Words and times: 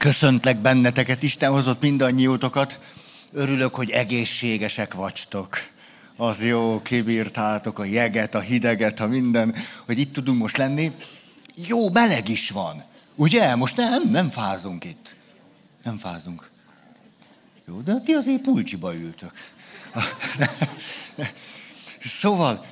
Köszöntlek 0.00 0.58
benneteket, 0.58 1.22
Isten 1.22 1.50
hozott 1.50 1.80
mindannyiótokat. 1.80 2.78
Örülök, 3.32 3.74
hogy 3.74 3.90
egészségesek 3.90 4.94
vagytok. 4.94 5.58
Az 6.16 6.44
jó, 6.44 6.82
kibírtátok 6.82 7.78
a 7.78 7.84
jeget, 7.84 8.34
a 8.34 8.40
hideget, 8.40 9.00
a 9.00 9.06
minden, 9.06 9.54
hogy 9.86 9.98
itt 9.98 10.12
tudunk 10.12 10.38
most 10.38 10.56
lenni. 10.56 10.92
Jó, 11.54 11.90
meleg 11.90 12.28
is 12.28 12.50
van. 12.50 12.84
Ugye? 13.14 13.54
Most 13.54 13.76
nem, 13.76 14.08
nem 14.10 14.30
fázunk 14.30 14.84
itt. 14.84 15.14
Nem 15.82 15.98
fázunk. 15.98 16.50
Jó, 17.66 17.80
de 17.80 17.94
ti 18.04 18.12
azért 18.12 18.40
pulcsiba 18.40 18.94
ültök. 18.94 19.32
Szóval, 22.02 22.64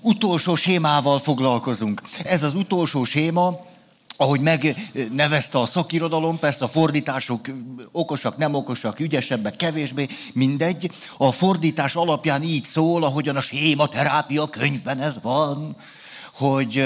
utolsó 0.00 0.54
sémával 0.54 1.18
foglalkozunk. 1.18 2.02
Ez 2.24 2.42
az 2.42 2.54
utolsó 2.54 3.04
séma, 3.04 3.66
ahogy 4.16 4.40
megnevezte 4.40 5.60
a 5.60 5.66
szakirodalom, 5.66 6.38
persze 6.38 6.64
a 6.64 6.68
fordítások 6.68 7.46
okosak, 7.92 8.36
nem 8.36 8.54
okosak, 8.54 9.00
ügyesebbek, 9.00 9.56
kevésbé, 9.56 10.08
mindegy. 10.32 10.90
A 11.16 11.32
fordítás 11.32 11.94
alapján 11.94 12.42
így 12.42 12.64
szól, 12.64 13.04
ahogyan 13.04 13.36
a 13.36 13.40
séma 13.40 13.88
terápia 13.88 14.48
könyvben 14.48 15.00
ez 15.00 15.22
van, 15.22 15.76
hogy 16.32 16.84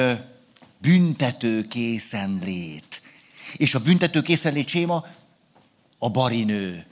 büntető 0.78 1.62
készenlét. 1.62 3.00
És 3.56 3.74
a 3.74 3.80
büntető 3.80 4.22
készenlét 4.22 4.68
séma 4.68 5.04
a 5.98 6.10
barinő. 6.10 6.86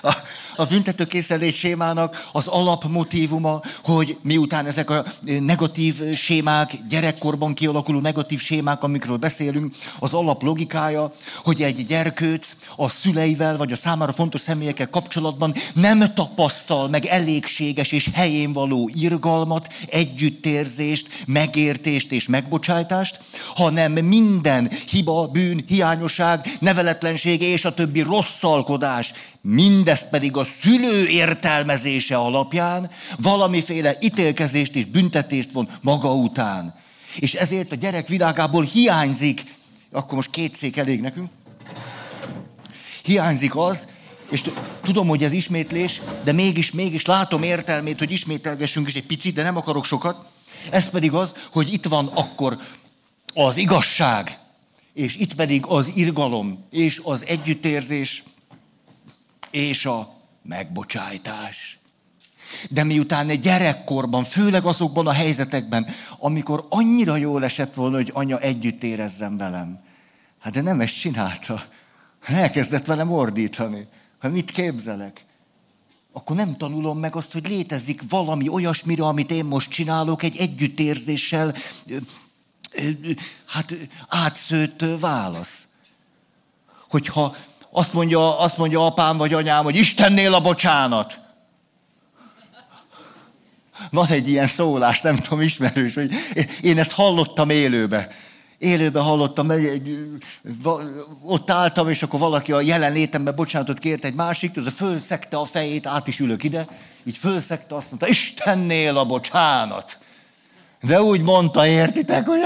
a 0.56 0.64
büntetőkészenlét 0.64 1.54
sémának 1.54 2.28
az 2.32 2.46
alapmotívuma, 2.46 3.60
hogy 3.84 4.16
miután 4.22 4.66
ezek 4.66 4.90
a 4.90 5.04
negatív 5.40 6.14
sémák, 6.14 6.76
gyerekkorban 6.88 7.54
kialakuló 7.54 8.00
negatív 8.00 8.40
sémák, 8.40 8.82
amikről 8.82 9.16
beszélünk, 9.16 9.74
az 9.98 10.14
alap 10.14 10.42
logikája, 10.42 11.12
hogy 11.44 11.62
egy 11.62 11.86
gyerkőc 11.86 12.56
a 12.76 12.88
szüleivel 12.88 13.56
vagy 13.56 13.72
a 13.72 13.76
számára 13.76 14.12
fontos 14.12 14.40
személyekkel 14.40 14.90
kapcsolatban 14.90 15.54
nem 15.74 16.14
tapasztal 16.14 16.88
meg 16.88 17.04
elégséges 17.04 17.92
és 17.92 18.10
helyén 18.12 18.52
való 18.52 18.90
irgalmat, 18.94 19.72
együttérzést, 19.88 21.08
megértést 21.26 22.12
és 22.12 22.26
megbocsájtást, 22.26 23.20
hanem 23.54 23.92
minden 23.92 24.70
hiba, 24.88 25.26
bűn, 25.26 25.64
hiányosság, 25.66 26.56
neveletlenség 26.60 27.42
és 27.42 27.64
a 27.64 27.74
többi 27.74 28.00
rosszalkodás 28.00 29.12
Mindezt 29.48 30.08
pedig 30.08 30.36
a 30.36 30.44
szülő 30.44 31.06
értelmezése 31.06 32.16
alapján 32.16 32.90
valamiféle 33.18 33.96
ítélkezést 34.00 34.74
és 34.74 34.84
büntetést 34.84 35.52
von 35.52 35.68
maga 35.82 36.14
után. 36.14 36.74
És 37.18 37.34
ezért 37.34 37.72
a 37.72 37.74
gyerek 37.74 38.08
világából 38.08 38.64
hiányzik, 38.64 39.44
akkor 39.92 40.14
most 40.14 40.30
két 40.30 40.54
szék 40.54 40.76
elég 40.76 41.00
nekünk, 41.00 41.28
hiányzik 43.02 43.56
az, 43.56 43.86
és 44.30 44.42
tudom, 44.82 45.08
hogy 45.08 45.22
ez 45.22 45.32
ismétlés, 45.32 46.00
de 46.24 46.32
mégis, 46.32 46.70
mégis 46.70 47.04
látom 47.04 47.42
értelmét, 47.42 47.98
hogy 47.98 48.10
ismételgessünk 48.10 48.88
is 48.88 48.94
egy 48.94 49.06
picit, 49.06 49.34
de 49.34 49.42
nem 49.42 49.56
akarok 49.56 49.84
sokat. 49.84 50.26
Ez 50.70 50.90
pedig 50.90 51.12
az, 51.12 51.34
hogy 51.52 51.72
itt 51.72 51.84
van 51.84 52.06
akkor 52.06 52.58
az 53.34 53.56
igazság, 53.56 54.38
és 54.94 55.16
itt 55.16 55.34
pedig 55.34 55.64
az 55.66 55.92
irgalom, 55.94 56.64
és 56.70 57.00
az 57.04 57.24
együttérzés, 57.26 58.22
és 59.56 59.86
a 59.86 60.14
megbocsájtás. 60.42 61.78
De 62.70 62.84
miután 62.84 63.28
egy 63.28 63.40
gyerekkorban, 63.40 64.24
főleg 64.24 64.64
azokban 64.64 65.06
a 65.06 65.12
helyzetekben, 65.12 65.86
amikor 66.18 66.66
annyira 66.68 67.16
jól 67.16 67.44
esett 67.44 67.74
volna, 67.74 67.96
hogy 67.96 68.10
anya 68.14 68.38
együtt 68.38 68.82
érezzen 68.82 69.36
velem. 69.36 69.80
Hát 70.38 70.52
de 70.52 70.60
nem 70.60 70.80
ezt 70.80 70.98
csinálta. 70.98 71.64
Elkezdett 72.24 72.86
velem 72.86 73.12
ordítani. 73.12 73.88
Ha 74.18 74.28
mit 74.28 74.50
képzelek? 74.50 75.24
Akkor 76.12 76.36
nem 76.36 76.56
tanulom 76.56 76.98
meg 76.98 77.16
azt, 77.16 77.32
hogy 77.32 77.48
létezik 77.48 78.02
valami 78.08 78.48
olyasmire, 78.48 79.06
amit 79.06 79.30
én 79.30 79.44
most 79.44 79.70
csinálok, 79.70 80.22
egy 80.22 80.36
együttérzéssel, 80.36 81.54
hát 83.46 83.74
átszőtt 84.08 84.84
válasz. 85.00 85.66
Hogyha 86.88 87.36
azt 87.76 87.92
mondja, 87.92 88.38
azt 88.38 88.56
mondja 88.56 88.86
apám 88.86 89.16
vagy 89.16 89.32
anyám, 89.32 89.64
hogy 89.64 89.76
Istennél 89.76 90.34
a 90.34 90.40
bocsánat. 90.40 91.20
Van 93.90 94.06
egy 94.06 94.28
ilyen 94.28 94.46
szólás, 94.46 95.00
nem 95.00 95.16
tudom, 95.16 95.40
ismerős, 95.40 95.94
hogy 95.94 96.14
én 96.60 96.78
ezt 96.78 96.92
hallottam 96.92 97.50
élőbe. 97.50 98.08
Élőben 98.58 99.02
hallottam, 99.02 99.52
ott 101.22 101.50
álltam, 101.50 101.88
és 101.88 102.02
akkor 102.02 102.20
valaki 102.20 102.52
a 102.52 102.60
jelenlétemben 102.60 103.34
bocsánatot 103.34 103.78
kért 103.78 104.04
egy 104.04 104.14
másik, 104.14 104.56
ez 104.56 104.66
a 104.66 104.70
fölszekte 104.70 105.36
a 105.36 105.44
fejét, 105.44 105.86
át 105.86 106.06
is 106.06 106.20
ülök 106.20 106.44
ide, 106.44 106.66
így 107.04 107.16
fölszekte, 107.16 107.74
azt 107.74 107.88
mondta, 107.88 108.08
Istennél 108.08 108.96
a 108.96 109.04
bocsánat. 109.04 109.98
De 110.86 111.02
úgy 111.02 111.20
mondta, 111.20 111.66
értitek, 111.66 112.26
hogy 112.26 112.40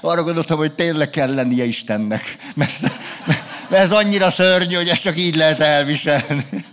arra 0.00 0.22
gondoltam, 0.22 0.58
hogy 0.58 0.74
tényleg 0.74 1.10
kell 1.10 1.34
lennie 1.34 1.64
Istennek. 1.64 2.36
Mert, 2.54 2.80
mert 3.24 3.82
ez 3.82 3.92
annyira 3.92 4.30
szörnyű, 4.30 4.74
hogy 4.74 4.88
ezt 4.88 5.02
csak 5.02 5.18
így 5.18 5.36
lehet 5.36 5.60
elviselni. 5.60 6.64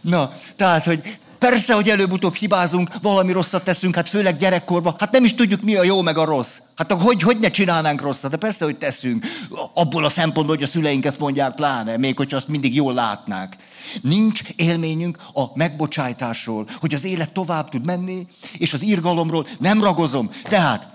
Na, 0.00 0.32
tehát, 0.56 0.84
hogy 0.84 1.18
persze, 1.38 1.74
hogy 1.74 1.88
előbb-utóbb 1.88 2.34
hibázunk, 2.34 2.90
valami 3.02 3.32
rosszat 3.32 3.64
teszünk, 3.64 3.94
hát 3.94 4.08
főleg 4.08 4.36
gyerekkorban, 4.36 4.94
hát 4.98 5.10
nem 5.12 5.24
is 5.24 5.34
tudjuk, 5.34 5.62
mi 5.62 5.76
a 5.76 5.82
jó 5.82 6.02
meg 6.02 6.18
a 6.18 6.24
rossz. 6.24 6.58
Hát 6.76 6.92
hogy, 6.92 7.22
hogy 7.22 7.38
ne 7.38 7.50
csinálnánk 7.50 8.00
rosszat, 8.00 8.30
de 8.30 8.36
persze, 8.36 8.64
hogy 8.64 8.76
teszünk. 8.76 9.26
Abból 9.74 10.04
a 10.04 10.08
szempontból, 10.08 10.56
hogy 10.56 10.64
a 10.64 10.70
szüleink 10.70 11.04
ezt 11.04 11.18
mondják 11.18 11.54
pláne, 11.54 11.96
még 11.96 12.16
hogyha 12.16 12.36
azt 12.36 12.48
mindig 12.48 12.74
jól 12.74 12.94
látnák. 12.94 13.56
Nincs 14.02 14.40
élményünk 14.56 15.18
a 15.32 15.44
megbocsájtásról, 15.54 16.68
hogy 16.80 16.94
az 16.94 17.04
élet 17.04 17.32
tovább 17.32 17.68
tud 17.68 17.84
menni, 17.84 18.26
és 18.58 18.72
az 18.72 18.82
irgalomról 18.82 19.46
nem 19.58 19.82
ragozom. 19.82 20.30
Tehát 20.42 20.94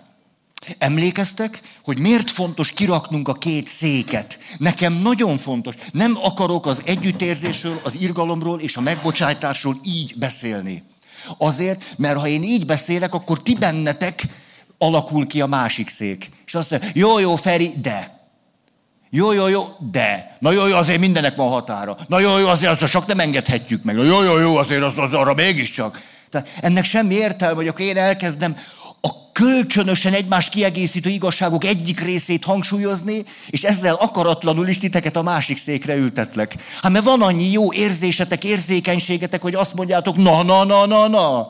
Emlékeztek, 0.77 1.61
hogy 1.83 1.99
miért 1.99 2.29
fontos 2.29 2.71
kiraknunk 2.71 3.27
a 3.27 3.33
két 3.33 3.67
széket? 3.67 4.39
Nekem 4.57 4.93
nagyon 4.93 5.37
fontos. 5.37 5.75
Nem 5.91 6.17
akarok 6.21 6.65
az 6.65 6.81
együttérzésről, 6.85 7.79
az 7.83 7.95
irgalomról 7.99 8.59
és 8.59 8.77
a 8.77 8.81
megbocsájtásról 8.81 9.79
így 9.83 10.13
beszélni. 10.17 10.83
Azért, 11.37 11.93
mert 11.97 12.19
ha 12.19 12.27
én 12.27 12.43
így 12.43 12.65
beszélek, 12.65 13.13
akkor 13.13 13.41
ti 13.41 13.55
bennetek 13.55 14.23
alakul 14.81 15.27
ki 15.27 15.41
a 15.41 15.45
másik 15.45 15.89
szék. 15.89 16.29
És 16.45 16.55
azt 16.55 16.71
mondja, 16.71 16.89
jó, 16.93 17.19
jó, 17.19 17.35
Feri, 17.35 17.73
de. 17.81 18.19
Jó, 19.09 19.31
jó, 19.31 19.47
jó, 19.47 19.63
de. 19.91 20.37
Na 20.39 20.51
jó, 20.51 20.67
jó, 20.67 20.75
azért 20.75 20.99
mindenek 20.99 21.35
van 21.35 21.49
határa. 21.49 21.97
Na 22.07 22.19
jó, 22.19 22.37
jó, 22.37 22.47
azért 22.47 22.71
azt 22.81 22.91
csak 22.91 23.05
nem 23.05 23.19
engedhetjük 23.19 23.83
meg. 23.83 23.95
Na 23.95 24.03
jó, 24.03 24.23
jó, 24.23 24.37
jó, 24.37 24.57
azért 24.57 24.81
az, 24.81 24.97
az 24.97 25.13
arra 25.13 25.33
mégiscsak. 25.33 26.01
Tehát 26.29 26.47
ennek 26.61 26.85
semmi 26.85 27.15
értelme, 27.15 27.55
hogy 27.55 27.67
akkor 27.67 27.85
én 27.85 27.97
elkezdem 27.97 28.57
a 29.01 29.31
kölcsönösen 29.31 30.13
egymást 30.13 30.49
kiegészítő 30.49 31.09
igazságok 31.09 31.63
egyik 31.63 31.99
részét 31.99 32.43
hangsúlyozni, 32.43 33.23
és 33.49 33.63
ezzel 33.63 33.95
akaratlanul 33.95 34.67
is 34.67 34.77
titeket 34.77 35.15
a 35.15 35.21
másik 35.21 35.57
székre 35.57 35.95
ültetlek. 35.95 36.55
Hát 36.81 36.91
mert 36.91 37.05
van 37.05 37.21
annyi 37.21 37.51
jó 37.51 37.73
érzésetek, 37.73 38.43
érzékenységetek, 38.43 39.41
hogy 39.41 39.55
azt 39.55 39.73
mondjátok, 39.73 40.17
na, 40.17 40.43
na, 40.43 40.63
na, 40.63 40.85
na, 40.85 41.07
na. 41.07 41.47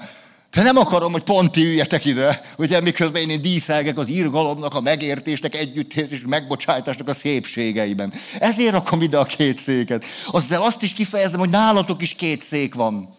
Te 0.51 0.61
nem 0.61 0.77
akarom, 0.77 1.11
hogy 1.11 1.23
pont 1.23 1.51
ti 1.51 1.63
üljetek 1.63 2.05
ide, 2.05 2.41
ugye 2.57 2.81
miközben 2.81 3.29
én 3.29 3.41
díszelgek 3.41 3.97
az 3.97 4.09
írgalomnak, 4.09 4.75
a 4.75 4.81
megértésnek, 4.81 5.55
együttérzés, 5.55 6.21
megbocsájtásnak 6.25 7.07
a 7.07 7.13
szépségeiben. 7.13 8.13
Ezért 8.39 8.71
rakom 8.71 9.01
ide 9.01 9.17
a 9.17 9.25
két 9.25 9.57
széket. 9.57 10.05
Azzal 10.27 10.63
azt 10.63 10.81
is 10.81 10.93
kifejezem, 10.93 11.39
hogy 11.39 11.49
nálatok 11.49 12.01
is 12.01 12.13
két 12.13 12.41
szék 12.41 12.73
van. 12.73 13.15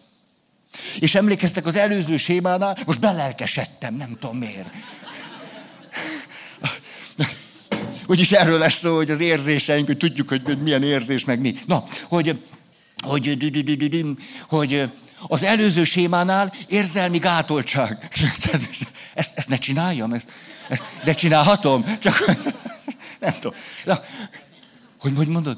És 0.99 1.15
emlékeztek 1.15 1.65
az 1.65 1.75
előző 1.75 2.17
sémánál, 2.17 2.77
most 2.85 2.99
belelkesedtem, 2.99 3.95
nem 3.95 4.17
tudom 4.19 4.37
miért. 4.37 4.69
Úgyis 8.07 8.31
erről 8.31 8.59
lesz 8.59 8.77
szó, 8.77 8.95
hogy 8.95 9.11
az 9.11 9.19
érzéseink, 9.19 9.87
hogy 9.87 9.97
tudjuk, 9.97 10.29
hogy 10.29 10.61
milyen 10.61 10.83
érzés, 10.83 11.25
meg 11.25 11.39
mi. 11.39 11.55
Na, 11.65 11.83
hogy, 12.07 12.39
hogy, 13.03 13.37
hogy 14.47 14.89
az 15.27 15.43
előző 15.43 15.83
sémánál 15.83 16.53
érzelmi 16.67 17.17
gátoltság. 17.17 18.09
Ezt, 19.13 19.37
ezt 19.37 19.49
ne 19.49 19.57
csináljam, 19.57 20.13
ezt, 20.13 20.31
ezt, 20.69 20.85
de 21.03 21.13
csinálhatom, 21.13 21.99
csak 21.99 22.25
nem 23.19 23.33
tudom. 23.33 23.53
Na, 23.83 24.03
hogy, 24.99 25.13
hogy 25.15 25.27
mondod? 25.27 25.57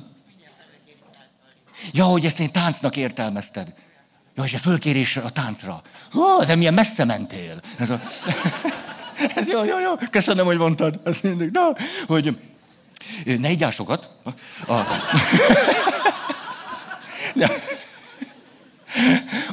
Ja, 1.91 2.03
hogy 2.03 2.25
ezt 2.25 2.39
én 2.39 2.51
táncnak 2.51 2.95
értelmezted. 2.95 3.73
Ja, 4.35 4.43
és 4.43 4.53
a 4.53 4.57
fölkérés 4.57 5.17
a 5.17 5.29
táncra. 5.29 5.81
Ó, 6.15 6.43
de 6.43 6.55
milyen 6.55 6.73
messze 6.73 7.03
mentél. 7.05 7.61
Ez 7.77 7.89
a... 7.89 8.01
Ez 9.35 9.47
jó, 9.47 9.63
jó, 9.63 9.79
jó. 9.79 9.95
Köszönöm, 10.11 10.45
hogy 10.45 10.57
mondtad. 10.57 10.99
Ez 11.03 11.17
mindig. 11.21 11.51
Na, 11.51 11.75
hogy 12.07 12.37
ne 13.39 13.49
igyál 13.49 13.71
sokat. 13.71 14.09
A... 14.67 14.79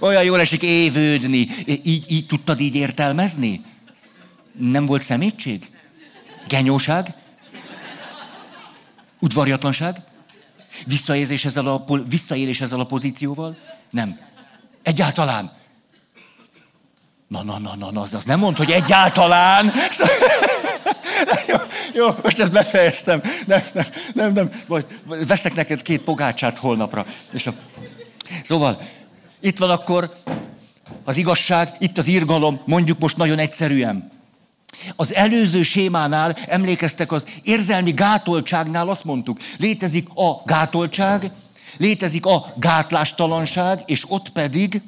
Olyan 0.03 0.25
jól 0.25 0.41
esik 0.41 0.63
évődni. 0.63 1.49
Így, 1.67 2.05
így 2.09 2.27
tudtad 2.27 2.61
így 2.61 2.75
értelmezni? 2.75 3.65
Nem 4.59 4.87
volt 4.87 5.03
szemétség? 5.03 5.71
Genyóság? 6.49 7.15
Udvarjatlanság? 9.21 9.97
Visszaélés 10.87 11.45
ezzel 11.45 11.67
a, 11.67 11.85
visszaélés 12.09 12.61
ezzel 12.61 12.81
a 12.81 12.85
pozícióval? 12.85 13.57
Nem. 13.91 14.21
Egyáltalán. 14.83 15.53
Na, 17.29 17.43
na, 17.43 17.59
na, 17.59 17.77
na, 17.77 17.91
na, 17.91 18.01
az, 18.01 18.15
az 18.15 18.25
nem 18.25 18.39
mond, 18.39 18.57
hogy 18.57 18.71
egyáltalán. 18.71 19.73
jó, 21.49 21.57
jó, 21.95 22.07
most 22.23 22.41
ezt 22.41 22.53
befejeztem. 22.53 23.23
Nem, 23.47 23.63
nem, 23.73 23.87
nem, 24.15 24.33
nem. 24.33 24.51
Majd 24.67 24.87
veszek 25.27 25.55
neked 25.55 25.83
két 25.83 26.03
pogácsát 26.03 26.59
holnapra. 26.59 27.07
És 27.33 27.47
a... 27.47 27.55
Szóval, 28.43 28.83
itt 29.43 29.59
van 29.59 29.71
akkor 29.71 30.15
az 31.05 31.17
igazság, 31.17 31.77
itt 31.79 31.99
az 31.99 32.07
irgalom, 32.07 32.61
mondjuk 32.65 32.99
most 32.99 33.17
nagyon 33.17 33.39
egyszerűen. 33.39 34.11
Az 34.97 35.15
előző 35.15 35.63
sémánál, 35.63 36.37
emlékeztek, 36.47 37.13
az 37.13 37.27
érzelmi 37.43 37.93
gátoltságnál 37.93 38.89
azt 38.89 39.05
mondtuk, 39.05 39.39
létezik 39.59 40.09
a 40.15 40.43
gátoltság, 40.45 41.31
létezik 41.77 42.27
a 42.27 42.53
gátlástalanság, 42.57 43.83
és 43.87 44.05
ott 44.09 44.31
pedig 44.31 44.83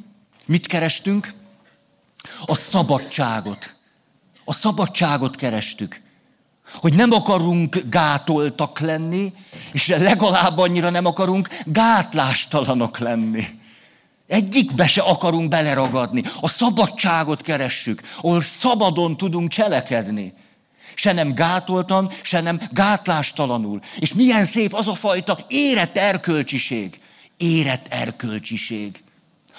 mit 0.46 0.66
kerestünk? 0.66 1.32
A 2.46 2.54
szabadságot. 2.54 3.74
A 4.44 4.52
szabadságot 4.52 5.36
kerestük. 5.36 6.00
Hogy 6.74 6.94
nem 6.94 7.12
akarunk 7.12 7.82
gátoltak 7.90 8.78
lenni, 8.78 9.32
és 9.72 9.86
legalább 9.86 10.58
annyira 10.58 10.90
nem 10.90 11.06
akarunk 11.06 11.48
gátlástalanok 11.64 12.98
lenni. 12.98 13.62
Egyikbe 14.26 14.86
se 14.86 15.00
akarunk 15.00 15.48
beleragadni. 15.48 16.22
A 16.40 16.48
szabadságot 16.48 17.42
keressük, 17.42 18.00
ahol 18.16 18.40
szabadon 18.40 19.16
tudunk 19.16 19.48
cselekedni. 19.48 20.34
Se 20.94 21.12
nem 21.12 21.34
gátoltan, 21.34 22.10
se 22.22 22.40
nem 22.40 22.60
gátlástalanul. 22.70 23.80
És 23.98 24.12
milyen 24.12 24.44
szép 24.44 24.74
az 24.74 24.88
a 24.88 24.94
fajta 24.94 25.38
érett 25.48 25.96
erkölcsiség. 25.96 27.00
Érett 27.36 27.86
erkölcsiség. 27.88 29.02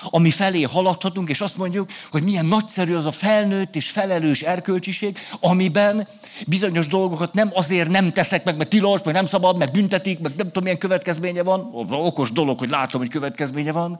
Ami 0.03 0.29
felé 0.29 0.61
haladhatunk, 0.61 1.29
és 1.29 1.41
azt 1.41 1.57
mondjuk, 1.57 1.89
hogy 2.11 2.23
milyen 2.23 2.45
nagyszerű 2.45 2.95
az 2.95 3.05
a 3.05 3.11
felnőtt 3.11 3.75
és 3.75 3.89
felelős 3.89 4.41
erkölcsiség, 4.41 5.17
amiben 5.39 6.07
bizonyos 6.47 6.87
dolgokat 6.87 7.33
nem 7.33 7.49
azért 7.53 7.89
nem 7.89 8.13
teszek 8.13 8.43
meg, 8.43 8.57
mert 8.57 8.69
tilos, 8.69 9.03
meg 9.03 9.13
nem 9.13 9.25
szabad, 9.25 9.57
meg 9.57 9.71
büntetik, 9.71 10.19
meg 10.19 10.33
nem 10.35 10.45
tudom, 10.45 10.63
milyen 10.63 10.77
következménye 10.77 11.43
van. 11.43 11.69
Okos 11.89 12.31
dolog, 12.31 12.59
hogy 12.59 12.69
látom, 12.69 13.01
hogy 13.01 13.09
következménye 13.09 13.71
van 13.71 13.99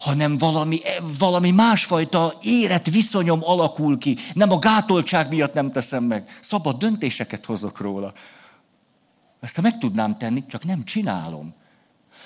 hanem 0.00 0.38
valami, 0.38 0.80
valami 1.18 1.50
másfajta 1.50 2.38
érett 2.40 2.86
viszonyom 2.86 3.40
alakul 3.42 3.98
ki. 3.98 4.16
Nem 4.34 4.50
a 4.50 4.58
gátoltság 4.58 5.28
miatt 5.28 5.54
nem 5.54 5.70
teszem 5.70 6.04
meg. 6.04 6.38
Szabad 6.40 6.76
döntéseket 6.76 7.44
hozok 7.44 7.80
róla. 7.80 8.12
Ezt 9.40 9.60
meg 9.60 9.78
tudnám 9.78 10.18
tenni, 10.18 10.46
csak 10.46 10.64
nem 10.64 10.84
csinálom. 10.84 11.54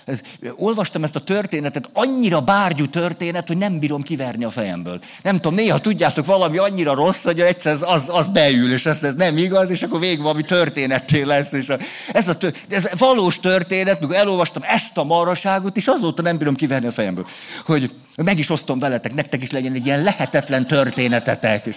Ez, 0.05 0.20
olvastam 0.56 1.05
ezt 1.05 1.17
a 1.17 1.20
történetet, 1.20 1.88
annyira 1.93 2.41
bárgyú 2.41 2.88
történet, 2.88 3.47
hogy 3.47 3.56
nem 3.56 3.79
bírom 3.79 4.02
kiverni 4.02 4.44
a 4.44 4.50
fejemből. 4.50 5.00
Nem 5.23 5.35
tudom, 5.35 5.55
néha 5.55 5.79
tudjátok, 5.79 6.26
valami 6.26 6.58
annyira 6.58 6.94
rossz, 6.94 7.25
hogy 7.25 7.41
egyszer 7.41 7.76
az, 7.81 8.08
az 8.12 8.29
beül, 8.29 8.73
és 8.73 8.87
ez, 8.87 9.02
ez 9.02 9.14
nem 9.14 9.37
igaz, 9.37 9.70
és 9.70 9.82
akkor 9.82 10.00
végig 10.00 10.20
valami 10.20 10.43
történetté 10.43 11.23
lesz. 11.23 11.52
És 11.52 11.69
a, 11.69 11.79
ez, 12.12 12.29
a, 12.29 12.37
ez 12.69 12.88
valós 12.99 13.41
történet, 13.41 14.00
mikor 14.00 14.17
elolvastam 14.17 14.62
ezt 14.67 14.99
a 14.99 15.05
maraságot, 15.05 15.76
és 15.76 15.87
azóta 15.87 16.23
nem 16.23 16.38
bírom 16.38 16.55
kiverni 16.55 16.87
a 16.87 16.93
fejemből. 16.93 17.26
Hogy 17.64 17.91
meg 18.17 18.38
is 18.38 18.50
osztom 18.50 18.79
veletek, 18.79 19.14
nektek 19.14 19.43
is 19.43 19.50
legyen 19.50 19.75
egy 19.75 19.87
ilyen 19.87 20.02
lehetetlen 20.02 20.67
történetetek. 20.67 21.67
És, 21.67 21.76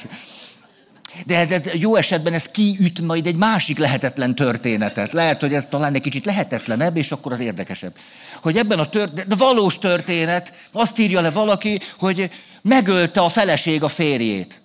de, 1.26 1.46
de 1.46 1.62
jó 1.74 1.96
esetben 1.96 2.34
ez 2.34 2.46
kiüt 2.46 3.02
majd 3.02 3.28
egy 3.28 3.36
másik 3.36 3.78
lehetetlen 3.78 4.36
történetet. 4.36 5.12
Lehet, 5.12 5.42
hogy 5.42 5.54
ez 5.54 5.66
talán 5.66 5.94
egy 5.94 6.02
kicsit 6.02 6.26
lehetetlenebb, 6.26 6.98
és 6.98 7.12
akkor 7.12 7.32
az 7.32 7.40
érdekesebb. 7.40 7.96
Hogy 8.42 8.58
ebben 8.58 8.80
a 8.80 8.90
történet, 8.90 9.28
de 9.28 9.36
valós 9.36 9.80
történet, 9.80 10.54
azt 10.72 11.00
írja 11.00 11.22
le 11.22 11.32
valaki, 11.32 11.80
hogy 11.98 12.32
megölte 12.62 13.22
a 13.22 13.30
feleség 13.30 13.84
a 13.84 13.88
férjét. 13.88 14.62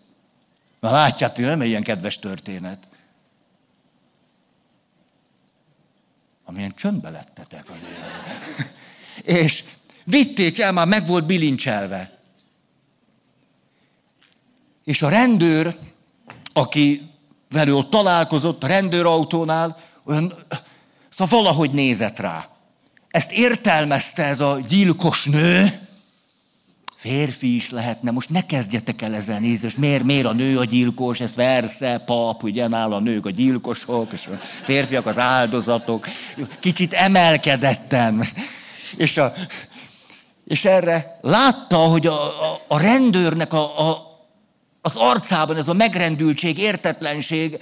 Na 0.80 0.90
látjátok, 0.90 1.44
nem 1.44 1.60
egy 1.60 1.68
ilyen 1.68 1.82
kedves 1.82 2.18
történet. 2.18 2.78
Amilyen 6.44 6.74
csöndbe 6.74 7.10
lettetek 7.10 7.64
azért. 7.70 8.72
és 9.42 9.64
vitték 10.04 10.58
el, 10.58 10.72
már 10.72 10.86
meg 10.86 11.06
volt 11.06 11.26
bilincselve. 11.26 12.18
És 14.84 15.02
a 15.02 15.08
rendőr 15.08 15.76
aki 16.58 17.10
velő 17.50 17.74
ott 17.74 17.90
találkozott 17.90 18.64
a 18.64 18.66
rendőrautónál, 18.66 19.76
olyan, 20.04 20.34
szóval 21.08 21.40
valahogy 21.40 21.70
nézett 21.70 22.18
rá. 22.18 22.48
Ezt 23.08 23.32
értelmezte 23.32 24.24
ez 24.24 24.40
a 24.40 24.58
gyilkos 24.68 25.24
nő, 25.24 25.88
férfi 26.96 27.54
is 27.54 27.70
lehetne, 27.70 28.10
most 28.10 28.30
ne 28.30 28.46
kezdjetek 28.46 29.02
el 29.02 29.14
ezzel 29.14 29.38
nézni, 29.38 29.72
miért, 29.76 30.04
miért 30.04 30.26
a 30.26 30.32
nő 30.32 30.58
a 30.58 30.64
gyilkos, 30.64 31.20
ez 31.20 31.32
persze, 31.32 32.02
pap, 32.06 32.42
ugye 32.42 32.68
nála 32.68 32.96
a 32.96 33.00
nők 33.00 33.26
a 33.26 33.30
gyilkosok, 33.30 34.12
és 34.12 34.26
a 34.26 34.38
férfiak 34.62 35.06
az 35.06 35.18
áldozatok, 35.18 36.08
kicsit 36.60 36.92
emelkedetten. 36.92 38.28
És, 38.96 39.16
a, 39.16 39.32
és 40.44 40.64
erre 40.64 41.18
látta, 41.20 41.76
hogy 41.76 42.06
a, 42.06 42.22
a, 42.22 42.60
a 42.68 42.78
rendőrnek 42.78 43.52
a, 43.52 43.88
a, 43.88 44.07
az 44.88 44.96
arcában 44.96 45.56
ez 45.56 45.68
a 45.68 45.72
megrendültség, 45.72 46.58
értetlenség, 46.58 47.58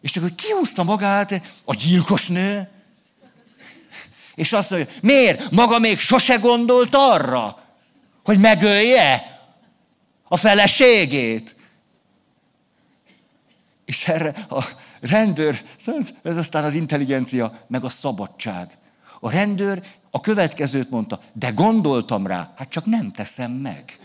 és 0.00 0.16
akkor 0.16 0.34
kihúzta 0.34 0.82
magát 0.82 1.42
a 1.64 1.74
gyilkos 1.74 2.26
nő, 2.26 2.68
és 4.34 4.52
azt 4.52 4.70
mondja, 4.70 4.92
miért? 5.02 5.50
Maga 5.50 5.78
még 5.78 5.98
sose 5.98 6.36
gondolt 6.36 6.94
arra, 6.94 7.58
hogy 8.24 8.38
megölje 8.38 9.40
a 10.28 10.36
feleségét. 10.36 11.54
És 13.84 14.08
erre 14.08 14.46
a 14.48 14.64
rendőr, 15.00 15.62
ez 16.22 16.36
aztán 16.36 16.64
az 16.64 16.74
intelligencia, 16.74 17.58
meg 17.66 17.84
a 17.84 17.88
szabadság. 17.88 18.78
A 19.20 19.30
rendőr 19.30 19.82
a 20.10 20.20
következőt 20.20 20.90
mondta, 20.90 21.20
de 21.32 21.50
gondoltam 21.50 22.26
rá, 22.26 22.52
hát 22.56 22.68
csak 22.68 22.84
nem 22.84 23.12
teszem 23.12 23.50
meg. 23.52 23.98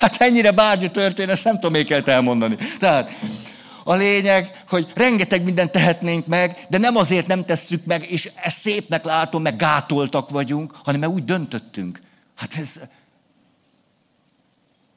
Hát 0.00 0.16
ennyire 0.20 0.50
bárgyú 0.50 0.88
történet, 0.88 1.44
nem 1.44 1.54
tudom, 1.54 1.72
még 1.72 1.86
kell 1.86 2.02
elmondani. 2.04 2.56
Tehát 2.78 3.10
a 3.84 3.94
lényeg, 3.94 4.64
hogy 4.68 4.92
rengeteg 4.94 5.42
mindent 5.42 5.70
tehetnénk 5.70 6.26
meg, 6.26 6.66
de 6.68 6.78
nem 6.78 6.96
azért 6.96 7.26
nem 7.26 7.44
tesszük 7.44 7.84
meg, 7.84 8.10
és 8.10 8.30
ezt 8.34 8.58
szépnek 8.58 9.04
látom, 9.04 9.42
meg 9.42 9.56
gátoltak 9.56 10.30
vagyunk, 10.30 10.74
hanem 10.84 11.00
mert 11.00 11.12
úgy 11.12 11.24
döntöttünk. 11.24 12.00
Hát 12.36 12.56
ez... 12.56 12.68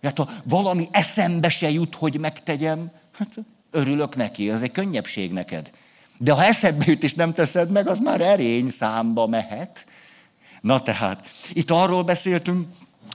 Hát 0.04 0.18
ha 0.18 0.30
valami 0.44 0.88
eszembe 0.92 1.50
se 1.50 1.70
jut, 1.70 1.96
hogy 1.96 2.20
megtegyem, 2.20 2.92
hát 3.18 3.30
örülök 3.72 4.16
neki, 4.16 4.50
az 4.50 4.62
egy 4.62 4.72
könnyebbség 4.72 5.32
neked. 5.32 5.72
De 6.18 6.32
ha 6.32 6.44
eszedbe 6.44 6.84
jut 6.88 7.04
és 7.04 7.14
nem 7.14 7.34
teszed 7.34 7.72
meg, 7.72 7.88
az 7.88 8.00
már 8.00 8.22
erény 8.22 8.70
számba 8.70 9.28
mehet. 9.28 9.86
Na 10.62 10.82
tehát, 10.82 11.30
itt 11.54 11.72
arról 11.72 12.04
beszéltünk, 12.04 12.68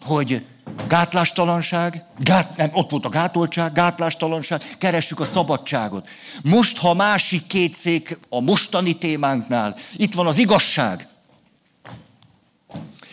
hogy 0.04 0.46
gátlástalanság, 0.88 2.04
gát, 2.18 2.56
nem, 2.56 2.70
ott 2.72 2.90
volt 2.90 3.04
a 3.04 3.08
gátoltság, 3.08 3.72
gátlástalanság, 3.72 4.76
keressük 4.78 5.20
a 5.20 5.24
szabadságot. 5.24 6.08
Most, 6.42 6.78
ha 6.78 6.90
a 6.90 6.94
másik 6.94 7.46
két 7.46 7.74
szék 7.74 8.18
a 8.28 8.40
mostani 8.40 8.98
témánknál, 8.98 9.76
itt 9.96 10.14
van 10.14 10.26
az 10.26 10.38
igazság, 10.38 11.08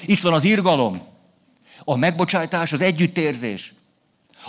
itt 0.06 0.22
van 0.22 0.34
az 0.34 0.44
irgalom, 0.44 1.02
a 1.84 1.96
megbocsátás, 1.96 2.72
az 2.72 2.82
együttérzés. 2.82 3.74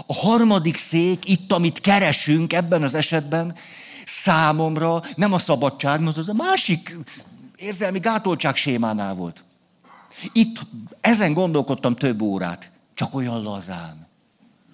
A 0.07 0.15
harmadik 0.15 0.77
szék, 0.77 1.29
itt, 1.29 1.53
amit 1.53 1.81
keresünk 1.81 2.53
ebben 2.53 2.83
az 2.83 2.95
esetben, 2.95 3.57
számomra 4.05 5.03
nem 5.15 5.33
a 5.33 5.39
szabadság, 5.39 6.01
mert 6.01 6.17
az 6.17 6.29
a 6.29 6.33
másik 6.33 6.97
érzelmi 7.57 7.99
gátoltság 7.99 8.57
sémánál 8.57 9.15
volt. 9.15 9.45
Itt 10.33 10.61
ezen 11.01 11.33
gondolkodtam 11.33 11.97
több 11.97 12.21
órát, 12.21 12.71
csak 12.97 13.15
olyan 13.15 13.43
lazán. 13.43 14.07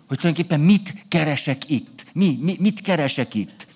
Hogy 0.09 0.19
tulajdonképpen 0.19 0.61
mit 0.61 1.05
keresek 1.09 1.71
itt? 1.71 2.05
Mi, 2.12 2.38
mi, 2.41 2.57
mit 2.59 2.81
keresek 2.81 3.35
itt? 3.35 3.67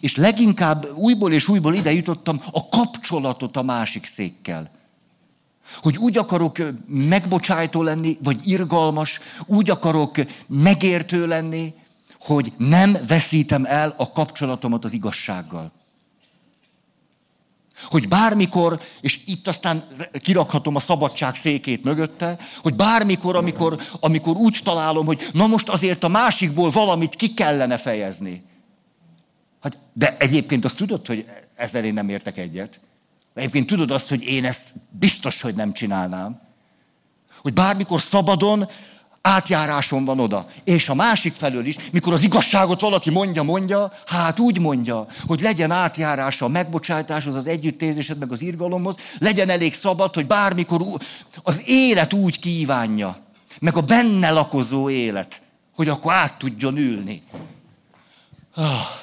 És 0.00 0.16
leginkább 0.16 0.86
újból 0.94 1.32
és 1.32 1.48
újból 1.48 1.74
ide 1.74 1.92
jutottam 1.92 2.42
a 2.52 2.68
kapcsolatot 2.68 3.56
a 3.56 3.62
másik 3.62 4.06
székkel. 4.06 4.70
Hogy 5.82 5.96
úgy 5.96 6.18
akarok 6.18 6.58
megbocsájtó 6.86 7.82
lenni, 7.82 8.18
vagy 8.22 8.48
irgalmas, 8.48 9.20
úgy 9.46 9.70
akarok 9.70 10.16
megértő 10.46 11.26
lenni, 11.26 11.74
hogy 12.20 12.52
nem 12.56 12.96
veszítem 13.06 13.64
el 13.64 13.94
a 13.96 14.12
kapcsolatomat 14.12 14.84
az 14.84 14.92
igazsággal. 14.92 15.72
Hogy 17.84 18.08
bármikor, 18.08 18.80
és 19.00 19.20
itt 19.26 19.48
aztán 19.48 19.84
kirakhatom 20.20 20.76
a 20.76 20.80
szabadság 20.80 21.34
székét 21.34 21.84
mögötte, 21.84 22.38
hogy 22.62 22.74
bármikor, 22.74 23.36
amikor, 23.36 23.80
amikor 24.00 24.36
úgy 24.36 24.60
találom, 24.64 25.06
hogy 25.06 25.28
na 25.32 25.46
most 25.46 25.68
azért 25.68 26.04
a 26.04 26.08
másikból 26.08 26.70
valamit 26.70 27.14
ki 27.14 27.34
kellene 27.34 27.76
fejezni. 27.76 28.42
Hát, 29.60 29.76
de 29.92 30.16
egyébként 30.18 30.64
azt 30.64 30.76
tudod, 30.76 31.06
hogy 31.06 31.26
ezzel 31.56 31.84
én 31.84 31.94
nem 31.94 32.08
értek 32.08 32.36
egyet. 32.36 32.80
Egyébként 33.34 33.66
tudod 33.66 33.90
azt, 33.90 34.08
hogy 34.08 34.22
én 34.22 34.44
ezt 34.44 34.72
biztos, 34.90 35.40
hogy 35.40 35.54
nem 35.54 35.72
csinálnám. 35.72 36.40
Hogy 37.42 37.52
bármikor 37.52 38.00
szabadon 38.00 38.68
átjáráson 39.22 40.04
van 40.04 40.20
oda. 40.20 40.46
És 40.64 40.88
a 40.88 40.94
másik 40.94 41.34
felől 41.34 41.66
is, 41.66 41.76
mikor 41.92 42.12
az 42.12 42.22
igazságot 42.22 42.80
valaki 42.80 43.10
mondja, 43.10 43.42
mondja, 43.42 43.92
hát 44.06 44.38
úgy 44.38 44.58
mondja, 44.58 45.06
hogy 45.26 45.40
legyen 45.40 45.70
átjárása 45.70 46.44
a 46.44 46.48
megbocsátáshoz, 46.48 47.34
az 47.34 47.46
együttérzéshez, 47.46 48.18
meg 48.18 48.32
az 48.32 48.42
irgalomhoz, 48.42 48.94
legyen 49.18 49.48
elég 49.48 49.74
szabad, 49.74 50.14
hogy 50.14 50.26
bármikor 50.26 50.82
az 51.42 51.62
élet 51.66 52.12
úgy 52.12 52.38
kívánja, 52.38 53.18
meg 53.60 53.76
a 53.76 53.80
benne 53.80 54.30
lakozó 54.30 54.90
élet, 54.90 55.40
hogy 55.74 55.88
akkor 55.88 56.12
át 56.12 56.38
tudjon 56.38 56.76
ülni. 56.76 57.22
Ah. 58.54 58.98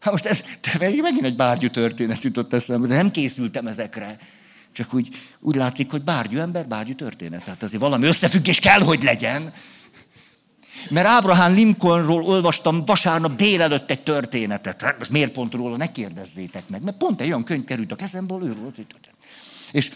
Hát 0.00 0.12
most 0.12 0.26
ez 0.26 0.42
megint 0.78 1.24
egy 1.24 1.36
bárgyú 1.36 1.68
történet 1.70 2.22
jutott 2.22 2.52
eszembe, 2.52 2.86
de 2.86 2.94
nem 2.94 3.10
készültem 3.10 3.66
ezekre. 3.66 4.18
Csak 4.76 4.94
úgy, 4.94 5.08
úgy 5.40 5.54
látszik, 5.54 5.90
hogy 5.90 6.02
bárgyú 6.02 6.38
ember, 6.38 6.66
bárgyú 6.66 6.94
történet. 6.94 7.44
Tehát 7.44 7.62
azért 7.62 7.82
valami 7.82 8.06
összefüggés 8.06 8.58
kell, 8.58 8.80
hogy 8.80 9.02
legyen. 9.02 9.52
Mert 10.90 11.06
Ábrahám 11.06 11.54
Lincolnról 11.54 12.22
olvastam 12.22 12.84
vasárnap 12.84 13.36
délelőtt 13.36 13.90
egy 13.90 14.02
történetet. 14.02 14.82
Hát 14.82 14.98
most 14.98 15.10
miért 15.10 15.32
pont 15.32 15.54
róla, 15.54 15.76
ne 15.76 15.92
kérdezzétek 15.92 16.68
meg. 16.68 16.82
Mert 16.82 16.96
pont 16.96 17.20
egy 17.20 17.26
olyan 17.26 17.44
könyv 17.44 17.64
került 17.64 17.92
a 17.92 17.96
kezemből, 17.96 18.42
őről. 18.42 18.72
És 19.72 19.90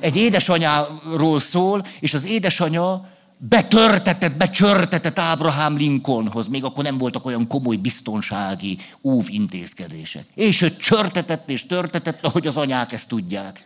egy 0.00 0.16
édesanyáról 0.16 1.40
szól, 1.40 1.86
és 2.00 2.14
az 2.14 2.24
édesanya 2.24 3.11
betörtetett, 3.48 4.36
becsörtetett 4.36 5.18
Ábrahám 5.18 5.76
Lincolnhoz. 5.76 6.48
Még 6.48 6.64
akkor 6.64 6.84
nem 6.84 6.98
voltak 6.98 7.26
olyan 7.26 7.46
komoly 7.46 7.76
biztonsági 7.76 8.78
óvintézkedések. 9.04 10.26
És 10.34 10.60
ő 10.60 10.76
csörtetett 10.76 11.50
és 11.50 11.66
törtetett, 11.66 12.24
ahogy 12.24 12.46
az 12.46 12.56
anyák 12.56 12.92
ezt 12.92 13.08
tudják. 13.08 13.62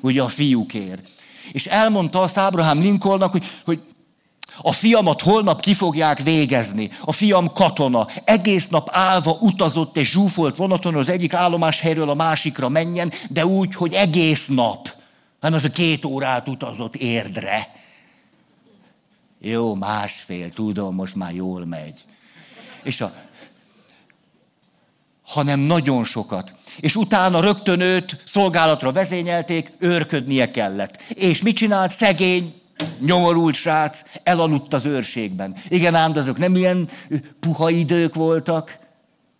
Ugye 0.00 0.22
a 0.22 0.28
fiúkért. 0.28 1.02
És 1.52 1.66
elmondta 1.66 2.20
azt 2.22 2.36
Ábrahám 2.36 2.80
Lincolnnak, 2.80 3.30
hogy, 3.30 3.44
hogy 3.64 3.80
a 4.62 4.72
fiamat 4.72 5.20
holnap 5.20 5.60
ki 5.60 5.74
fogják 5.74 6.22
végezni. 6.22 6.90
A 7.00 7.12
fiam 7.12 7.52
katona. 7.52 8.06
Egész 8.24 8.68
nap 8.68 8.88
állva 8.92 9.36
utazott 9.40 9.96
és 9.96 10.10
zsúfolt 10.10 10.56
vonaton 10.56 10.94
az 10.94 11.08
egyik 11.08 11.34
állomáshelyről 11.34 12.10
a 12.10 12.14
másikra 12.14 12.68
menjen, 12.68 13.12
de 13.28 13.46
úgy, 13.46 13.74
hogy 13.74 13.92
egész 13.92 14.46
nap. 14.46 14.90
Hát 15.40 15.52
az 15.52 15.64
a 15.64 15.70
két 15.70 16.04
órát 16.04 16.48
utazott 16.48 16.96
érdre. 16.96 17.79
Jó, 19.42 19.74
másfél, 19.74 20.50
tudom, 20.50 20.94
most 20.94 21.14
már 21.14 21.34
jól 21.34 21.66
megy. 21.66 22.04
És 22.82 23.00
a, 23.00 23.12
hanem 25.22 25.60
nagyon 25.60 26.04
sokat. 26.04 26.54
És 26.80 26.96
utána 26.96 27.40
rögtön 27.40 27.80
őt 27.80 28.22
szolgálatra 28.24 28.92
vezényelték, 28.92 29.72
őrködnie 29.78 30.50
kellett. 30.50 31.02
És 31.08 31.42
mit 31.42 31.56
csinált? 31.56 31.92
Szegény, 31.92 32.54
nyomorult 32.98 33.54
srác, 33.54 34.02
elaludt 34.22 34.74
az 34.74 34.86
őrségben. 34.86 35.56
Igen, 35.68 35.94
ám, 35.94 36.12
de 36.12 36.20
azok 36.20 36.38
nem 36.38 36.56
ilyen 36.56 36.88
puha 37.40 37.70
idők 37.70 38.14
voltak. 38.14 38.78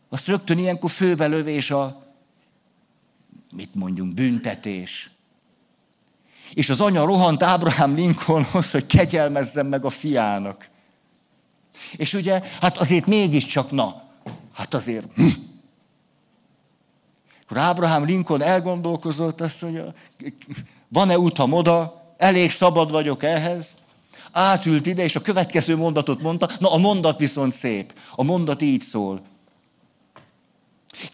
Azt 0.08 0.26
rögtön 0.26 0.58
ilyenkor 0.58 0.90
főbelövés 0.90 1.70
a, 1.70 2.02
mit 3.50 3.74
mondjunk, 3.74 4.14
büntetés. 4.14 5.10
És 6.54 6.70
az 6.70 6.80
anya 6.80 7.04
rohant 7.04 7.42
Ábrahám 7.42 7.94
Lincolnhoz, 7.94 8.70
hogy 8.70 8.86
kegyelmezzen 8.86 9.66
meg 9.66 9.84
a 9.84 9.90
fiának. 9.90 10.68
És 11.96 12.14
ugye, 12.14 12.42
hát 12.60 12.78
azért 12.78 13.06
mégiscsak, 13.06 13.70
na, 13.70 14.02
hát 14.52 14.74
azért... 14.74 15.06
Hm. 15.14 15.28
Akkor 17.44 17.62
Ábrahám 17.62 18.04
Lincoln 18.04 18.42
elgondolkozott, 18.42 19.40
azt 19.40 19.62
mondja, 19.62 19.94
van-e 20.88 21.18
utam 21.18 21.52
oda, 21.52 22.02
elég 22.16 22.50
szabad 22.50 22.90
vagyok 22.90 23.22
ehhez, 23.22 23.74
átült 24.32 24.86
ide, 24.86 25.02
és 25.02 25.16
a 25.16 25.20
következő 25.20 25.76
mondatot 25.76 26.22
mondta, 26.22 26.50
na 26.58 26.72
a 26.72 26.76
mondat 26.76 27.18
viszont 27.18 27.52
szép. 27.52 27.92
A 28.14 28.22
mondat 28.22 28.62
így 28.62 28.80
szól. 28.80 29.22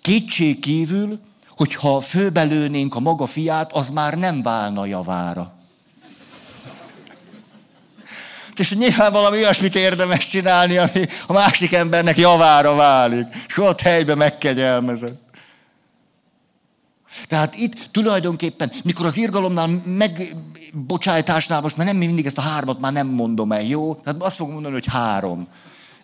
Kétség 0.00 0.58
kívül 0.58 1.20
hogyha 1.56 2.00
főbelőnénk 2.00 2.94
a 2.94 3.00
maga 3.00 3.26
fiát, 3.26 3.72
az 3.72 3.90
már 3.90 4.14
nem 4.14 4.42
válna 4.42 4.86
javára. 4.86 5.54
És 8.56 8.74
nyilván 8.74 9.12
valami 9.12 9.36
olyasmit 9.36 9.76
érdemes 9.76 10.28
csinálni, 10.28 10.76
ami 10.76 11.06
a 11.26 11.32
másik 11.32 11.72
embernek 11.72 12.16
javára 12.16 12.74
válik. 12.74 13.26
És 13.46 13.58
ott 13.58 13.80
helybe 13.80 14.14
megkegyelmezett. 14.14 15.24
Tehát 17.28 17.54
itt 17.56 17.88
tulajdonképpen, 17.90 18.72
mikor 18.84 19.06
az 19.06 19.16
irgalomnál, 19.16 19.82
megbocsájtásnál, 19.84 21.60
most 21.60 21.76
már 21.76 21.86
nem 21.86 21.96
mindig 21.96 22.26
ezt 22.26 22.38
a 22.38 22.42
hármat 22.42 22.80
már 22.80 22.92
nem 22.92 23.06
mondom 23.06 23.52
el, 23.52 23.62
jó? 23.62 23.94
Tehát 23.94 24.22
azt 24.22 24.36
fogom 24.36 24.52
mondani, 24.52 24.74
hogy 24.74 24.86
három. 24.86 25.48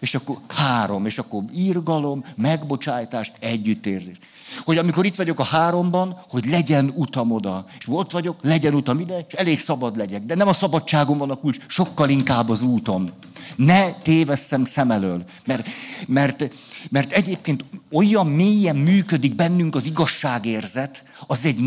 És 0.03 0.15
akkor 0.15 0.39
három, 0.49 1.07
és 1.07 1.19
akkor 1.19 1.43
írgalom, 1.55 2.25
megbocsájtás, 2.37 3.33
együttérzés. 3.39 4.17
Hogy 4.65 4.79
amikor 4.79 5.05
itt 5.05 5.17
vagyok 5.17 5.41
a 5.41 5.45
háromban, 5.45 6.21
hogy 6.29 6.47
legyen 6.47 6.93
utam 6.95 7.31
oda. 7.31 7.67
És 7.79 7.85
ott 7.89 8.11
vagyok, 8.11 8.39
legyen 8.43 8.75
utam 8.75 8.99
ide, 8.99 9.27
és 9.29 9.35
elég 9.35 9.59
szabad 9.59 9.97
legyek. 9.97 10.25
De 10.25 10.35
nem 10.35 10.49
a 10.49 10.53
szabadságom 10.53 11.19
van 11.19 11.31
a 11.31 11.35
kulcs, 11.35 11.59
sokkal 11.67 12.09
inkább 12.09 12.49
az 12.49 12.63
úton. 12.63 13.11
Ne 13.57 13.93
tévesszem 13.93 14.65
szem 14.65 14.91
elől. 14.91 15.25
Mert, 15.45 15.69
mert, 16.07 16.45
mert 16.91 17.13
egyébként 17.13 17.65
olyan 17.91 18.27
mélyen 18.27 18.77
működik 18.77 19.35
bennünk 19.35 19.75
az 19.75 19.85
igazságérzet, 19.85 21.05
az 21.27 21.45
egy... 21.45 21.59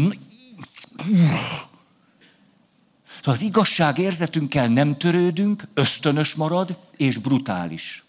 Szóval 3.17 3.33
az 3.33 3.41
igazságérzetünkkel 3.41 4.67
nem 4.67 4.97
törődünk, 4.97 5.67
ösztönös 5.73 6.35
marad, 6.35 6.77
és 6.97 7.17
brutális. 7.17 8.04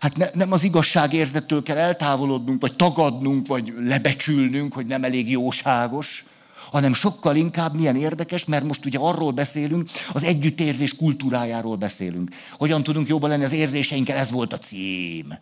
Hát 0.00 0.16
ne, 0.16 0.26
nem 0.34 0.52
az 0.52 0.62
igazságérzettől 0.62 1.62
kell 1.62 1.76
eltávolodnunk, 1.76 2.60
vagy 2.60 2.76
tagadnunk, 2.76 3.46
vagy 3.46 3.74
lebecsülnünk, 3.80 4.72
hogy 4.72 4.86
nem 4.86 5.04
elég 5.04 5.30
jóságos, 5.30 6.24
hanem 6.70 6.92
sokkal 6.92 7.36
inkább 7.36 7.74
milyen 7.74 7.96
érdekes, 7.96 8.44
mert 8.44 8.64
most 8.64 8.86
ugye 8.86 8.98
arról 8.98 9.32
beszélünk, 9.32 9.88
az 10.12 10.22
együttérzés 10.22 10.96
kultúrájáról 10.96 11.76
beszélünk. 11.76 12.30
Hogyan 12.58 12.82
tudunk 12.82 13.08
jobban 13.08 13.30
lenni 13.30 13.44
az 13.44 13.52
érzéseinkkel, 13.52 14.16
ez 14.16 14.30
volt 14.30 14.52
a 14.52 14.58
cím. 14.58 15.34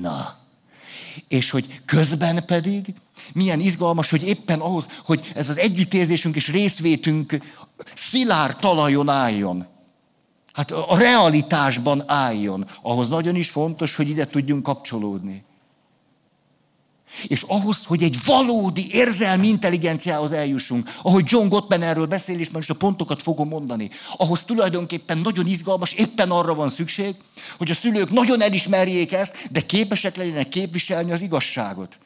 Na. 0.00 0.40
És 1.28 1.50
hogy 1.50 1.80
közben 1.84 2.44
pedig 2.46 2.94
milyen 3.32 3.60
izgalmas, 3.60 4.10
hogy 4.10 4.26
éppen 4.26 4.60
ahhoz, 4.60 4.88
hogy 5.04 5.32
ez 5.34 5.48
az 5.48 5.58
együttérzésünk 5.58 6.36
és 6.36 6.48
részvétünk 6.48 7.36
szilárd 7.94 8.56
talajon 8.56 9.08
álljon. 9.08 9.66
Hát 10.52 10.70
a 10.70 10.96
realitásban 10.98 12.02
álljon. 12.06 12.66
Ahhoz 12.82 13.08
nagyon 13.08 13.36
is 13.36 13.50
fontos, 13.50 13.96
hogy 13.96 14.08
ide 14.08 14.26
tudjunk 14.26 14.62
kapcsolódni. 14.62 15.44
És 17.26 17.42
ahhoz, 17.42 17.84
hogy 17.84 18.02
egy 18.02 18.16
valódi 18.24 18.86
érzelmi 18.90 19.46
intelligenciához 19.46 20.32
eljussunk, 20.32 20.90
ahogy 21.02 21.24
John 21.26 21.48
Gottman 21.48 21.82
erről 21.82 22.06
beszél, 22.06 22.38
és 22.38 22.50
most 22.50 22.70
a 22.70 22.74
pontokat 22.74 23.22
fogom 23.22 23.48
mondani, 23.48 23.90
ahhoz 24.16 24.44
tulajdonképpen 24.44 25.18
nagyon 25.18 25.46
izgalmas, 25.46 25.92
éppen 25.92 26.30
arra 26.30 26.54
van 26.54 26.68
szükség, 26.68 27.14
hogy 27.58 27.70
a 27.70 27.74
szülők 27.74 28.10
nagyon 28.10 28.42
elismerjék 28.42 29.12
ezt, 29.12 29.48
de 29.50 29.66
képesek 29.66 30.16
legyenek 30.16 30.48
képviselni 30.48 31.12
az 31.12 31.20
igazságot. 31.20 31.98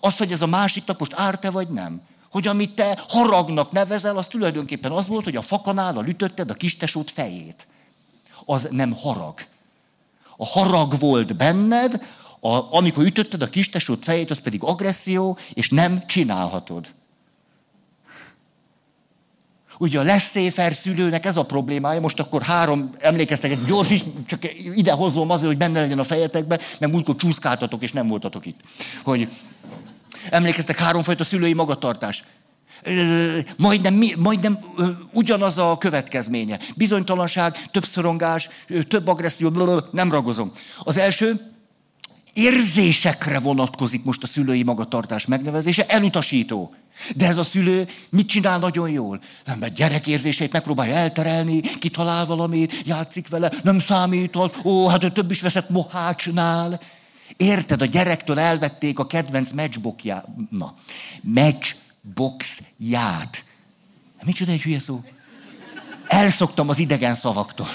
Azt, 0.00 0.18
hogy 0.18 0.32
ez 0.32 0.42
a 0.42 0.46
másiknak 0.46 0.98
most 0.98 1.12
árt-e 1.14 1.50
vagy 1.50 1.68
nem 1.68 2.02
hogy 2.32 2.46
amit 2.46 2.74
te 2.74 2.98
haragnak 3.08 3.72
nevezel, 3.72 4.16
az 4.16 4.26
tulajdonképpen 4.26 4.92
az 4.92 5.08
volt, 5.08 5.24
hogy 5.24 5.36
a 5.36 5.42
fakanállal 5.42 6.06
ütötted 6.06 6.50
a 6.50 6.54
kistesót 6.54 7.10
fejét. 7.10 7.66
Az 8.44 8.68
nem 8.70 8.92
harag. 8.92 9.40
A 10.36 10.46
harag 10.46 10.98
volt 10.98 11.36
benned, 11.36 12.02
a, 12.40 12.76
amikor 12.76 13.04
ütötted 13.04 13.42
a 13.42 13.46
kistesót 13.46 14.04
fejét, 14.04 14.30
az 14.30 14.40
pedig 14.40 14.62
agresszió, 14.62 15.38
és 15.52 15.68
nem 15.70 16.06
csinálhatod. 16.06 16.92
Ugye 19.78 19.98
a 19.98 20.02
leszéfer 20.02 20.74
szülőnek 20.74 21.24
ez 21.24 21.36
a 21.36 21.44
problémája, 21.44 22.00
most 22.00 22.20
akkor 22.20 22.42
három, 22.42 22.94
emlékeztek, 22.98 23.64
gyors 23.64 23.90
is, 23.90 24.04
csak 24.26 24.44
ide 24.74 24.92
hozom 24.92 25.30
azért, 25.30 25.46
hogy 25.46 25.56
benne 25.56 25.80
legyen 25.80 25.98
a 25.98 26.04
fejetekbe, 26.04 26.60
mert 26.78 26.92
múltkor 26.92 27.16
csúszkáltatok, 27.16 27.82
és 27.82 27.92
nem 27.92 28.08
voltatok 28.08 28.46
itt. 28.46 28.60
Hogy 29.02 29.28
Emlékeztek, 30.30 30.78
háromfajta 30.78 31.24
szülői 31.24 31.52
magatartás. 31.52 32.24
Majdnem, 33.56 34.00
majdnem 34.16 34.58
ugyanaz 35.12 35.58
a 35.58 35.78
következménye. 35.78 36.58
Bizonytalanság, 36.76 37.70
több 37.70 37.84
szorongás, 37.84 38.48
több 38.88 39.06
agresszió, 39.06 39.80
nem 39.90 40.10
ragozom. 40.10 40.52
Az 40.78 40.96
első, 40.96 41.52
érzésekre 42.32 43.38
vonatkozik 43.38 44.04
most 44.04 44.22
a 44.22 44.26
szülői 44.26 44.62
magatartás 44.62 45.26
megnevezése, 45.26 45.86
elutasító. 45.86 46.74
De 47.16 47.26
ez 47.26 47.36
a 47.36 47.42
szülő 47.42 47.88
mit 48.10 48.28
csinál 48.28 48.58
nagyon 48.58 48.90
jól? 48.90 49.20
Nem, 49.44 49.58
mert 49.58 49.74
gyerek 49.74 50.06
érzéseit 50.06 50.52
megpróbálja 50.52 50.94
elterelni, 50.94 51.60
kitalál 51.60 52.26
valamit, 52.26 52.82
játszik 52.86 53.28
vele, 53.28 53.52
nem 53.62 53.78
számít 53.78 54.36
az, 54.36 54.50
ó, 54.64 54.88
hát 54.88 55.04
ő 55.04 55.10
több 55.10 55.30
is 55.30 55.40
veszett 55.40 55.68
mohácsnál. 55.68 56.80
Érted, 57.42 57.82
a 57.82 57.84
gyerektől 57.84 58.38
elvették 58.38 58.98
a 58.98 59.06
kedvenc 59.06 59.50
matchboxját. 59.50 60.26
Na, 60.50 60.74
matchboxját. 61.20 62.64
Micsoda 64.22 64.52
egy 64.52 64.62
hülye 64.62 64.78
szó? 64.78 65.04
Elszoktam 66.06 66.68
az 66.68 66.78
idegen 66.78 67.14
szavaktól. 67.14 67.68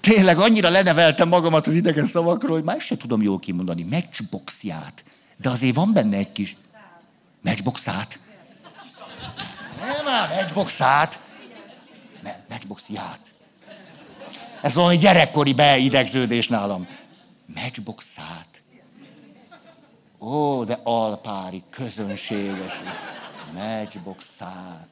Tényleg 0.00 0.38
annyira 0.38 0.70
leneveltem 0.70 1.28
magamat 1.28 1.66
az 1.66 1.74
idegen 1.74 2.06
szavakról, 2.06 2.56
hogy 2.56 2.64
már 2.64 2.80
se 2.80 2.96
tudom 2.96 3.22
jól 3.22 3.38
kimondani. 3.38 3.82
Matchboxját. 3.82 5.04
De 5.36 5.50
azért 5.50 5.74
van 5.74 5.92
benne 5.92 6.16
egy 6.16 6.32
kis... 6.32 6.56
Matchboxát. 7.40 8.18
Nem 9.80 10.04
már 10.04 10.34
matchboxát. 10.34 11.20
Matchboxját. 12.48 13.20
Ez 14.62 14.74
valami 14.74 14.96
gyerekkori 14.96 15.52
beidegződés 15.52 16.48
nálam. 16.48 16.86
Matchboxát. 17.54 18.49
Ó, 20.20 20.64
de 20.64 20.80
alpári, 20.82 21.62
közönséges. 21.70 22.82
Matchboxát. 23.54 24.88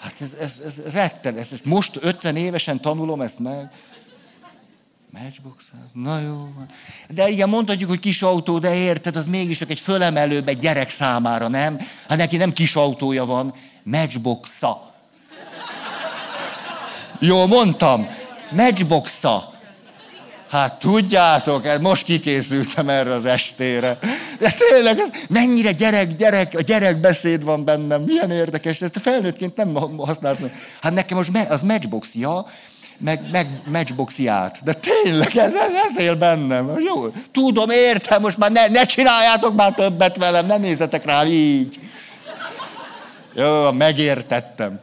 Hát 0.00 0.20
ez, 0.20 0.36
ez, 0.40 0.60
ez 0.64 0.82
retten, 0.92 1.36
ezt, 1.36 1.52
ezt 1.52 1.64
most 1.64 1.98
50 2.00 2.36
évesen 2.36 2.80
tanulom 2.80 3.20
ezt 3.20 3.38
meg. 3.38 3.70
Matchbox? 5.10 5.72
Na 5.92 6.20
jó. 6.20 6.48
De 7.08 7.28
igen, 7.28 7.48
mondhatjuk, 7.48 7.88
hogy 7.88 7.98
kis 7.98 8.22
autó, 8.22 8.58
de 8.58 8.74
érted, 8.74 9.16
az 9.16 9.26
mégis 9.26 9.58
csak 9.58 9.70
egy 9.70 9.80
fölemelőbb 9.80 10.48
egy 10.48 10.58
gyerek 10.58 10.88
számára, 10.88 11.48
nem? 11.48 11.80
Hát 12.08 12.18
neki 12.18 12.36
nem 12.36 12.52
kis 12.52 12.76
autója 12.76 13.24
van, 13.24 13.54
matchboxa. 13.82 14.94
Jó, 17.20 17.46
mondtam. 17.46 18.08
Matchboxa. 18.50 19.55
Hát 20.50 20.78
tudjátok, 20.78 21.80
most 21.80 22.04
kikészültem 22.04 22.88
erre 22.88 23.12
az 23.12 23.26
estére. 23.26 23.98
De 24.38 24.54
tényleg, 24.68 24.98
ez 24.98 25.10
mennyire 25.28 25.72
gyerek, 25.72 26.16
gyerek, 26.16 26.54
a 26.54 26.60
gyerek 26.60 27.00
beszéd 27.00 27.44
van 27.44 27.64
bennem, 27.64 28.02
milyen 28.02 28.30
érdekes, 28.30 28.82
ezt 28.82 28.96
a 28.96 29.00
felnőttként 29.00 29.56
nem 29.56 29.74
használtam. 29.98 30.50
Hát 30.80 30.92
nekem 30.92 31.16
most 31.16 31.30
az 31.48 31.62
matchbox, 31.62 32.14
ja, 32.14 32.46
meg, 32.98 33.20
meg 33.32 33.46
matchboxját. 33.64 34.58
De 34.64 34.72
tényleg, 34.72 35.36
ez, 35.36 35.54
ez, 35.54 35.72
ez 35.88 35.98
él 35.98 36.16
bennem. 36.16 36.78
Jó, 36.78 37.08
tudom, 37.32 37.70
értem, 37.70 38.20
most 38.20 38.36
már 38.36 38.52
ne, 38.52 38.66
ne 38.66 38.84
csináljátok 38.84 39.54
már 39.54 39.74
többet 39.74 40.16
velem, 40.16 40.46
ne 40.46 40.56
nézzetek 40.56 41.04
rá 41.04 41.24
így. 41.24 41.78
Jó, 43.34 43.72
megértettem. 43.72 44.80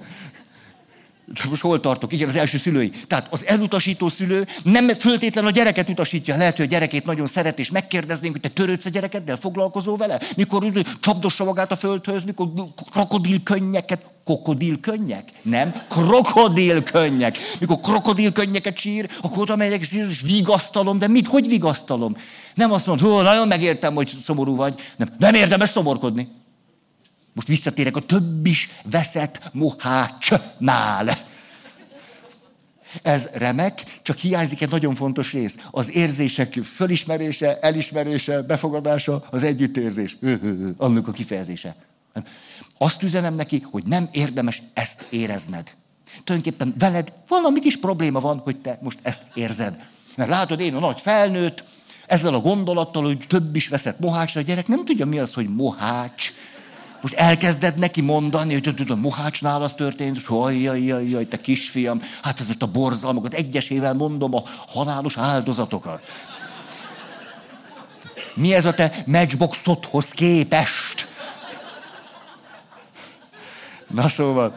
Most 1.50 1.62
hol 1.62 1.80
tartok? 1.80 2.14
Igen, 2.14 2.28
az 2.28 2.36
első 2.36 2.58
szülői. 2.58 2.90
Tehát 3.08 3.28
az 3.30 3.46
elutasító 3.46 4.08
szülő 4.08 4.48
nem 4.64 4.88
föltétlenül 4.88 5.50
a 5.50 5.54
gyereket 5.54 5.90
utasítja. 5.90 6.38
Lehet, 6.38 6.56
hogy 6.56 6.66
a 6.66 6.70
gyerekét 6.70 7.06
nagyon 7.06 7.26
szeret, 7.26 7.60
és 7.60 7.72
megkérdeznénk, 7.72 8.34
hogy 8.34 8.42
te 8.42 8.50
törődsz 8.50 8.86
a 8.86 8.90
gyerekeddel, 8.90 9.36
foglalkozol 9.36 9.98
vele? 9.98 10.20
Mikor 10.36 10.72
csapdossa 11.00 11.44
magát 11.44 11.72
a 11.72 11.76
földhöz, 11.76 12.24
mikor 12.24 12.48
krokodilkönnyeket, 12.92 14.10
krokodilkönnyek? 14.26 15.30
Nem, 15.42 15.74
krokodilkönnyek. 15.90 17.38
Mikor 17.60 17.80
krokodilkönnyeket 17.80 18.78
sír, 18.78 19.10
akkor 19.22 19.40
oda 19.40 19.56
megyek, 19.56 19.82
és, 19.82 19.92
és 19.92 20.22
vigasztalom, 20.22 21.00
de 21.00 21.08
mit, 21.08 21.28
hogy 21.28 21.48
vigasztalom? 21.48 22.18
Nem 22.54 22.72
azt 22.72 22.88
mondod, 22.88 23.14
hogy 23.14 23.24
nagyon 23.24 23.48
megértem, 23.48 23.96
hogy 23.96 24.12
szomorú 24.24 24.56
vagy. 24.56 24.80
Nem, 24.96 25.16
nem 25.18 25.34
érdemes 25.34 25.70
szomorkodni. 25.70 26.28
Most 27.34 27.48
visszatérek 27.48 27.96
a 27.96 28.00
több 28.00 28.46
is 28.46 28.70
veszett 28.84 29.42
mohácsnál. 29.52 31.18
Ez 33.02 33.28
remek, 33.34 33.84
csak 34.02 34.18
hiányzik 34.18 34.62
egy 34.62 34.70
nagyon 34.70 34.96
fontos 34.96 35.34
rész. 35.34 35.58
Az 35.72 35.96
érzések 35.96 36.54
fölismerése, 36.54 37.60
elismerése, 37.60 38.42
befogadása, 38.42 39.28
az 39.30 39.44
együttérzés. 39.44 40.18
Annak 40.78 41.08
a 41.08 41.12
kifejezése. 41.12 41.76
Azt 42.78 43.04
üzenem 43.04 43.36
neki, 43.36 43.66
hogy 43.72 43.84
nem 43.86 44.10
érdemes 44.12 44.62
ezt 44.74 45.06
érezned. 45.10 45.74
Tulajdonképpen 46.24 46.74
veled 46.78 47.14
valami 47.28 47.60
kis 47.60 47.78
probléma 47.78 48.20
van, 48.20 48.38
hogy 48.38 48.58
te 48.58 48.80
most 48.82 49.00
ezt 49.02 49.22
érzed. 49.34 49.88
Mert 50.18 50.30
látod, 50.30 50.60
én 50.60 50.76
a 50.76 50.80
nagy 50.80 51.02
felnőtt, 51.02 51.64
ezzel 52.08 52.34
a 52.34 52.40
gondolattal, 52.40 53.04
hogy 53.04 53.26
több 53.28 53.56
is 53.56 53.68
veszett 53.68 54.00
mohácsra, 54.00 54.42
a 54.42 54.44
gyerek 54.44 54.68
nem 54.68 54.86
tudja, 54.86 55.06
mi 55.06 55.20
az, 55.20 55.34
hogy 55.34 55.50
mohács. 55.50 56.32
Most 57.04 57.16
elkezded 57.16 57.78
neki 57.78 58.02
mondani, 58.02 58.54
hogy 58.54 58.76
tudod, 58.76 59.00
Mohácsnál 59.00 59.62
az 59.62 59.74
történt, 59.74 60.18
és 60.18 60.30
jaj, 61.10 61.28
te 61.28 61.38
kisfiam, 61.38 62.02
hát 62.22 62.40
ez 62.40 62.48
most 62.48 62.62
a 62.62 62.68
borzalmakat, 62.68 63.34
egyesével 63.34 63.94
mondom 63.94 64.36
a 64.36 64.44
halálos 64.68 65.18
áldozatokat. 65.18 66.02
Mi 68.34 68.54
ez 68.54 68.66
a 68.66 68.74
te 68.74 69.04
matchboxodhoz 69.06 70.10
képest? 70.10 71.08
Na 73.88 74.08
szóval, 74.08 74.56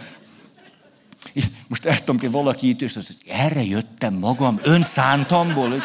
most 1.69 1.85
el 1.85 2.05
tudom 2.05 2.31
valaki 2.31 2.69
itt, 2.69 2.83
és 2.83 2.95
hogy 2.95 3.17
erre 3.29 3.65
jöttem 3.65 4.15
magam, 4.15 4.59
önszántamból, 4.63 5.69
hogy 5.69 5.83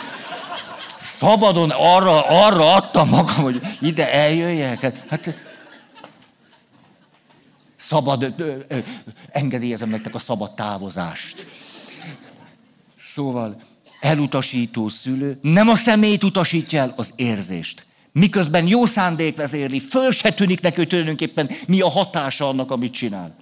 szabadon 0.94 1.70
arra, 1.70 2.22
arra 2.22 2.76
adtam 2.76 3.10
magam, 3.10 3.36
hogy 3.36 3.62
ide 3.80 4.14
eljöjjek. 4.14 5.10
Hát 5.10 5.51
szabad, 7.92 8.34
engedélyezem 9.32 9.90
nektek 9.90 10.16
a 10.16 10.20
szabad 10.20 10.54
távozást. 10.54 11.46
Szóval 13.00 13.62
elutasító 14.00 14.88
szülő 14.88 15.40
nem 15.42 15.70
a 15.70 15.76
szemét 15.76 16.24
utasítja 16.24 16.80
el, 16.80 16.94
az 16.98 17.14
érzést. 17.16 17.86
Miközben 18.12 18.68
jó 18.68 18.86
szándék 18.86 19.38
vezérli, 19.38 19.80
föl 19.80 20.12
se 20.12 20.32
tűnik 20.32 20.62
neki, 20.62 20.76
hogy 20.76 20.88
tulajdonképpen 20.88 21.50
mi 21.68 21.82
a 21.82 21.90
hatása 21.90 22.48
annak, 22.48 22.72
amit 22.72 22.94
csinál. 22.94 23.36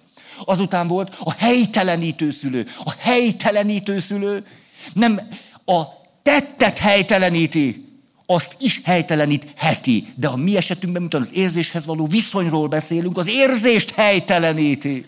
Azután 0.46 0.88
volt 0.88 1.18
a 1.20 1.32
helytelenítő 1.32 2.32
szülő. 2.32 2.68
A 2.84 2.94
helytelenítő 2.98 4.00
szülő 4.00 4.46
nem 4.94 5.20
a 5.66 5.82
tettet 6.24 6.78
helyteleníti, 6.78 7.89
azt 8.32 8.56
is 8.60 8.82
helytelenítheti. 8.84 10.14
De 10.16 10.28
a 10.28 10.36
mi 10.36 10.58
esetünkben, 10.58 11.02
mint 11.02 11.14
az 11.14 11.34
érzéshez 11.34 11.86
való 11.86 12.06
viszonyról 12.06 12.68
beszélünk, 12.68 13.18
az 13.18 13.28
érzést 13.28 13.92
helyteleníti. 13.92 15.06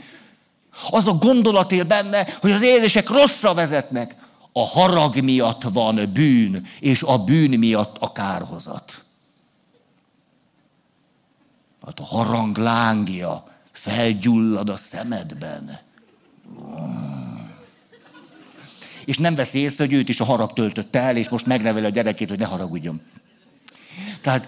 Az 0.90 1.08
a 1.08 1.14
gondolat 1.14 1.72
él 1.72 1.84
benne, 1.84 2.28
hogy 2.40 2.52
az 2.52 2.62
érzések 2.62 3.10
rosszra 3.10 3.54
vezetnek. 3.54 4.16
A 4.52 4.66
harag 4.66 5.16
miatt 5.20 5.62
van 5.74 6.12
bűn, 6.14 6.68
és 6.80 7.04
a 7.04 7.18
bűn 7.18 7.60
miatt 7.60 7.98
a 8.00 8.12
kárhozat. 8.12 9.04
Hát 11.86 12.00
a 12.00 12.04
harang 12.04 12.58
lángja 12.58 13.48
felgyullad 13.72 14.70
a 14.70 14.78
szemedben. 14.78 15.80
És 19.06 19.18
nem 19.18 19.36
veszi 19.36 19.60
észre, 19.60 19.86
hogy 19.86 19.94
őt 19.94 20.10
is 20.10 20.20
a 20.20 20.26
harag 20.26 20.54
töltötte 20.54 21.00
el, 21.00 21.18
és 21.18 21.30
most 21.30 21.46
megneveli 21.46 21.86
a 21.86 21.90
gyerekét, 21.90 22.30
hogy 22.30 22.40
ne 22.40 22.46
haragudjon. 22.46 23.02
Tehát 24.22 24.48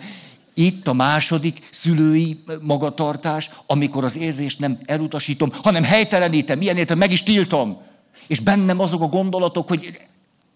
itt 0.54 0.88
a 0.88 0.94
második 0.94 1.68
szülői 1.72 2.44
magatartás, 2.62 3.50
amikor 3.66 4.04
az 4.04 4.18
érzést 4.18 4.60
nem 4.60 4.78
elutasítom, 4.86 5.52
hanem 5.64 5.84
helytelenítem, 5.84 6.58
milyen 6.58 6.78
értem, 6.78 6.98
meg 6.98 7.12
is 7.12 7.24
tiltom. 7.24 7.82
És 8.28 8.40
bennem 8.40 8.80
azok 8.80 9.02
a 9.02 9.08
gondolatok, 9.08 9.68
hogy 9.68 9.98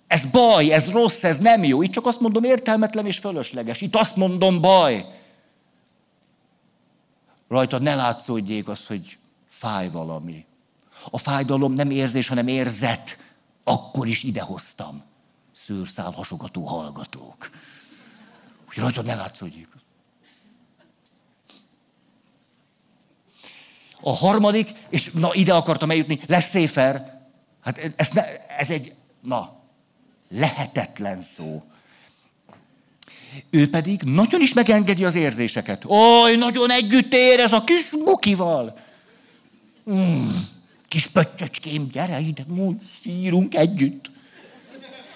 ez 0.08 0.26
baj, 0.26 0.74
ez 0.74 0.92
rossz, 0.92 1.24
ez 1.24 1.40
nem 1.40 1.64
jó. 1.64 1.82
Itt 1.82 1.92
csak 1.92 2.06
azt 2.06 2.20
mondom 2.20 2.44
értelmetlen 2.44 3.06
és 3.06 3.18
fölösleges. 3.18 3.82
Itt 3.82 3.96
azt 3.96 4.16
mondom 4.16 4.62
baj. 4.62 5.06
Rajta 7.48 7.80
ne 7.80 7.96
látszódjék 7.96 8.68
az, 8.68 8.86
hogy 8.86 9.18
fáj 9.50 9.90
valami. 9.90 10.46
A 11.10 11.18
fájdalom 11.18 11.74
nem 11.74 11.90
érzés, 11.90 12.28
hanem 12.28 12.48
érzet 12.48 13.18
akkor 13.68 14.08
is 14.08 14.24
idehoztam. 14.24 15.04
Szőrszál 15.52 16.12
hasogató 16.12 16.64
hallgatók. 16.64 17.50
Hogy 18.66 18.78
rajta 18.78 19.02
ne 19.02 19.16
látszódjék. 19.16 19.68
A 24.02 24.16
harmadik, 24.16 24.74
és 24.90 25.12
na 25.14 25.34
ide 25.34 25.54
akartam 25.54 25.92
eljutni, 25.92 26.20
lesz 26.28 26.50
széfer. 26.50 27.22
Hát 27.62 27.94
ez, 27.96 28.10
ne, 28.10 28.48
ez 28.48 28.70
egy, 28.70 28.94
na, 29.22 29.60
lehetetlen 30.30 31.22
szó. 31.22 31.64
Ő 33.50 33.70
pedig 33.70 34.02
nagyon 34.02 34.42
is 34.42 34.54
megengedi 34.54 35.06
az 35.06 35.16
érzéseket. 35.16 35.86
Oly, 35.86 36.36
nagyon 36.36 36.72
együtt 36.72 37.14
érez 37.14 37.52
a 37.52 37.64
kis 37.64 37.90
bukival. 38.04 38.80
Mm. 39.92 40.30
Kis 40.88 41.08
pöttyöcském, 41.08 41.88
gyere 41.88 42.20
ide, 42.20 42.46
írunk 43.04 43.56
együtt. 43.56 44.12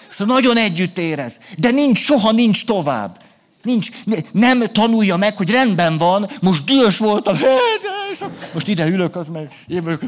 Szóval 0.08 0.34
nagyon 0.34 0.56
együtt 0.56 0.98
érez, 0.98 1.38
de 1.58 1.70
nincs, 1.70 1.98
soha 1.98 2.32
nincs 2.32 2.64
tovább. 2.64 3.20
Nincs, 3.62 3.88
ne, 4.04 4.16
nem 4.32 4.60
tanulja 4.72 5.16
meg, 5.16 5.36
hogy 5.36 5.50
rendben 5.50 5.98
van, 5.98 6.30
most 6.40 6.64
dühös 6.64 6.98
voltam, 6.98 7.38
most 8.52 8.68
ide 8.68 8.86
ülök, 8.86 9.16
az 9.16 9.28
meg, 9.28 9.52
én 9.66 9.82
vagyok. 9.82 10.00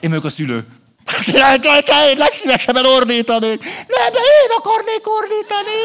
Én 0.00 0.10
vagyok 0.10 0.24
a 0.24 0.28
szülő. 0.28 0.66
Én 2.10 2.16
legszívesebben 2.18 2.84
ordítanék. 2.84 3.64
Nem, 3.64 4.12
de 4.12 4.18
én 4.18 4.50
akarnék 4.56 5.02
ordítani. 5.04 5.80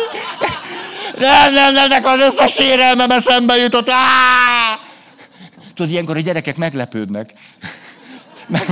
Nem, 1.17 1.53
nem, 1.53 1.73
nem, 1.73 1.87
nekem 1.87 2.11
az 2.11 2.19
összes 2.19 2.57
érelmem 2.57 3.09
eszembe 3.09 3.55
jutott. 3.55 3.89
Á! 3.89 4.66
Tudod, 5.77 5.91
ilyenkor 5.91 6.17
a 6.17 6.19
gyerekek 6.19 6.57
meglepődnek. 6.57 7.33
Meg, 8.47 8.65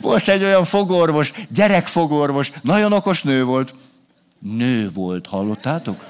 volt 0.00 0.28
egy 0.28 0.44
olyan 0.44 0.64
fogorvos, 0.64 1.32
gyerekfogorvos, 1.48 2.52
nagyon 2.60 2.92
okos 2.92 3.22
nő 3.22 3.44
volt. 3.44 3.74
Nő 4.38 4.90
volt, 4.90 5.26
hallottátok? 5.26 6.06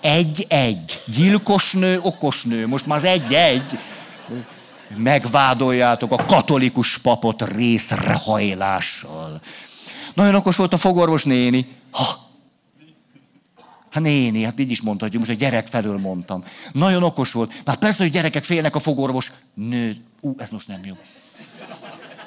Egy-egy. 0.00 1.02
Gyilkos 1.06 1.72
nő, 1.72 1.98
okos 2.02 2.42
nő. 2.42 2.66
Most 2.66 2.86
már 2.86 2.98
az 2.98 3.04
egy-egy. 3.04 3.78
Megvádoljátok 4.96 6.12
a 6.12 6.24
katolikus 6.24 6.98
papot 6.98 7.52
részrehajlással. 7.52 9.40
Nagyon 10.14 10.34
okos 10.34 10.56
volt 10.56 10.72
a 10.72 10.76
fogorvos 10.76 11.24
néni. 11.24 11.76
Ha, 11.90 12.25
Hát 13.96 14.04
néni, 14.04 14.42
hát 14.42 14.60
így 14.60 14.70
is 14.70 14.80
mondhatjuk, 14.80 15.26
most 15.26 15.34
a 15.34 15.40
gyerek 15.40 15.66
felől 15.66 15.98
mondtam. 15.98 16.44
Nagyon 16.72 17.02
okos 17.02 17.32
volt. 17.32 17.62
Már 17.64 17.76
persze, 17.76 18.02
hogy 18.02 18.12
gyerekek 18.12 18.44
félnek 18.44 18.74
a 18.74 18.78
fogorvos. 18.78 19.32
Nő, 19.54 19.96
ú, 20.20 20.34
ez 20.38 20.50
most 20.50 20.68
nem 20.68 20.84
jó. 20.84 20.94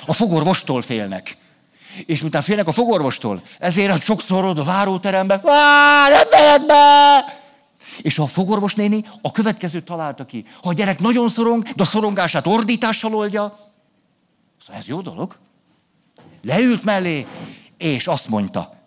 A 0.05 0.13
fogorvostól 0.13 0.82
félnek. 0.82 1.38
És 2.05 2.21
miután 2.21 2.41
félnek 2.41 2.67
a 2.67 2.71
fogorvostól, 2.71 3.41
ezért 3.58 3.91
hát 3.91 4.01
sokszor 4.01 4.45
oda 4.45 4.62
a 4.62 4.63
váróterembe, 4.63 5.41
nem 5.43 6.27
megyek 6.32 6.65
be! 6.65 7.23
És 8.01 8.19
a 8.19 8.25
fogorvos 8.25 8.75
néni 8.75 9.05
a 9.21 9.32
következőt 9.32 9.86
találta 9.86 10.25
ki. 10.25 10.45
Ha 10.62 10.69
a 10.69 10.73
gyerek 10.73 10.99
nagyon 10.99 11.29
szorong, 11.29 11.63
de 11.63 11.84
a 11.84 11.86
szorongását 11.86 12.47
ordítással 12.47 13.15
oldja, 13.15 13.60
szóval 14.62 14.82
ez 14.82 14.88
jó 14.88 15.01
dolog. 15.01 15.38
Leült 16.41 16.84
mellé, 16.84 17.25
és 17.77 18.08
azt 18.08 18.27
mondta, 18.27 18.78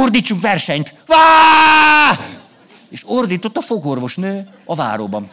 ordítsunk 0.00 0.40
versenyt. 0.40 0.94
Vá! 1.06 2.18
És 2.90 3.02
ordított 3.06 3.56
a 3.56 3.60
fogorvos 3.60 4.16
nő 4.16 4.48
a 4.64 4.74
váróban. 4.74 5.30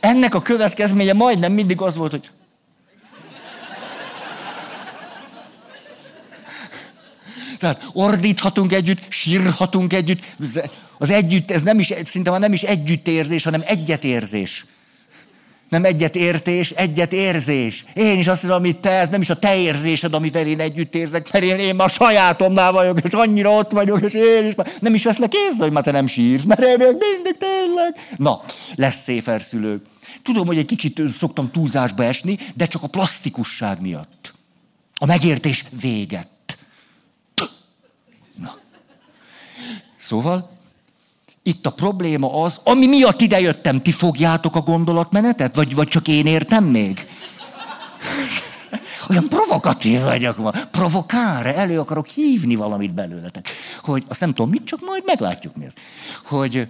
Ennek 0.00 0.34
a 0.34 0.42
következménye 0.42 1.12
majdnem 1.12 1.52
mindig 1.52 1.80
az 1.80 1.96
volt, 1.96 2.10
hogy 2.10 2.30
Tehát 7.58 7.86
ordíthatunk 7.92 8.72
együtt, 8.72 9.00
sírhatunk 9.08 9.92
együtt. 9.92 10.20
Az 10.98 11.10
együtt, 11.10 11.50
ez 11.50 11.62
nem 11.62 11.78
is, 11.78 11.92
szinte 12.04 12.30
már 12.30 12.40
nem 12.40 12.52
is 12.52 12.62
együttérzés, 12.62 13.44
hanem 13.44 13.62
egyetérzés. 13.64 14.64
Nem 15.70 15.84
egyetértés, 15.84 16.70
egyetérzés. 16.70 17.84
Én 17.94 18.18
is 18.18 18.26
azt 18.26 18.40
hiszem, 18.40 18.56
amit 18.56 18.80
te, 18.80 18.90
ez 18.90 19.08
nem 19.08 19.20
is 19.20 19.30
a 19.30 19.38
te 19.38 19.56
érzésed, 19.56 20.14
amivel 20.14 20.46
én 20.46 20.60
együtt 20.60 20.94
érzek, 20.94 21.32
mert 21.32 21.44
én, 21.44 21.58
én 21.58 21.74
már 21.74 21.90
sajátomnál 21.90 22.72
vagyok, 22.72 23.00
és 23.02 23.12
annyira 23.12 23.50
ott 23.50 23.70
vagyok, 23.70 24.00
és 24.02 24.14
én 24.14 24.46
is 24.46 24.54
már 24.54 24.72
nem 24.80 24.94
is 24.94 25.04
veszlek 25.04 25.32
észre, 25.34 25.62
hogy 25.64 25.72
már 25.72 25.82
te 25.82 25.90
nem 25.90 26.06
sírsz, 26.06 26.44
mert 26.44 26.60
én 26.60 26.76
még 26.78 26.96
mindig 26.98 27.36
tényleg. 27.38 28.16
Na, 28.16 28.40
lesz 28.74 29.02
széferszülő. 29.02 29.82
Tudom, 30.22 30.46
hogy 30.46 30.58
egy 30.58 30.66
kicsit 30.66 31.02
szoktam 31.18 31.50
túlzásba 31.50 32.04
esni, 32.04 32.38
de 32.54 32.66
csak 32.66 32.82
a 32.82 32.86
plastikusság 32.86 33.80
miatt. 33.80 34.34
A 34.94 35.06
megértés 35.06 35.64
véget. 35.80 36.28
Na. 38.36 38.56
Szóval 39.96 40.50
itt 41.42 41.66
a 41.66 41.70
probléma 41.70 42.42
az, 42.42 42.60
ami 42.64 42.86
miatt 42.86 43.20
idejöttem, 43.20 43.82
ti 43.82 43.90
fogjátok 43.90 44.56
a 44.56 44.60
gondolatmenetet? 44.60 45.54
Vagy, 45.54 45.74
vagy 45.74 45.88
csak 45.88 46.08
én 46.08 46.26
értem 46.26 46.64
még? 46.64 47.06
Olyan 49.10 49.28
provokatív 49.28 50.00
vagyok 50.00 50.36
ma. 50.36 50.50
Provokálra 50.50 51.52
elő 51.52 51.80
akarok 51.80 52.06
hívni 52.06 52.54
valamit 52.54 52.94
belőletek. 52.94 53.48
Hogy 53.82 54.04
azt 54.08 54.20
nem 54.20 54.34
tudom 54.34 54.50
mit, 54.50 54.64
csak 54.64 54.80
majd 54.86 55.02
meglátjuk 55.06 55.56
mi 55.56 55.64
ez. 55.64 55.72
Hogy 56.24 56.68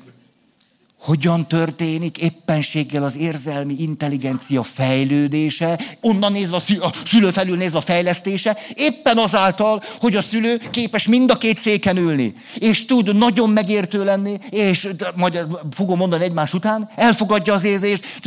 hogyan 1.00 1.48
történik 1.48 2.18
éppenséggel 2.18 3.04
az 3.04 3.16
érzelmi 3.16 3.74
intelligencia 3.78 4.62
fejlődése, 4.62 5.80
onnan 6.00 6.32
nézve 6.32 6.56
a 6.56 6.92
szülő 7.04 7.30
felül 7.30 7.56
nézve 7.56 7.78
a 7.78 7.80
fejlesztése, 7.80 8.58
éppen 8.74 9.18
azáltal, 9.18 9.82
hogy 10.00 10.16
a 10.16 10.22
szülő 10.22 10.60
képes 10.70 11.06
mind 11.06 11.30
a 11.30 11.38
két 11.38 11.58
széken 11.58 11.96
ülni, 11.96 12.34
és 12.54 12.84
tud 12.84 13.16
nagyon 13.16 13.50
megértő 13.50 14.04
lenni, 14.04 14.38
és 14.50 14.88
majd 15.16 15.46
fogom 15.70 15.98
mondani 15.98 16.24
egymás 16.24 16.54
után, 16.54 16.90
elfogadja 16.96 17.54
az 17.54 17.64
érzést, 17.64 18.20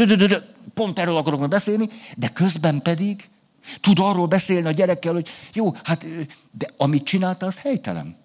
pont 0.74 1.00
erről 1.00 1.18
akarok 1.18 1.40
majd 1.40 1.52
beszélni, 1.52 1.90
de 2.18 2.28
közben 2.28 2.82
pedig 2.82 3.30
tud 3.82 4.00
arról 4.00 4.28
beszélni 4.28 4.68
a 4.68 4.72
gyerekkel, 4.72 5.14
hogy 5.14 5.30
jó, 5.54 5.76
hát 5.84 6.06
de 6.52 6.70
amit 6.78 7.04
csinálta, 7.04 7.46
az 7.46 7.60
helytelen. 7.60 8.18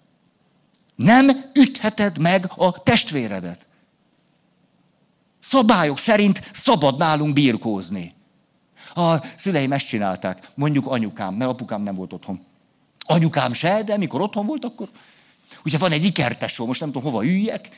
Nem 0.95 1.29
ütheted 1.53 2.17
meg 2.17 2.51
a 2.55 2.83
testvéredet. 2.83 3.67
Szabályok 5.49 5.97
szerint 5.97 6.49
szabad 6.53 6.97
nálunk 6.97 7.33
birkózni. 7.33 8.13
A 8.93 9.25
szüleim 9.35 9.71
ezt 9.71 9.87
csinálták, 9.87 10.49
mondjuk 10.55 10.85
anyukám, 10.85 11.33
mert 11.33 11.51
apukám 11.51 11.81
nem 11.81 11.95
volt 11.95 12.13
otthon. 12.13 12.41
Anyukám 12.99 13.53
se, 13.53 13.83
de 13.83 13.97
mikor 13.97 14.21
otthon 14.21 14.45
volt, 14.45 14.65
akkor... 14.65 14.89
Ugye 15.65 15.77
van 15.77 15.91
egy 15.91 16.05
ikertesó, 16.05 16.65
most 16.65 16.79
nem 16.79 16.91
tudom, 16.91 17.11
hova 17.11 17.25
üljek. 17.25 17.69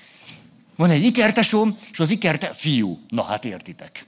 Van 0.76 0.90
egy 0.90 1.04
ikertesóm, 1.04 1.78
és 1.92 2.00
az 2.00 2.10
ikerte 2.10 2.54
fiú. 2.54 3.00
Na 3.08 3.24
hát 3.24 3.46
értitek. 3.46 4.06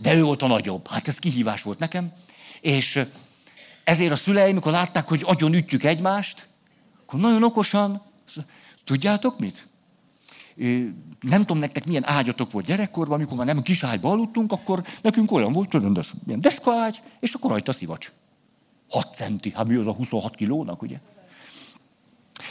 De 0.00 0.14
ő 0.14 0.22
volt 0.22 0.42
a 0.42 0.46
nagyobb. 0.46 0.88
Hát 0.88 1.08
ez 1.08 1.18
kihívás 1.18 1.62
volt 1.62 1.78
nekem. 1.78 2.12
És 2.60 3.04
ezért 3.84 4.12
a 4.12 4.16
szüleim, 4.16 4.54
mikor 4.54 4.72
látták, 4.72 5.08
hogy 5.08 5.22
agyon 5.24 5.54
ütjük 5.54 5.84
egymást, 5.84 6.48
akkor 7.02 7.20
nagyon 7.20 7.44
okosan, 7.44 8.02
tudjátok 8.84 9.38
mit? 9.38 9.66
Nem 11.20 11.40
tudom 11.40 11.58
nektek 11.58 11.86
milyen 11.86 12.06
ágyatok 12.06 12.52
volt 12.52 12.66
gyerekkorban, 12.66 13.14
amikor 13.14 13.36
már 13.36 13.46
nem 13.46 13.62
kis 13.62 13.84
ágyba 13.84 14.10
aludtunk, 14.10 14.52
akkor 14.52 14.84
nekünk 15.02 15.32
olyan 15.32 15.52
volt, 15.52 15.72
rendes, 15.72 16.12
ilyen 16.26 16.40
deszkaágy, 16.40 17.02
és 17.20 17.34
akkor 17.34 17.50
rajta 17.50 17.72
szivacs. 17.72 18.12
6 18.90 19.14
centi, 19.14 19.52
hát 19.54 19.66
mi 19.66 19.74
az 19.74 19.86
a 19.86 19.92
26 19.92 20.34
kilónak, 20.34 20.82
ugye? 20.82 21.00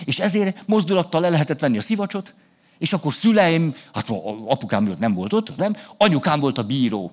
És 0.05 0.19
ezért 0.19 0.67
mozdulattal 0.67 1.21
le 1.21 1.29
lehetett 1.29 1.59
venni 1.59 1.77
a 1.77 1.81
szivacsot, 1.81 2.33
és 2.77 2.93
akkor 2.93 3.13
szüleim, 3.13 3.75
hát 3.93 4.09
apukám 4.45 4.95
nem 4.99 5.13
volt 5.13 5.33
ott, 5.33 5.57
nem, 5.57 5.77
anyukám 5.97 6.39
volt 6.39 6.57
a 6.57 6.63
bíró. 6.63 7.11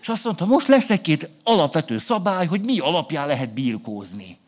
És 0.00 0.08
azt 0.08 0.24
mondta, 0.24 0.44
most 0.44 0.68
lesz 0.68 0.90
egy-két 0.90 1.28
alapvető 1.42 1.98
szabály, 1.98 2.46
hogy 2.46 2.64
mi 2.64 2.78
alapján 2.78 3.26
lehet 3.26 3.52
birkózni. 3.52 4.38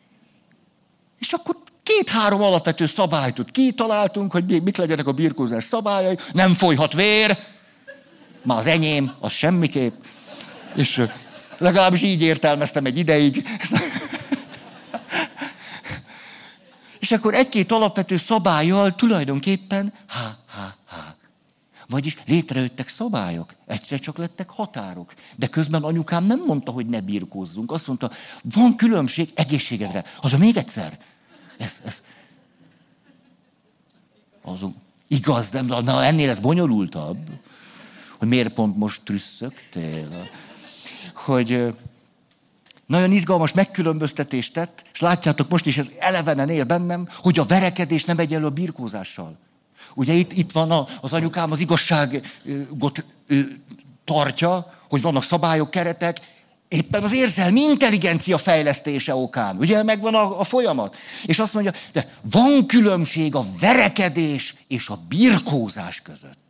És 1.19 1.33
akkor 1.33 1.57
Két-három 1.83 2.43
alapvető 2.43 2.87
szabályt 2.87 3.45
kitaláltunk, 3.51 4.33
hogy 4.33 4.63
mit 4.63 4.77
legyenek 4.77 5.07
a 5.07 5.13
birkózás 5.13 5.65
szabályai. 5.65 6.17
Nem 6.33 6.55
folyhat 6.55 6.93
vér, 6.93 7.39
már 8.43 8.59
az 8.59 8.67
enyém, 8.67 9.13
az 9.21 9.33
semmiképp. 9.33 9.95
És 10.75 11.03
legalábbis 11.59 12.03
így 12.03 12.23
értelmeztem 12.23 12.85
egy 12.85 12.99
ideig. 12.99 13.49
És 16.99 17.13
akkor 17.13 17.35
egy-két 17.35 17.73
alapvető 17.73 18.17
szabályjal 18.17 18.95
tulajdonképpen, 18.95 19.93
ha, 20.07 20.37
ha, 20.47 20.75
ha. 20.87 21.17
Vagyis 21.89 22.17
létrejöttek 22.27 22.89
szabályok, 22.89 23.55
egyszer 23.67 24.01
csak 24.01 24.19
lettek 24.19 24.51
határok. 24.51 25.15
De 25.37 25.47
közben 25.47 25.83
anyukám 25.83 26.25
nem 26.25 26.43
mondta, 26.47 26.73
hogy 26.73 26.87
ne 26.87 27.01
birkózzunk. 27.01 27.73
Azt 27.73 27.87
mondta, 27.87 28.11
van 28.43 28.77
különbség 28.77 29.31
egészségedre. 29.35 30.05
Az 30.21 30.33
a 30.33 30.39
még 30.39 30.57
egyszer. 30.57 30.99
Ez, 31.63 31.81
ez. 31.85 32.03
Azon, 34.43 34.75
igaz, 35.09 35.51
nem, 35.51 35.67
na 35.67 36.05
ennél 36.05 36.29
ez 36.29 36.39
bonyolultabb. 36.39 37.31
Hogy 38.19 38.29
miért 38.29 38.53
pont 38.53 38.77
most 38.77 39.03
trüsszögtél? 39.05 40.29
Hogy 41.15 41.75
nagyon 42.87 43.13
izgalmas 43.13 43.53
megkülönböztetést 43.53 44.53
tett, 44.53 44.85
és 44.93 45.01
látjátok 45.01 45.49
most 45.49 45.67
is, 45.67 45.79
ez 45.79 45.91
elevenen 45.99 46.49
él 46.49 46.65
bennem, 46.65 47.09
hogy 47.17 47.39
a 47.39 47.45
verekedés 47.45 48.05
nem 48.05 48.19
egyenlő 48.19 48.47
a 48.47 48.51
birkózással. 48.51 49.39
Ugye 49.95 50.13
itt, 50.13 50.33
itt 50.33 50.53
van 50.53 50.87
az 51.01 51.13
anyukám 51.13 51.51
az 51.51 51.61
igazságot 51.61 53.05
tartja, 54.05 54.79
hogy 54.89 55.03
vannak 55.03 55.23
szabályok, 55.23 55.71
keretek, 55.71 56.21
Éppen 56.73 57.03
az 57.03 57.13
érzelmi 57.13 57.61
intelligencia 57.61 58.39
fejlesztése 58.39 59.15
okán. 59.15 59.57
Ugye 59.57 59.83
megvan 59.83 60.15
a, 60.15 60.41
a 60.41 60.45
folyamat. 60.45 60.97
És 61.25 61.39
azt 61.39 61.55
mondja, 61.55 61.73
de 61.93 62.13
van 62.31 62.67
különbség 62.67 63.35
a 63.35 63.45
verekedés 63.61 64.55
és 64.69 64.89
a 64.89 64.99
birkózás 65.09 66.01
között. 66.01 66.41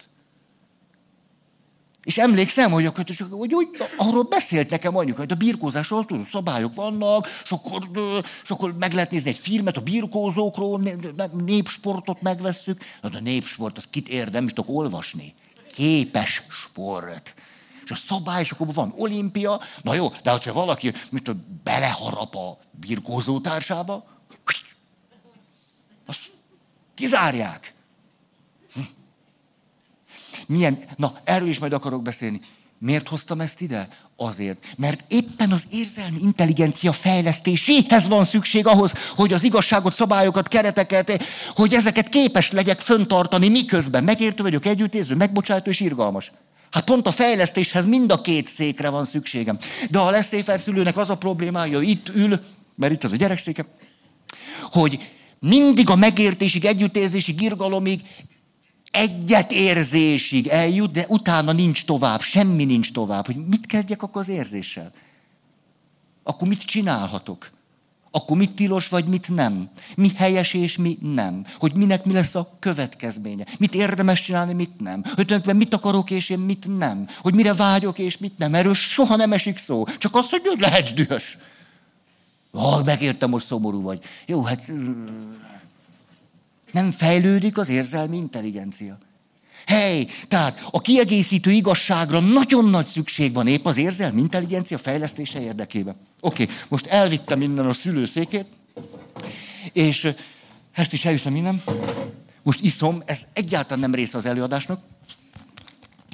És 2.05 2.19
emlékszem, 2.19 2.71
hogy, 2.71 2.87
akkor, 2.87 3.05
hogy, 3.31 3.53
hogy 3.53 3.69
arról 3.97 4.23
beszélt 4.23 4.71
nekem 4.71 4.97
anyuka, 4.97 5.21
hogy 5.21 5.33
a 5.33 5.35
birkózásról 5.35 6.05
tudod, 6.05 6.27
szabályok 6.27 6.75
vannak, 6.75 7.29
és 7.45 7.51
akkor, 7.51 7.89
és 8.43 8.51
akkor 8.51 8.75
meg 8.79 8.93
lehet 8.93 9.11
nézni 9.11 9.29
egy 9.29 9.39
filmet 9.39 9.77
a 9.77 9.81
birkózókról, 9.81 10.81
népsportot 11.45 12.23
megvesszük. 12.23 12.85
Na, 13.01 13.09
a 13.13 13.21
népsport, 13.21 13.77
az 13.77 13.85
kit 13.91 14.09
érdem, 14.09 14.45
és 14.45 14.53
tudok 14.53 14.77
olvasni. 14.77 15.35
Képes 15.75 16.43
sport. 16.49 17.35
És 17.85 17.91
a 17.91 17.95
szabály, 17.95 18.41
és 18.41 18.51
akkor 18.51 18.75
van 18.75 18.93
olimpia. 18.97 19.61
Na 19.83 19.95
jó, 19.95 20.09
de 20.23 20.31
ha 20.31 20.53
valaki 20.53 20.93
mit 21.11 21.23
tudom, 21.23 21.61
beleharap 21.65 22.37
a 22.37 22.59
birkózó 22.71 23.41
társába, 23.41 24.05
azt 26.07 26.33
kizárják. 26.95 27.75
Hm. 28.73 28.81
Milyen, 30.47 30.79
na, 30.97 31.21
erről 31.25 31.49
is 31.49 31.59
majd 31.59 31.73
akarok 31.73 32.03
beszélni. 32.03 32.41
Miért 32.79 33.09
hoztam 33.09 33.41
ezt 33.41 33.61
ide? 33.61 33.89
Azért, 34.23 34.75
mert 34.77 35.05
éppen 35.09 35.53
az 35.53 35.65
érzelmi 35.71 36.19
intelligencia 36.21 36.93
fejlesztéséhez 36.93 38.09
van 38.09 38.25
szükség 38.25 38.67
ahhoz, 38.67 38.95
hogy 39.17 39.33
az 39.33 39.43
igazságot, 39.43 39.93
szabályokat, 39.93 40.49
kereteket, 40.49 41.23
hogy 41.55 41.75
ezeket 41.75 42.09
képes 42.09 42.51
legyek 42.51 42.81
föntartani, 42.81 43.49
miközben 43.49 44.05
megértő 44.05 44.43
vagyok, 44.43 44.67
együttérző, 44.67 45.15
megbocsátó 45.15 45.71
és 45.71 45.81
irgalmas. 45.81 46.33
Hát 46.71 46.85
pont 46.85 47.07
a 47.07 47.11
fejlesztéshez 47.11 47.85
mind 47.85 48.13
a 48.13 48.21
két 48.21 48.47
székre 48.47 48.89
van 48.89 49.05
szükségem. 49.05 49.59
De 49.91 49.99
a 49.99 50.11
leszéfer 50.11 50.61
szülőnek 50.61 50.97
az 50.97 51.11
a 51.11 51.17
problémája, 51.17 51.81
itt 51.81 52.09
ül, 52.09 52.41
mert 52.75 52.93
itt 52.93 53.05
az 53.05 53.13
a 53.13 53.17
gyerekszéke, 53.17 53.67
hogy 54.63 55.11
mindig 55.39 55.91
a 55.91 55.97
megértésig, 55.97 56.65
együttérzésig, 56.65 57.41
irgalomig, 57.41 58.01
egyetérzésig 58.93 60.47
eljut, 60.47 60.91
de 60.91 61.05
utána 61.09 61.53
nincs 61.53 61.85
tovább, 61.85 62.21
semmi 62.21 62.65
nincs 62.65 62.93
tovább. 62.93 63.27
Hogy 63.27 63.47
mit 63.47 63.67
kezdjek 63.67 64.03
akkor 64.03 64.21
az 64.21 64.29
érzéssel? 64.29 64.93
Akkor 66.23 66.49
mit 66.49 66.63
csinálhatok? 66.63 67.51
Akkor 68.11 68.37
mit 68.37 68.51
tilos, 68.51 68.89
vagy 68.89 69.05
mit 69.05 69.29
nem? 69.29 69.71
Mi 69.97 70.13
helyes 70.17 70.55
és 70.55 70.77
mi 70.77 70.99
nem? 71.01 71.47
Hogy 71.59 71.75
minek 71.75 72.05
mi 72.05 72.13
lesz 72.13 72.35
a 72.35 72.57
következménye? 72.59 73.47
Mit 73.59 73.75
érdemes 73.75 74.21
csinálni, 74.21 74.53
mit 74.53 74.81
nem? 74.81 75.03
Hogy 75.03 75.13
tulajdonképpen 75.13 75.57
mit 75.57 75.75
akarok 75.75 76.11
és 76.11 76.29
én 76.29 76.39
mit 76.39 76.79
nem? 76.79 77.09
Hogy 77.19 77.35
mire 77.35 77.55
vágyok 77.55 77.99
és 77.99 78.19
mit 78.19 78.39
nem? 78.39 78.55
Erről 78.55 78.75
soha 78.75 79.17
nem 79.17 79.33
esik 79.33 79.59
szó. 79.59 79.85
Csak 79.99 80.15
az, 80.15 80.31
hogy 80.31 80.43
lehetsz 80.59 80.93
dühös. 80.93 81.39
Ah, 82.51 82.85
megértem, 82.85 83.31
most 83.31 83.47
szomorú 83.47 83.83
vagy. 83.83 84.01
Jó, 84.27 84.43
hát 84.43 84.73
nem 86.73 86.91
fejlődik 86.91 87.59
az 87.59 87.69
érzelmi 87.69 88.17
intelligencia. 88.17 88.99
Hely, 89.67 90.07
tehát 90.29 90.69
a 90.71 90.81
kiegészítő 90.81 91.51
igazságra 91.51 92.21
nagyon 92.21 92.65
nagy 92.65 92.87
szükség 92.87 93.33
van 93.33 93.47
épp 93.47 93.67
az 93.67 93.77
érzelmi 93.77 94.21
intelligencia 94.21 94.79
fejlesztése 94.79 95.41
érdekében. 95.41 95.97
Oké, 96.21 96.43
okay, 96.43 96.55
most 96.69 96.87
elvittem 96.87 97.41
innen 97.41 97.67
a 97.67 97.73
szülőszékét, 97.73 98.47
és 99.73 100.13
ezt 100.73 100.93
is 100.93 101.05
elviszem 101.05 101.37
innen. 101.37 101.63
Most 102.43 102.61
iszom, 102.61 103.03
ez 103.07 103.27
egyáltalán 103.33 103.81
nem 103.81 103.95
része 103.95 104.17
az 104.17 104.27
előadásnak. 104.27 104.83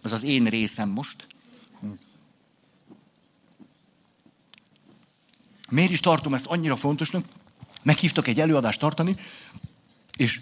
Ez 0.02 0.12
az 0.12 0.24
én 0.24 0.44
részem 0.44 0.88
most. 0.88 1.26
Miért 5.70 5.90
is 5.90 6.00
tartom 6.00 6.34
ezt 6.34 6.46
annyira 6.46 6.76
fontosnak? 6.76 7.24
Meghívtak 7.82 8.26
egy 8.26 8.40
előadást 8.40 8.80
tartani, 8.80 9.16
és 10.16 10.40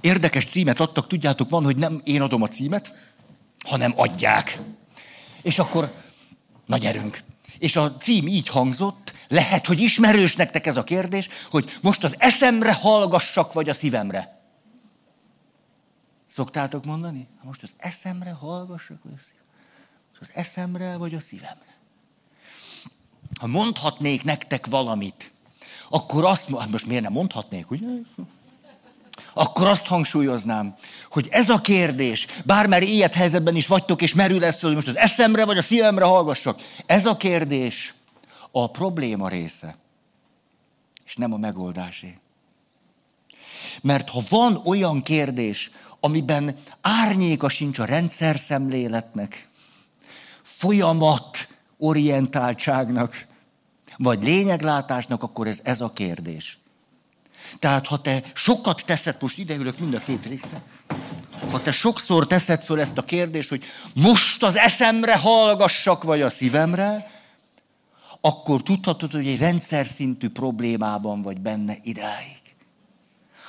érdekes 0.00 0.46
címet 0.46 0.80
adtak, 0.80 1.06
tudjátok, 1.06 1.50
van, 1.50 1.64
hogy 1.64 1.76
nem 1.76 2.00
én 2.04 2.22
adom 2.22 2.42
a 2.42 2.48
címet, 2.48 2.94
hanem 3.66 3.92
adják. 3.96 4.60
És 5.42 5.58
akkor 5.58 5.94
nagy 6.66 6.84
erőnk. 6.84 7.22
És 7.58 7.76
a 7.76 7.96
cím 7.96 8.26
így 8.26 8.48
hangzott, 8.48 9.14
lehet, 9.28 9.66
hogy 9.66 9.80
ismerős 9.80 10.36
nektek 10.36 10.66
ez 10.66 10.76
a 10.76 10.84
kérdés, 10.84 11.28
hogy 11.50 11.78
most 11.82 12.04
az 12.04 12.14
eszemre 12.18 12.72
hallgassak, 12.72 13.52
vagy 13.52 13.68
a 13.68 13.72
szívemre. 13.72 14.40
Szoktátok 16.34 16.84
mondani? 16.84 17.28
Most 17.42 17.62
az 17.62 17.70
eszemre 17.76 18.30
hallgassak, 18.30 18.98
vagy 19.02 19.12
a 19.16 19.22
szívemre? 19.22 19.44
az 20.20 20.30
eszemre, 20.34 20.96
vagy 20.96 21.14
a 21.14 21.20
szívemre? 21.20 21.76
Ha 23.40 23.46
mondhatnék 23.46 24.24
nektek 24.24 24.66
valamit, 24.66 25.32
akkor 25.88 26.24
azt, 26.24 26.56
hát 26.56 26.70
most 26.70 26.86
miért 26.86 27.02
nem 27.02 27.12
mondhatnék, 27.12 27.70
ugye? 27.70 27.88
Akkor 29.38 29.66
azt 29.66 29.86
hangsúlyoznám, 29.86 30.74
hogy 31.10 31.28
ez 31.30 31.48
a 31.48 31.60
kérdés, 31.60 32.26
bármely 32.44 32.84
ilyet 32.84 33.14
helyzetben 33.14 33.56
is 33.56 33.66
vagytok, 33.66 34.02
és 34.02 34.14
merül 34.14 34.38
lesz 34.38 34.60
hogy 34.60 34.74
most 34.74 34.88
az 34.88 34.96
eszemre 34.96 35.44
vagy 35.44 35.58
a 35.58 35.62
szívemre 35.62 36.04
hallgassak, 36.04 36.60
ez 36.86 37.06
a 37.06 37.16
kérdés 37.16 37.94
a 38.50 38.70
probléma 38.70 39.28
része, 39.28 39.76
és 41.04 41.16
nem 41.16 41.32
a 41.32 41.36
megoldásé. 41.36 42.18
Mert 43.82 44.08
ha 44.08 44.20
van 44.28 44.60
olyan 44.64 45.02
kérdés, 45.02 45.70
amiben 46.00 46.56
árnyéka 46.80 47.48
sincs 47.48 47.78
a 47.78 47.84
rendszer 47.84 48.38
szemléletnek, 48.38 49.48
folyamat 50.42 51.48
orientáltságnak, 51.78 53.26
vagy 53.96 54.22
lényeglátásnak, 54.22 55.22
akkor 55.22 55.46
ez, 55.46 55.60
ez 55.62 55.80
a 55.80 55.92
kérdés. 55.92 56.58
Tehát 57.58 57.86
ha 57.86 58.00
te 58.00 58.22
sokat 58.34 58.82
teszed, 58.86 59.16
most 59.20 59.38
ideülök 59.38 59.78
mind 59.78 59.94
a 59.94 59.98
két 59.98 60.26
része, 60.26 60.62
ha 61.50 61.62
te 61.62 61.72
sokszor 61.72 62.26
teszed 62.26 62.62
föl 62.62 62.80
ezt 62.80 62.98
a 62.98 63.02
kérdést, 63.02 63.48
hogy 63.48 63.64
most 63.94 64.42
az 64.42 64.56
eszemre 64.56 65.16
hallgassak, 65.16 66.02
vagy 66.02 66.22
a 66.22 66.28
szívemre, 66.28 67.10
akkor 68.20 68.62
tudhatod, 68.62 69.12
hogy 69.12 69.28
egy 69.28 69.38
rendszer 69.38 69.86
szintű 69.86 70.28
problémában 70.28 71.22
vagy 71.22 71.40
benne 71.40 71.76
idáig. 71.82 72.40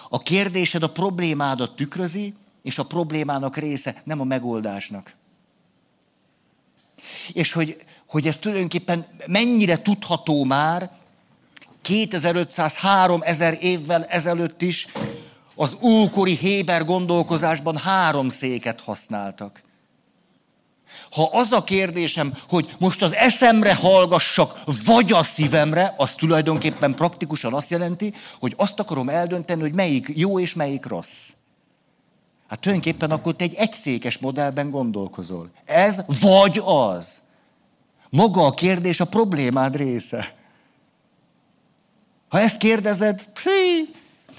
A 0.10 0.20
kérdésed 0.20 0.84
a 0.84 0.92
problémádat 0.92 1.76
tükrözi, 1.76 2.34
és 2.64 2.78
a 2.78 2.86
problémának 2.86 3.58
része, 3.58 4.02
nem 4.04 4.20
a 4.20 4.24
megoldásnak. 4.24 5.16
És 7.34 7.52
hogy, 7.52 7.86
hogy 8.08 8.28
ez 8.28 8.40
tulajdonképpen 8.40 9.08
mennyire 9.28 9.82
tudható 9.82 10.44
már, 10.44 10.92
2500-3000 11.88 13.58
évvel 13.60 14.06
ezelőtt 14.06 14.62
is 14.62 14.88
az 15.56 15.78
ókori 15.82 16.36
Héber 16.36 16.86
gondolkozásban 16.86 17.78
három 17.78 18.30
széket 18.30 18.82
használtak. 18.82 19.66
Ha 21.12 21.30
az 21.32 21.52
a 21.52 21.64
kérdésem, 21.64 22.34
hogy 22.50 22.76
most 22.80 23.02
az 23.02 23.14
eszemre 23.14 23.76
hallgassak, 23.76 24.62
vagy 24.86 25.12
a 25.12 25.24
szívemre, 25.24 25.94
az 25.98 26.16
tulajdonképpen 26.16 26.94
praktikusan 26.94 27.54
azt 27.54 27.70
jelenti, 27.70 28.14
hogy 28.40 28.54
azt 28.58 28.80
akarom 28.80 29.10
eldönteni, 29.10 29.62
hogy 29.62 29.74
melyik 29.74 30.12
jó 30.16 30.40
és 30.40 30.54
melyik 30.54 30.86
rossz. 30.86 31.30
Hát 32.48 32.60
tulajdonképpen 32.60 33.12
akkor 33.12 33.36
te 33.36 33.44
egy 33.44 33.54
egyszékes 33.54 34.18
modellben 34.18 34.70
gondolkozol. 34.70 35.50
Ez 35.66 36.02
vagy 36.22 36.62
az. 36.66 37.22
Maga 38.10 38.46
a 38.46 38.52
kérdés 38.52 39.00
a 39.00 39.06
problémád 39.06 39.76
része. 39.76 40.36
Ha 42.28 42.40
ezt 42.40 42.58
kérdezed, 42.58 43.28
hí, 43.44 43.94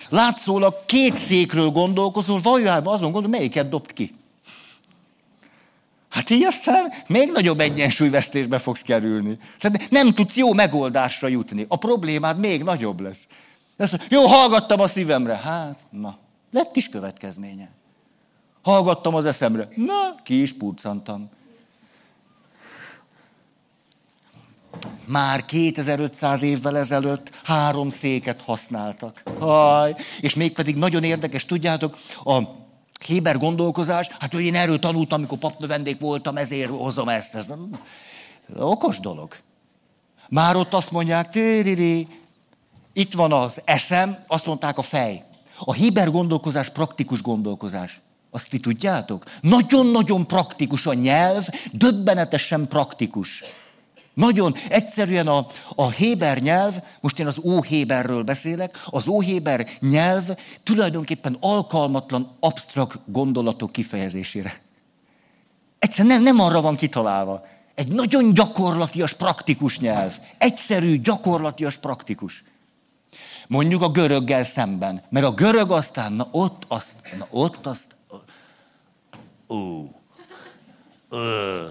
látszólag 0.09 0.75
két 0.87 1.17
székről 1.17 1.71
gondolkozol, 1.71 2.41
valójában 2.43 2.95
azon 2.95 3.13
gondol, 3.13 3.31
melyiket 3.31 3.69
dobt 3.69 3.93
ki. 3.93 4.15
Hát 6.09 6.31
így 6.31 6.45
aztán 6.45 6.93
még 7.07 7.31
nagyobb 7.33 7.61
egyensúlyvesztésbe 7.61 8.59
fogsz 8.59 8.83
kerülni. 8.83 9.39
Tehát 9.59 9.91
nem 9.91 10.15
tudsz 10.15 10.37
jó 10.37 10.53
megoldásra 10.53 11.29
jutni. 11.29 11.67
A 11.69 11.77
problémád 11.77 12.39
még 12.39 12.63
nagyobb 12.63 13.01
lesz. 13.01 13.27
Ezt, 13.77 14.07
jó, 14.09 14.27
hallgattam 14.27 14.81
a 14.81 14.87
szívemre. 14.87 15.37
Hát, 15.37 15.79
na, 15.91 16.19
lett 16.53 16.77
is 16.77 16.89
következménye. 16.89 17.71
Hallgattam 18.63 19.15
az 19.15 19.27
eszemre. 19.27 19.69
Na, 19.75 20.23
ki 20.23 20.41
is 20.41 20.53
purcantam. 20.53 21.31
Már 25.07 25.45
2500 25.45 26.43
évvel 26.43 26.79
ezelőtt 26.79 27.31
három 27.45 27.91
széket 27.91 28.43
használtak. 28.43 29.23
Haj, 29.39 29.95
és 30.21 30.35
mégpedig 30.35 30.77
nagyon 30.77 31.03
érdekes, 31.03 31.45
tudjátok, 31.45 31.99
a 32.25 32.43
Héber 33.07 33.39
gondolkozás, 33.39 34.09
hát 34.19 34.33
hogy 34.33 34.43
én 34.43 34.55
erről 34.55 34.79
tanultam, 34.79 35.19
amikor 35.19 35.39
papnövendék 35.39 36.01
voltam, 36.01 36.37
ezért 36.37 36.71
hozom 36.71 37.09
ezt. 37.09 37.35
Ez 37.35 37.47
okos 38.57 39.01
dolog. 39.01 39.35
Már 40.29 40.57
ott 40.57 40.75
azt 40.75 40.91
mondják, 40.91 41.31
tériri, 41.31 42.09
itt 42.93 43.15
van 43.15 43.33
az 43.33 43.61
eszem, 43.65 44.19
azt 44.27 44.47
mondták 44.47 44.79
a 44.79 44.83
fej. 44.83 45.25
A 45.59 45.73
Héber 45.73 46.11
gondolkozás 46.11 46.69
praktikus 46.69 47.23
gondolkozás. 47.23 48.01
Azt 48.31 48.49
ti 48.49 48.59
tudjátok? 48.59 49.25
Nagyon-nagyon 49.41 50.27
praktikus 50.27 50.87
a 50.87 50.95
nyelv, 50.95 51.49
döbbenetesen 51.73 52.69
praktikus. 52.69 53.45
Nagyon 54.19 54.55
egyszerűen 54.69 55.27
a, 55.27 55.47
a 55.75 55.91
Héber 55.91 56.39
nyelv, 56.41 56.83
most 57.01 57.19
én 57.19 57.27
az 57.27 57.41
Óhéberről 57.45 58.23
beszélek, 58.23 58.81
az 58.85 59.07
Óhéber 59.07 59.69
nyelv 59.81 60.25
tulajdonképpen 60.63 61.37
alkalmatlan 61.41 62.37
absztrakt 62.41 62.99
gondolatok 63.07 63.73
kifejezésére. 63.73 64.61
Egyszerűen 65.79 66.15
nem, 66.15 66.23
nem 66.23 66.47
arra 66.47 66.61
van 66.61 66.77
kitalálva. 66.77 67.47
Egy 67.75 67.93
nagyon 67.93 68.35
gyakorlatias, 68.35 69.13
praktikus 69.13 69.79
nyelv. 69.79 70.19
Egyszerű, 70.39 71.01
gyakorlatias, 71.01 71.77
praktikus. 71.77 72.45
Mondjuk 73.49 73.83
a 73.83 73.89
göröggel 73.91 74.45
szemben. 74.45 75.03
Mert 75.09 75.27
a 75.27 75.33
görög 75.33 75.71
aztán, 75.71 76.13
na 76.13 76.29
ott 76.31 76.63
azt, 76.69 76.97
na 77.19 77.27
ott 77.31 77.67
azt, 77.67 77.97
ó, 79.49 79.91
ö. 81.09 81.67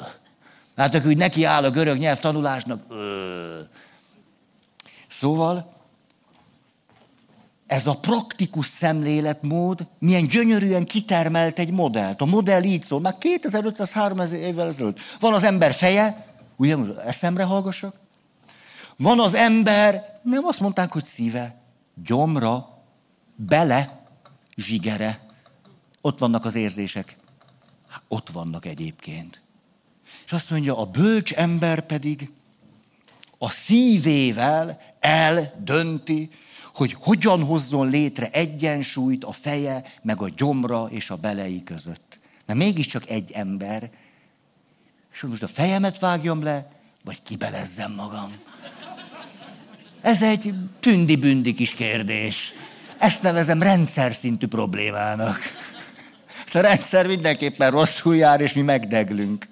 Akkor 0.77 1.05
úgy 1.05 1.17
neki 1.17 1.43
áll 1.43 1.63
a 1.63 1.69
görög 1.69 1.97
nyelv 1.97 2.19
tanulásnak. 2.19 2.81
Szóval, 5.07 5.73
ez 7.67 7.87
a 7.87 7.97
praktikus 7.97 8.65
szemléletmód 8.65 9.87
milyen 9.99 10.27
gyönyörűen 10.27 10.85
kitermelt 10.85 11.59
egy 11.59 11.71
modellt. 11.71 12.21
A 12.21 12.25
modell 12.25 12.63
így 12.63 12.83
szól, 12.83 12.99
már 12.99 13.15
2500-3000 13.19 14.31
évvel 14.31 14.67
ezelőtt. 14.67 14.99
Van 15.19 15.33
az 15.33 15.43
ember 15.43 15.73
feje, 15.73 16.25
ugye, 16.55 16.77
eszemre 17.05 17.43
hallgassak? 17.43 17.95
Van 18.97 19.19
az 19.19 19.33
ember, 19.33 20.19
nem 20.23 20.45
azt 20.45 20.59
mondták, 20.59 20.91
hogy 20.91 21.03
szíve, 21.03 21.55
gyomra, 22.03 22.83
bele, 23.35 24.03
zsigere. 24.55 25.25
Ott 26.01 26.19
vannak 26.19 26.45
az 26.45 26.55
érzések. 26.55 27.17
Hát 27.87 28.01
ott 28.07 28.29
vannak 28.29 28.65
egyébként. 28.65 29.41
És 30.27 30.33
azt 30.33 30.49
mondja, 30.49 30.77
a 30.77 30.85
bölcs 30.85 31.33
ember 31.33 31.85
pedig 31.85 32.31
a 33.37 33.49
szívével 33.49 34.81
eldönti, 34.99 36.29
hogy 36.73 36.95
hogyan 36.99 37.43
hozzon 37.43 37.89
létre 37.89 38.29
egyensúlyt 38.31 39.23
a 39.23 39.31
feje, 39.31 39.83
meg 40.01 40.21
a 40.21 40.29
gyomra 40.29 40.87
és 40.89 41.09
a 41.09 41.15
belei 41.15 41.63
között. 41.63 42.19
Mert 42.45 42.59
mégiscsak 42.59 43.09
egy 43.09 43.31
ember. 43.31 43.89
És 45.13 45.21
most 45.21 45.43
a 45.43 45.47
fejemet 45.47 45.99
vágjam 45.99 46.43
le, 46.43 46.71
vagy 47.03 47.23
kibelezzem 47.23 47.91
magam. 47.91 48.33
Ez 50.01 50.21
egy 50.21 50.53
tündi-bündi 50.79 51.53
kis 51.53 51.73
kérdés. 51.73 52.53
Ezt 52.97 53.21
nevezem 53.21 53.61
rendszer 53.61 54.15
szintű 54.15 54.47
problémának. 54.47 55.39
A 56.53 56.59
rendszer 56.59 57.07
mindenképpen 57.07 57.71
rosszul 57.71 58.15
jár, 58.15 58.41
és 58.41 58.53
mi 58.53 58.61
megdeglünk. 58.61 59.47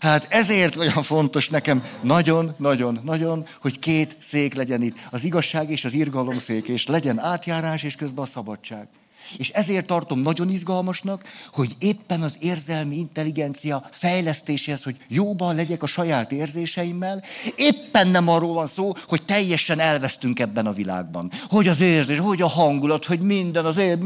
Hát 0.00 0.26
ezért 0.28 0.76
olyan 0.76 1.02
fontos 1.02 1.48
nekem 1.48 1.84
nagyon, 2.02 2.54
nagyon, 2.58 3.00
nagyon, 3.04 3.46
hogy 3.60 3.78
két 3.78 4.16
szék 4.18 4.54
legyen 4.54 4.82
itt. 4.82 4.96
Az 5.10 5.24
igazság 5.24 5.70
és 5.70 5.84
az 5.84 5.92
irgalom 5.92 6.38
szék, 6.38 6.68
és 6.68 6.86
legyen 6.86 7.18
átjárás, 7.18 7.82
és 7.82 7.96
közben 7.96 8.24
a 8.24 8.26
szabadság. 8.26 8.88
És 9.36 9.48
ezért 9.48 9.86
tartom 9.86 10.20
nagyon 10.20 10.50
izgalmasnak, 10.50 11.24
hogy 11.52 11.76
éppen 11.78 12.22
az 12.22 12.36
érzelmi 12.40 12.96
intelligencia 12.96 13.88
fejlesztéséhez, 13.90 14.82
hogy 14.82 14.96
jóban 15.08 15.54
legyek 15.54 15.82
a 15.82 15.86
saját 15.86 16.32
érzéseimmel, 16.32 17.22
éppen 17.56 18.08
nem 18.08 18.28
arról 18.28 18.52
van 18.52 18.66
szó, 18.66 18.92
hogy 19.06 19.22
teljesen 19.22 19.78
elvesztünk 19.78 20.38
ebben 20.38 20.66
a 20.66 20.72
világban. 20.72 21.30
Hogy 21.48 21.68
az 21.68 21.80
érzés, 21.80 22.18
hogy 22.18 22.42
a 22.42 22.48
hangulat, 22.48 23.04
hogy 23.04 23.20
minden 23.20 23.64
az 23.64 23.76
ér... 23.76 23.98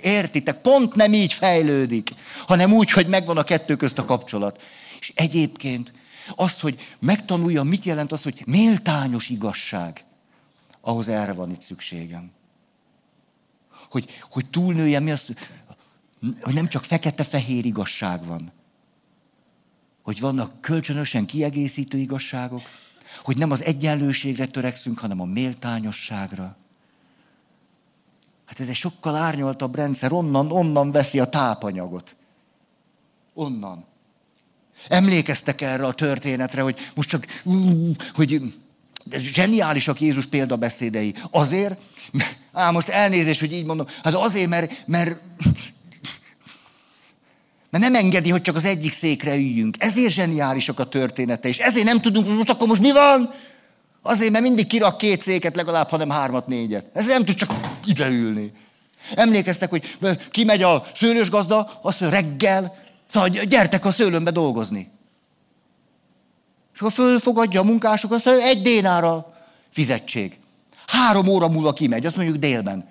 értitek, 0.00 0.60
pont 0.60 0.94
nem 0.94 1.12
így 1.12 1.32
fejlődik, 1.32 2.10
hanem 2.46 2.72
úgy, 2.72 2.90
hogy 2.90 3.06
megvan 3.06 3.36
a 3.36 3.42
kettő 3.42 3.76
közt 3.76 3.98
a 3.98 4.04
kapcsolat. 4.04 4.60
És 5.00 5.12
egyébként 5.14 5.92
az, 6.36 6.60
hogy 6.60 6.80
megtanuljam, 6.98 7.68
mit 7.68 7.84
jelent 7.84 8.12
az, 8.12 8.22
hogy 8.22 8.42
méltányos 8.46 9.28
igazság, 9.28 10.04
ahhoz 10.80 11.08
erre 11.08 11.32
van 11.32 11.50
itt 11.50 11.60
szükségem. 11.60 12.30
Hogy, 13.90 14.20
hogy 14.30 14.50
túlnőjem, 14.50 15.02
mi 15.02 15.10
az, 15.10 15.32
hogy 16.40 16.54
nem 16.54 16.68
csak 16.68 16.84
fekete-fehér 16.84 17.64
igazság 17.64 18.26
van, 18.26 18.52
hogy 20.02 20.20
vannak 20.20 20.60
kölcsönösen 20.60 21.26
kiegészítő 21.26 21.98
igazságok, 21.98 22.62
hogy 23.24 23.36
nem 23.36 23.50
az 23.50 23.62
egyenlőségre 23.62 24.46
törekszünk, 24.46 24.98
hanem 24.98 25.20
a 25.20 25.24
méltányosságra. 25.24 26.56
Hát 28.44 28.60
ez 28.60 28.68
egy 28.68 28.74
sokkal 28.74 29.16
árnyaltabb 29.16 29.74
rendszer, 29.74 30.12
onnan, 30.12 30.52
onnan 30.52 30.92
veszi 30.92 31.20
a 31.20 31.28
tápanyagot. 31.28 32.16
Onnan. 33.34 33.84
Emlékeztek 34.88 35.60
erre 35.60 35.86
a 35.86 35.92
történetre, 35.92 36.60
hogy 36.60 36.90
most 36.94 37.08
csak, 37.08 37.26
hogy 38.14 38.40
de 39.04 39.18
zseniálisak 39.18 40.00
Jézus 40.00 40.26
példabeszédei. 40.26 41.14
Azért, 41.30 41.78
á, 42.52 42.70
most 42.70 42.88
elnézést, 42.88 43.40
hogy 43.40 43.52
így 43.52 43.64
mondom, 43.64 43.86
hát 44.02 44.14
azért, 44.14 44.48
mert, 44.48 44.82
mert, 44.86 45.20
mert 47.70 47.84
nem 47.84 47.94
engedi, 47.94 48.30
hogy 48.30 48.42
csak 48.42 48.56
az 48.56 48.64
egyik 48.64 48.92
székre 48.92 49.36
üljünk. 49.36 49.76
Ezért 49.78 50.12
zseniálisak 50.12 50.80
a 50.80 50.88
története, 50.88 51.48
és 51.48 51.58
ezért 51.58 51.84
nem 51.84 52.00
tudunk, 52.00 52.28
most 52.28 52.50
akkor 52.50 52.68
most 52.68 52.80
mi 52.80 52.92
van? 52.92 53.34
Azért, 54.02 54.30
mert 54.30 54.44
mindig 54.44 54.66
kirak 54.66 54.98
két 54.98 55.22
széket, 55.22 55.56
legalább, 55.56 55.88
hanem 55.88 56.10
hármat, 56.10 56.46
négyet. 56.46 56.86
Ezért 56.92 57.12
nem 57.12 57.24
tud 57.24 57.34
csak 57.34 57.54
ide 57.84 58.08
ülni. 58.08 58.52
Emlékeztek, 59.14 59.70
hogy 59.70 59.96
kimegy 60.30 60.62
a 60.62 60.86
szőlős 60.94 61.30
gazda, 61.30 61.78
azt 61.82 62.00
mondja, 62.00 62.20
reggel, 62.20 62.76
Szóval 63.10 63.28
gyertek 63.28 63.84
a 63.84 63.90
szőlőmbe 63.90 64.30
dolgozni. 64.30 64.90
És 66.74 66.80
akkor 66.80 66.92
fölfogadja 66.92 67.60
a 67.60 67.64
munkások, 67.64 68.12
azt 68.12 68.24
mondja, 68.24 68.46
egy 68.46 68.62
dénára 68.62 69.34
fizetség. 69.70 70.38
Három 70.86 71.26
óra 71.26 71.48
múlva 71.48 71.72
kimegy, 71.72 72.06
azt 72.06 72.16
mondjuk 72.16 72.36
délben. 72.36 72.88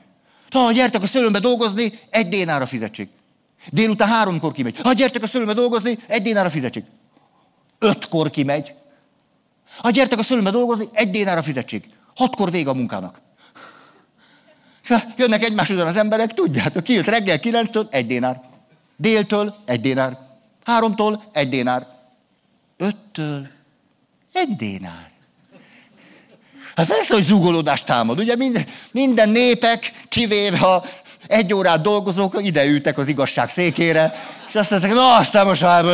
Szóval 0.50 0.74
gyertek 0.74 1.02
a 1.02 1.08
szőlőmbe 1.08 1.40
dolgozni, 1.40 2.00
egy 2.10 2.30
dénára 2.30 2.66
fizetség. 2.66 3.08
Délután 3.72 4.08
háromkor 4.08 4.52
kimegy. 4.52 4.78
Ha 4.84 4.94
gyertek 4.94 5.24
a 5.24 5.28
szőlőmbe 5.28 5.54
dolgozni, 5.54 6.00
egy 6.08 6.22
dénára 6.22 6.50
fizetség. 6.50 6.84
Ötkor 7.80 8.30
kimegy. 8.30 8.74
Ha 9.78 9.90
gyertek 9.90 10.20
a 10.20 10.24
szőlőmbe 10.24 10.52
dolgozni, 10.52 10.90
egy 10.92 11.10
dénára 11.10 11.44
fizetség. 11.44 11.90
Hatkor 12.16 12.52
vége 12.52 12.70
a 12.70 12.74
munkának. 12.74 13.22
És 14.84 14.96
jönnek 15.16 15.44
egymás 15.44 15.70
után 15.70 15.88
az 15.88 15.96
emberek, 15.96 16.34
tudjátok, 16.34 16.84
kijött 16.84 17.06
reggel 17.06 17.40
kilenctől, 17.40 17.88
egy 17.92 18.08
dénár. 18.08 18.42
Déltől 18.98 19.56
egy 19.66 19.82
dénár. 19.82 20.18
Háromtól 20.66 21.24
egy 21.32 21.50
dénár. 21.50 21.88
Öttől 22.78 23.48
egy 24.34 24.56
dénár. 24.56 25.12
Hát 26.76 26.88
persze, 26.88 27.14
hogy 27.14 27.24
zúgolódást 27.24 27.86
támad. 27.86 28.20
Ugye 28.20 28.36
minden, 28.36 28.66
minden 28.92 29.30
népek, 29.30 29.94
kivéve 30.10 30.58
a 30.58 30.84
egy 31.28 31.54
órát 31.54 31.82
dolgozók, 31.82 32.44
ideültek 32.44 32.98
az 32.98 33.08
igazság 33.08 33.50
székére, 33.50 34.16
és 34.48 34.56
azt 34.56 34.70
mondták, 34.70 34.94
na 34.94 35.16
aztán 35.16 35.46
most 35.46 35.62
már... 35.62 35.86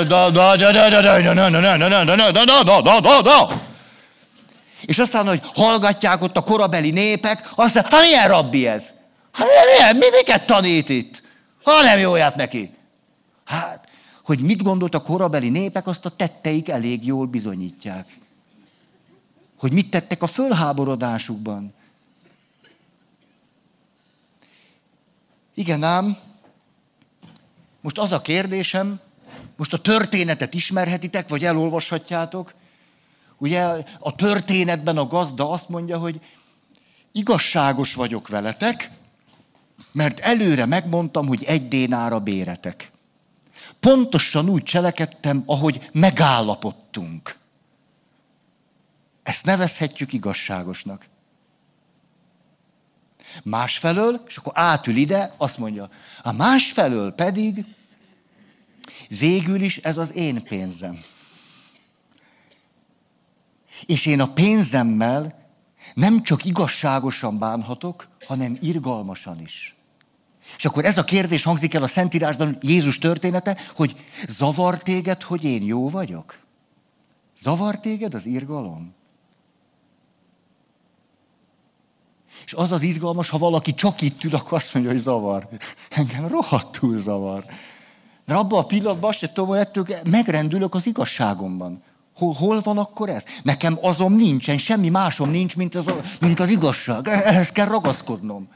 És 4.82 5.00
aztán, 5.00 5.28
hogy 5.28 5.42
hallgatják 5.54 6.22
ott 6.22 6.38
a 6.38 6.42
korabeli 6.42 6.92
népek, 6.92 7.50
azt 7.56 7.74
mondják, 7.74 7.94
hát 7.94 8.02
milyen 8.02 8.28
rabbi 8.28 8.68
ez? 8.68 8.84
Hát 9.32 9.48
milyen, 9.78 9.96
mi, 9.96 10.06
miket 10.18 10.46
tanít 10.46 10.90
itt? 10.90 11.22
Ha 11.64 11.82
nem 11.82 12.00
jóját 12.00 12.36
neki. 12.36 12.73
Hát, 13.54 13.90
hogy 14.24 14.40
mit 14.40 14.64
gondolt 14.64 14.96
a 14.96 15.02
korabeli 15.02 15.50
népek, 15.50 15.88
azt 15.88 16.06
a 16.06 16.16
tetteik 16.16 16.70
elég 16.70 17.06
jól 17.06 17.26
bizonyítják. 17.28 18.18
Hogy 19.60 19.74
mit 19.74 19.90
tettek 19.90 20.22
a 20.22 20.28
fölháborodásukban. 20.28 21.74
Igen 25.54 25.84
ám, 25.84 26.18
most 27.82 27.98
az 27.98 28.12
a 28.12 28.22
kérdésem, 28.22 29.00
most 29.56 29.74
a 29.74 29.82
történetet 29.82 30.54
ismerhetitek, 30.54 31.30
vagy 31.30 31.46
elolvashatjátok. 31.46 32.54
Ugye 33.38 33.64
a 34.00 34.16
történetben 34.16 34.98
a 34.98 35.08
gazda 35.08 35.50
azt 35.50 35.70
mondja, 35.70 35.98
hogy 35.98 36.22
igazságos 37.12 37.94
vagyok 37.94 38.28
veletek, 38.28 38.92
mert 39.92 40.20
előre 40.20 40.66
megmondtam, 40.66 41.28
hogy 41.28 41.44
egy 41.44 41.68
dénára 41.68 42.20
béretek 42.20 42.93
pontosan 43.84 44.50
úgy 44.50 44.64
cselekedtem, 44.64 45.44
ahogy 45.46 45.90
megállapodtunk. 45.92 47.38
Ezt 49.24 49.46
nevezhetjük 49.46 50.14
igazságosnak. 50.14 51.08
Másfelől, 53.44 54.24
és 54.28 54.38
akkor 54.38 54.54
átül 54.56 54.96
ide, 54.96 55.34
azt 55.38 55.58
mondja, 55.58 55.90
a 56.22 56.32
másfelől 56.32 57.12
pedig 57.12 57.66
végül 59.20 59.62
is 59.62 59.78
ez 59.78 59.98
az 59.98 60.14
én 60.14 60.44
pénzem. 60.44 61.04
És 63.86 64.06
én 64.06 64.22
a 64.22 64.34
pénzemmel 64.34 65.50
nem 65.94 66.24
csak 66.24 66.46
igazságosan 66.46 67.40
bánhatok, 67.40 68.08
hanem 68.26 68.58
irgalmasan 68.62 69.42
is. 69.42 69.76
És 70.58 70.66
akkor 70.66 70.86
ez 70.86 70.98
a 70.98 71.04
kérdés 71.04 71.44
hangzik 71.44 71.74
el 71.74 71.84
a 71.84 71.88
Szentírásban, 71.88 72.58
Jézus 72.62 72.98
története, 72.98 73.58
hogy 73.76 73.96
zavar 74.28 74.78
téged, 74.78 75.22
hogy 75.22 75.44
én 75.44 75.64
jó 75.64 75.90
vagyok? 75.90 76.38
Zavar 77.38 77.80
téged 77.80 78.14
az 78.14 78.26
irgalom? 78.26 78.94
És 82.46 82.54
az 82.54 82.72
az 82.72 82.82
izgalmas, 82.82 83.30
ha 83.30 83.38
valaki 83.38 83.74
csak 83.74 84.02
itt 84.02 84.24
ül, 84.24 84.36
akkor 84.36 84.58
azt 84.58 84.74
mondja, 84.74 84.92
hogy 84.92 85.02
zavar. 85.02 85.48
Engem 85.90 86.28
rohadtul 86.28 86.98
zavar. 86.98 87.46
Mert 88.26 88.40
abban 88.40 88.60
a 88.60 88.66
pillanatban 88.66 89.10
azt 89.10 89.34
tudom, 89.34 89.50
hogy 89.50 89.58
ettől 89.58 89.86
megrendülök 90.04 90.76
az 90.76 90.86
igazságomban. 90.86 91.84
Hol, 92.16 92.34
hol 92.34 92.62
van 92.62 92.78
akkor 92.78 93.10
ez? 93.10 93.26
Nekem 93.44 93.78
azon 93.82 94.12
nincsen, 94.12 94.58
semmi 94.58 94.90
másom 94.90 95.30
nincs, 95.30 95.56
mint 95.56 95.76
az, 95.76 95.92
mint 96.20 96.40
az 96.40 96.50
igazság. 96.50 97.08
Ehhez 97.08 97.50
kell 97.50 97.68
ragaszkodnom. 97.68 98.48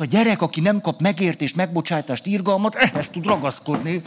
A 0.00 0.04
gyerek, 0.04 0.42
aki 0.42 0.60
nem 0.60 0.80
kap 0.80 1.00
megértést, 1.00 1.56
megbocsátást, 1.56 2.26
irgalmat, 2.26 2.74
ehhez 2.74 3.08
tud 3.08 3.26
ragaszkodni. 3.26 4.02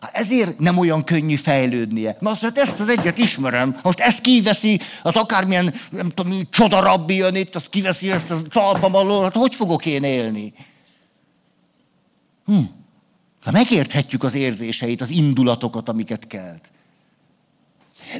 Hát 0.00 0.14
ezért 0.14 0.58
nem 0.58 0.78
olyan 0.78 1.04
könnyű 1.04 1.34
fejlődnie. 1.34 2.16
Na 2.20 2.30
azt 2.30 2.42
mondja, 2.42 2.62
ezt 2.62 2.80
az 2.80 2.88
egyet 2.88 3.18
ismerem. 3.18 3.80
Most 3.82 4.00
ezt 4.00 4.20
kiveszi, 4.20 4.80
hát 5.04 5.16
akármilyen, 5.16 5.74
nem 5.90 6.08
tudom, 6.08 6.40
csodarabbi 6.50 7.14
jön 7.14 7.34
itt, 7.34 7.54
azt 7.56 7.68
kiveszi 7.68 8.10
ezt 8.10 8.30
a 8.30 8.42
talpam 8.42 8.94
alól, 8.94 9.22
hát 9.22 9.34
hogy 9.34 9.54
fogok 9.54 9.86
én 9.86 10.02
élni? 10.02 10.52
Hm. 12.44 12.60
Ha 13.42 13.50
megérthetjük 13.50 14.22
az 14.22 14.34
érzéseit, 14.34 15.00
az 15.00 15.10
indulatokat, 15.10 15.88
amiket 15.88 16.26
kelt. 16.26 16.70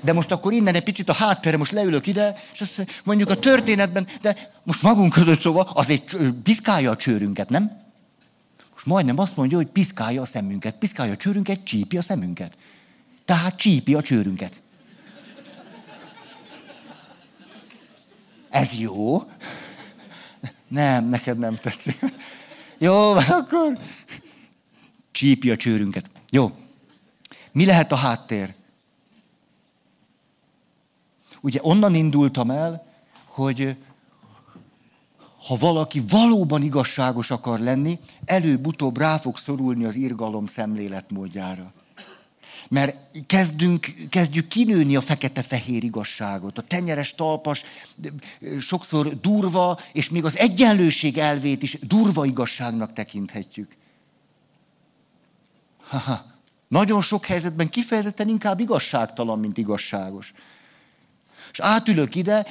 De 0.03 0.13
most 0.13 0.31
akkor 0.31 0.53
innen 0.53 0.75
egy 0.75 0.83
picit 0.83 1.09
a 1.09 1.13
háttérre, 1.13 1.57
most 1.57 1.73
leülök 1.73 2.07
ide, 2.07 2.37
és 2.53 2.61
azt 2.61 2.85
mondjuk 3.05 3.31
a 3.31 3.39
történetben, 3.39 4.07
de 4.21 4.51
most 4.63 4.83
magunk 4.83 5.13
között 5.13 5.39
szóval 5.39 5.71
azért 5.75 6.17
piszkálja 6.43 6.91
a 6.91 6.97
csőrünket, 6.97 7.49
nem? 7.49 7.85
Most 8.73 8.87
majdnem 8.87 9.19
azt 9.19 9.37
mondja, 9.37 9.57
hogy 9.57 9.67
piszkálja 9.67 10.21
a 10.23 10.25
szemünket. 10.25 10.79
Piszkálja 10.79 11.13
a 11.13 11.17
csőrünket, 11.17 11.65
csípi 11.65 11.97
a 11.97 12.03
szemünket. 12.03 12.53
Tehát 13.25 13.57
csípi 13.57 13.95
a 13.95 14.03
csőrünket. 14.03 14.61
Ez 18.51 18.73
jó? 18.79 19.31
Nem, 20.69 21.09
neked 21.09 21.39
nem 21.39 21.59
tetszik. 21.63 21.99
Jó, 22.79 23.13
akkor 23.13 23.79
csípi 25.13 25.51
a 25.51 25.57
csőrünket. 25.57 26.11
Jó. 26.31 26.53
Mi 27.53 27.65
lehet 27.65 27.93
a 27.93 27.97
háttér? 27.97 28.55
Ugye 31.47 31.59
onnan 31.63 31.95
indultam 31.95 32.51
el, 32.51 32.87
hogy 33.25 33.77
ha 35.47 35.57
valaki 35.57 36.03
valóban 36.09 36.63
igazságos 36.63 37.31
akar 37.31 37.59
lenni, 37.59 37.99
előbb-utóbb 38.25 38.99
rá 38.99 39.19
fog 39.19 39.39
szorulni 39.39 39.85
az 39.85 39.97
irgalom 39.97 40.47
szemléletmódjára. 40.47 41.73
Mert 42.69 42.97
kezdünk, 43.27 43.95
kezdjük 44.11 44.49
kinőni 44.49 44.97
a 44.97 45.01
fekete-fehér 45.01 45.85
igazságot. 45.85 46.59
A 46.59 46.63
tenyeres 46.63 47.15
talpas, 47.15 47.65
sokszor 48.61 49.21
durva, 49.21 49.79
és 49.93 50.09
még 50.09 50.25
az 50.25 50.39
egyenlőség 50.39 51.19
elvét 51.19 51.63
is 51.63 51.79
durva 51.81 52.25
igazságnak 52.25 52.93
tekinthetjük. 52.93 53.77
Ha-ha. 55.89 56.25
Nagyon 56.69 57.01
sok 57.01 57.25
helyzetben 57.25 57.69
kifejezetten 57.69 58.29
inkább 58.29 58.61
igazságtalan, 58.61 59.39
mint 59.39 59.59
igazságos. 59.59 60.33
És 61.53 61.61
átülök 61.61 62.15
ide, 62.15 62.47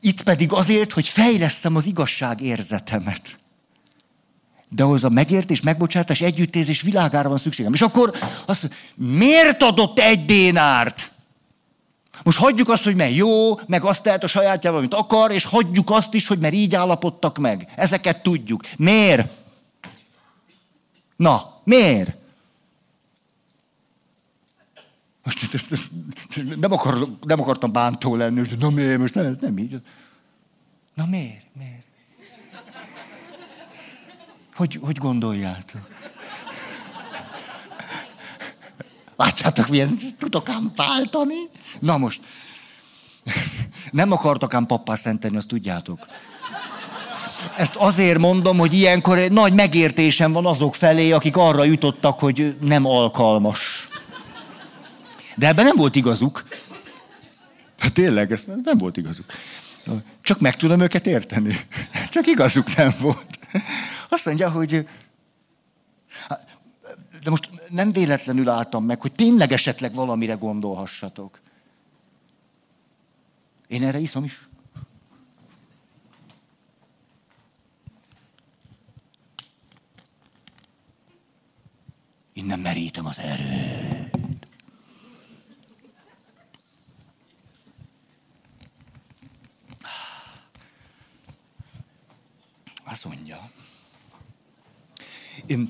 itt 0.00 0.22
pedig 0.22 0.52
azért, 0.52 0.92
hogy 0.92 1.08
fejleszem 1.08 1.76
az 1.76 1.86
igazság 1.86 2.40
érzetemet. 2.40 3.38
De 4.68 4.82
ahhoz 4.82 5.04
a 5.04 5.08
megértés, 5.08 5.60
megbocsátás, 5.60 6.20
együttézés 6.20 6.80
világára 6.80 7.28
van 7.28 7.38
szükségem. 7.38 7.72
És 7.72 7.80
akkor 7.80 8.18
azt 8.46 8.62
mondja, 8.62 9.16
miért 9.18 9.62
adott 9.62 9.98
egy 9.98 10.24
dénárt? 10.24 11.10
Most 12.22 12.38
hagyjuk 12.38 12.68
azt, 12.68 12.84
hogy 12.84 12.94
mert 12.94 13.14
jó, 13.14 13.60
meg 13.66 13.84
azt 13.84 14.02
tehet 14.02 14.24
a 14.24 14.26
sajátjával, 14.26 14.78
amit 14.78 14.94
akar, 14.94 15.30
és 15.30 15.44
hagyjuk 15.44 15.90
azt 15.90 16.14
is, 16.14 16.26
hogy 16.26 16.38
mert 16.38 16.54
így 16.54 16.74
állapodtak 16.74 17.38
meg. 17.38 17.72
Ezeket 17.76 18.22
tudjuk. 18.22 18.62
Miért? 18.76 19.28
Na, 21.16 21.60
miért? 21.64 22.19
Most 25.34 26.58
nem, 26.60 26.72
akar, 26.72 27.08
nem 27.20 27.40
akartam 27.40 27.72
bántó 27.72 28.16
lenni, 28.16 28.38
most, 28.38 28.58
na 28.58 28.70
miért, 28.70 28.98
most 28.98 29.14
nem, 29.14 29.36
nem 29.40 29.58
így. 29.58 29.76
Na 30.94 31.06
miért, 31.06 31.44
miért? 31.58 31.84
Hogy, 34.54 34.78
hogy 34.82 34.96
gondoljátok? 34.96 35.88
Látjátok, 39.16 39.68
milyen 39.68 39.98
tudok 40.18 40.48
ám 40.48 40.72
váltani? 40.76 41.48
Na 41.80 41.96
most, 41.96 42.20
nem 43.90 44.12
akartak 44.12 44.54
ám 44.54 44.66
pappá 44.66 44.94
szenteni, 44.94 45.36
azt 45.36 45.48
tudjátok. 45.48 46.06
Ezt 47.56 47.76
azért 47.76 48.18
mondom, 48.18 48.58
hogy 48.58 48.74
ilyenkor 48.74 49.18
nagy 49.18 49.52
megértésem 49.52 50.32
van 50.32 50.46
azok 50.46 50.74
felé, 50.74 51.10
akik 51.10 51.36
arra 51.36 51.64
jutottak, 51.64 52.18
hogy 52.18 52.56
nem 52.60 52.86
alkalmas. 52.86 53.89
De 55.40 55.46
ebben 55.46 55.64
nem 55.64 55.76
volt 55.76 55.96
igazuk. 55.96 56.44
Hát 57.78 57.92
tényleg, 57.92 58.32
ez 58.32 58.44
nem 58.64 58.78
volt 58.78 58.96
igazuk. 58.96 59.26
Csak 60.22 60.40
meg 60.40 60.56
tudom 60.56 60.80
őket 60.80 61.06
érteni. 61.06 61.56
Csak 62.08 62.26
igazuk 62.26 62.76
nem 62.76 62.94
volt. 63.00 63.38
Azt 64.08 64.26
mondja, 64.26 64.50
hogy 64.50 64.88
de 67.22 67.30
most 67.30 67.50
nem 67.68 67.92
véletlenül 67.92 68.48
álltam 68.48 68.84
meg, 68.84 69.00
hogy 69.00 69.12
tényleg 69.12 69.52
esetleg 69.52 69.94
valamire 69.94 70.34
gondolhassatok. 70.34 71.40
Én 73.66 73.82
erre 73.82 73.98
iszom 73.98 74.24
is. 74.24 74.48
Innen 82.32 82.58
merítem 82.60 83.06
az 83.06 83.18
erőt. 83.18 83.90
Azt 92.90 93.04
mondja. 93.04 93.50
Én 95.46 95.68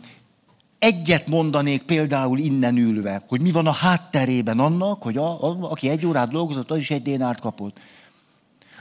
egyet 0.90 1.26
mondanék 1.26 1.82
például 1.82 2.38
innen 2.38 2.76
ülve, 2.76 3.22
hogy 3.28 3.40
mi 3.40 3.50
van 3.50 3.66
a 3.66 3.72
hátterében 3.72 4.58
annak, 4.58 5.02
hogy 5.02 5.16
a, 5.16 5.48
a, 5.48 5.70
aki 5.70 5.88
egy 5.88 6.06
órát 6.06 6.30
dolgozott, 6.30 6.70
az 6.70 6.78
is 6.78 6.90
egy 6.90 7.02
dénárt 7.02 7.40
kapott. 7.40 7.78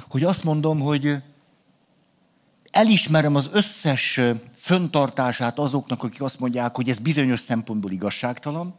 Hogy 0.10 0.24
azt 0.24 0.44
mondom, 0.44 0.80
hogy 0.80 1.18
elismerem 2.72 3.36
az 3.36 3.50
összes 3.52 4.20
föntartását 4.56 5.60
azoknak, 5.60 6.04
akik 6.04 6.22
azt 6.22 6.40
mondják, 6.40 6.76
hogy 6.76 6.90
ez 6.90 7.00
bizonyos 7.00 7.40
szempontból 7.40 7.92
igazságtalan, 7.92 8.76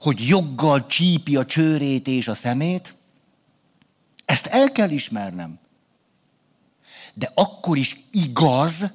hogy 0.00 0.26
joggal 0.26 0.86
csípi 0.86 1.36
a 1.36 1.44
csőrét 1.44 2.06
és 2.06 2.28
a 2.28 2.34
szemét, 2.34 2.94
ezt 4.24 4.46
el 4.46 4.72
kell 4.72 4.90
ismernem. 4.90 5.58
De 7.14 7.30
akkor 7.34 7.76
is 7.76 8.04
igaz, 8.10 8.90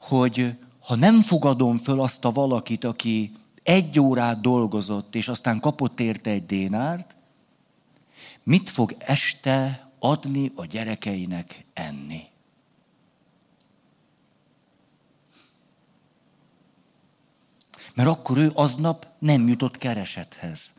hogy 0.00 0.56
ha 0.82 0.94
nem 0.94 1.22
fogadom 1.22 1.78
föl 1.78 2.00
azt 2.00 2.24
a 2.24 2.30
valakit, 2.30 2.84
aki 2.84 3.32
egy 3.62 4.00
órát 4.00 4.40
dolgozott, 4.40 5.14
és 5.14 5.28
aztán 5.28 5.60
kapott 5.60 6.00
érte 6.00 6.30
egy 6.30 6.46
dénárt, 6.46 7.14
mit 8.42 8.70
fog 8.70 8.94
este 8.98 9.90
adni 9.98 10.52
a 10.54 10.64
gyerekeinek 10.64 11.64
enni? 11.72 12.22
Mert 17.94 18.08
akkor 18.08 18.38
ő 18.38 18.50
aznap 18.54 19.06
nem 19.18 19.48
jutott 19.48 19.78
keresethez. 19.78 20.72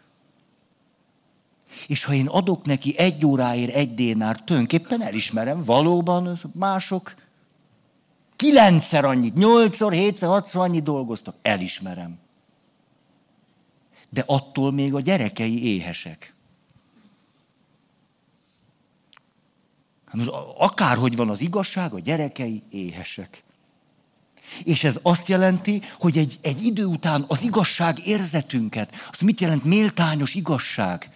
És 1.87 2.03
ha 2.03 2.13
én 2.13 2.27
adok 2.27 2.65
neki 2.65 2.97
egy 2.97 3.25
óráért 3.25 3.73
egy 3.73 3.95
dénár, 3.95 4.41
tulajdonképpen 4.43 5.01
elismerem, 5.01 5.63
valóban 5.63 6.39
mások 6.53 7.15
kilencszer 8.43 9.05
annyit, 9.05 9.35
nyolcszor, 9.35 9.93
hétszer, 9.93 10.29
hatszor 10.29 10.61
annyit 10.61 10.83
dolgoztak, 10.83 11.35
elismerem. 11.41 12.19
De 14.09 14.23
attól 14.25 14.71
még 14.71 14.93
a 14.93 14.99
gyerekei 14.99 15.75
éhesek. 15.75 16.33
Hát 20.05 20.27
akárhogy 20.57 21.15
van 21.15 21.29
az 21.29 21.41
igazság, 21.41 21.93
a 21.93 21.99
gyerekei 21.99 22.63
éhesek. 22.69 23.43
És 24.63 24.83
ez 24.83 24.99
azt 25.01 25.27
jelenti, 25.27 25.81
hogy 25.99 26.17
egy, 26.17 26.39
egy 26.41 26.65
idő 26.65 26.85
után 26.85 27.25
az 27.27 27.41
igazság 27.41 28.07
érzetünket, 28.07 28.95
azt 29.11 29.21
mit 29.21 29.39
jelent 29.39 29.63
méltányos 29.63 30.35
igazság? 30.35 31.09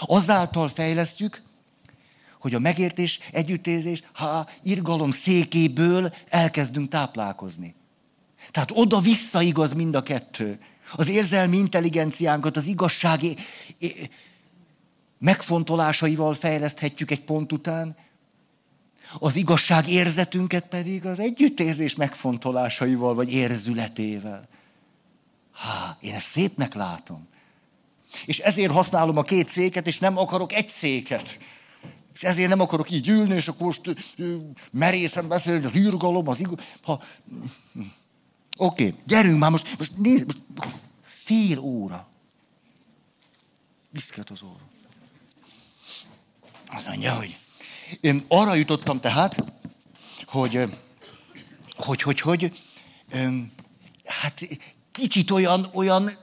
Azáltal 0.00 0.68
fejlesztjük, 0.68 1.42
hogy 2.40 2.54
a 2.54 2.58
megértés, 2.58 3.20
együttézés, 3.32 4.02
ha 4.12 4.48
irgalom 4.62 5.10
székéből 5.10 6.14
elkezdünk 6.28 6.88
táplálkozni. 6.88 7.74
Tehát 8.50 8.70
oda-vissza 8.74 9.42
igaz 9.42 9.72
mind 9.72 9.94
a 9.94 10.02
kettő. 10.02 10.58
Az 10.96 11.08
érzelmi 11.08 11.56
intelligenciánkat 11.56 12.56
az 12.56 12.66
igazság 12.66 13.20
megfontolásaival 15.18 16.34
fejleszthetjük 16.34 17.10
egy 17.10 17.24
pont 17.24 17.52
után, 17.52 17.96
Az 19.18 19.36
igazság 19.36 19.88
érzetünket 19.88 20.66
pedig 20.68 21.06
az 21.06 21.18
együttérzés 21.18 21.94
megfontolásaival, 21.94 23.14
vagy 23.14 23.32
érzületével. 23.32 24.48
Há, 25.52 25.96
én 26.00 26.14
ezt 26.14 26.26
szépnek 26.26 26.74
látom. 26.74 27.28
És 28.24 28.38
ezért 28.38 28.72
használom 28.72 29.16
a 29.16 29.22
két 29.22 29.48
széket, 29.48 29.86
és 29.86 29.98
nem 29.98 30.18
akarok 30.18 30.52
egy 30.52 30.68
széket. 30.68 31.38
És 32.20 32.26
ezért 32.26 32.48
nem 32.48 32.60
akarok 32.60 32.90
így 32.90 33.08
ülni, 33.08 33.34
és 33.34 33.48
akkor 33.48 33.66
most 33.66 33.94
merészen 34.72 35.28
beszélni, 35.28 35.64
az 35.64 35.74
űrgalom, 35.74 36.28
az 36.28 36.40
igaz... 36.40 36.58
Ha... 36.82 37.02
Oké, 38.56 38.86
okay, 38.86 39.00
gyerünk 39.06 39.38
már 39.38 39.50
most, 39.50 39.78
most 39.78 39.96
nézd, 39.96 40.26
most 40.26 40.74
fél 41.02 41.58
óra. 41.58 42.08
Viszket 43.90 44.30
az 44.30 44.42
óra. 44.42 44.68
Az 46.66 46.86
mondja, 46.86 47.14
hogy 47.14 47.38
én 48.00 48.24
arra 48.28 48.54
jutottam 48.54 49.00
tehát, 49.00 49.44
hogy, 50.26 50.58
hogy, 51.76 52.02
hogy, 52.02 52.20
hogy, 52.20 52.60
hát 54.04 54.48
kicsit 54.90 55.30
olyan, 55.30 55.70
olyan 55.72 56.18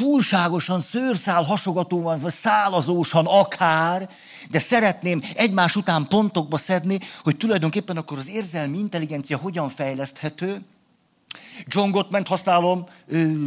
túlságosan 0.00 0.80
szőrszál 0.80 1.42
hasogatóan, 1.42 2.18
vagy 2.18 2.32
szálazósan 2.32 3.26
akár, 3.26 4.10
de 4.50 4.58
szeretném 4.58 5.22
egymás 5.34 5.76
után 5.76 6.06
pontokba 6.08 6.56
szedni, 6.56 6.98
hogy 7.22 7.36
tulajdonképpen 7.36 7.96
akkor 7.96 8.18
az 8.18 8.28
érzelmi 8.28 8.78
intelligencia 8.78 9.36
hogyan 9.36 9.68
fejleszthető. 9.68 10.60
John 11.66 11.90
Gottman 11.90 12.26
használom 12.26 12.86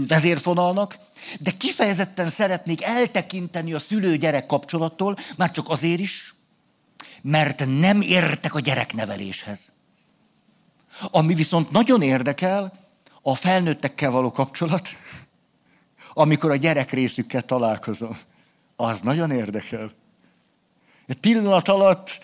vezérfonalnak, 0.08 0.98
de 1.40 1.52
kifejezetten 1.52 2.30
szeretnék 2.30 2.84
eltekinteni 2.84 3.74
a 3.74 3.80
szülő-gyerek 3.80 4.46
kapcsolattól, 4.46 5.18
már 5.38 5.52
csak 5.52 5.70
azért 5.70 6.00
is, 6.00 6.36
mert 7.22 7.66
nem 7.80 8.02
értek 8.02 8.56
a 8.56 8.60
gyerekneveléshez. 8.60 9.72
Ami 11.12 11.34
viszont 11.34 11.72
nagyon 11.72 12.02
érdekel, 12.02 12.82
a 13.22 13.36
felnőttekkel 13.36 14.12
való 14.12 14.32
kapcsolat, 14.32 14.90
amikor 16.14 16.52
a 16.52 16.56
gyerek 16.56 16.92
részükkel 16.92 17.42
találkozom. 17.42 18.18
Az 18.76 19.02
nagyon 19.02 19.32
érdekel. 19.32 19.92
Egy 21.08 21.18
pillanat 21.18 21.68
alatt 21.68 22.20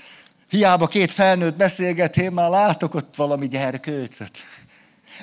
hiába 0.49 0.87
két 0.87 1.13
felnőtt 1.13 1.55
beszélget, 1.55 2.17
én 2.17 2.31
már 2.31 2.49
látok 2.49 2.93
ott 2.93 3.15
valami 3.15 3.47
gyerkőcöt. 3.47 4.37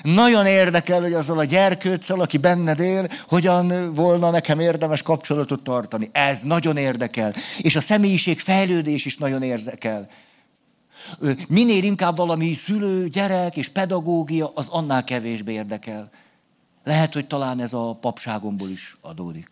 Nagyon 0.03 0.45
érdekel, 0.45 1.01
hogy 1.01 1.13
azzal 1.13 1.39
a 1.39 1.43
gyerkőccel, 1.43 2.19
aki 2.19 2.37
benned 2.37 2.79
él, 2.79 3.09
hogyan 3.27 3.93
volna 3.93 4.29
nekem 4.29 4.59
érdemes 4.59 5.01
kapcsolatot 5.01 5.63
tartani. 5.63 6.09
Ez 6.11 6.41
nagyon 6.41 6.77
érdekel. 6.77 7.33
És 7.61 7.75
a 7.75 7.81
személyiség 7.81 8.39
fejlődés 8.39 9.05
is 9.05 9.17
nagyon 9.17 9.43
érdekel. 9.43 10.09
Minél 11.47 11.83
inkább 11.83 12.15
valami 12.15 12.53
szülő, 12.53 13.07
gyerek 13.07 13.57
és 13.57 13.69
pedagógia, 13.69 14.51
az 14.53 14.67
annál 14.69 15.03
kevésbé 15.03 15.53
érdekel. 15.53 16.09
Lehet, 16.87 17.13
hogy 17.13 17.27
talán 17.27 17.59
ez 17.59 17.73
a 17.73 17.97
papságomból 18.01 18.69
is 18.69 18.97
adódik. 19.01 19.49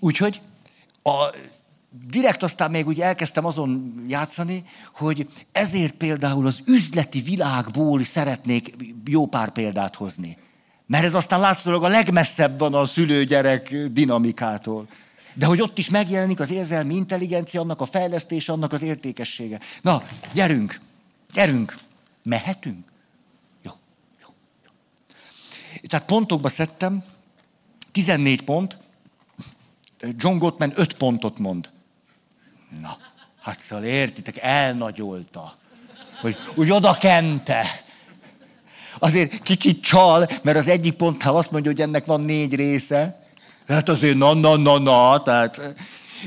Úgyhogy 0.00 0.40
a, 1.02 1.30
direkt 2.10 2.42
aztán 2.42 2.70
még 2.70 2.86
úgy 2.86 3.00
elkezdtem 3.00 3.44
azon 3.44 4.04
játszani, 4.08 4.64
hogy 4.94 5.28
ezért 5.52 5.94
például 5.94 6.46
az 6.46 6.62
üzleti 6.66 7.20
világból 7.20 8.04
szeretnék 8.04 8.74
jó 9.04 9.26
pár 9.26 9.50
példát 9.52 9.94
hozni. 9.94 10.36
Mert 10.86 11.04
ez 11.04 11.14
aztán 11.14 11.40
látszólag 11.40 11.84
a 11.84 11.88
legmesszebb 11.88 12.58
van 12.58 12.74
a 12.74 12.86
szülő-gyerek 12.86 13.74
dinamikától. 13.92 14.88
De 15.34 15.46
hogy 15.46 15.60
ott 15.60 15.78
is 15.78 15.88
megjelenik 15.88 16.40
az 16.40 16.50
érzelmi 16.50 16.94
intelligencia, 16.94 17.60
annak 17.60 17.80
a 17.80 17.86
fejlesztése, 17.86 18.52
annak 18.52 18.72
az 18.72 18.82
értékessége. 18.82 19.60
Na, 19.82 20.02
gyerünk, 20.32 20.80
gyerünk, 21.32 21.76
mehetünk? 22.22 22.94
Tehát 25.88 26.06
pontokba 26.06 26.48
szedtem, 26.48 27.04
14 27.92 28.42
pont, 28.42 28.78
John 30.16 30.38
Gottman 30.38 30.72
5 30.74 30.94
pontot 30.94 31.38
mond. 31.38 31.70
Na, 32.80 32.98
hát 33.40 33.60
szóval 33.60 33.84
értitek, 33.84 34.38
elnagyolta. 34.38 35.56
Hogy 36.20 36.36
úgy 36.54 36.70
oda 36.70 36.92
kente. 36.92 37.84
Azért 38.98 39.42
kicsit 39.42 39.82
csal, 39.82 40.28
mert 40.42 40.56
az 40.56 40.68
egyik 40.68 40.94
pontnál 40.94 41.36
azt 41.36 41.50
mondja, 41.50 41.70
hogy 41.70 41.80
ennek 41.80 42.06
van 42.06 42.20
négy 42.20 42.54
része. 42.54 43.26
Hát 43.68 43.88
azért 43.88 44.16
na, 44.16 44.34
na, 44.34 44.56
na, 44.56 44.78
na. 44.78 45.22
Tehát, 45.22 45.74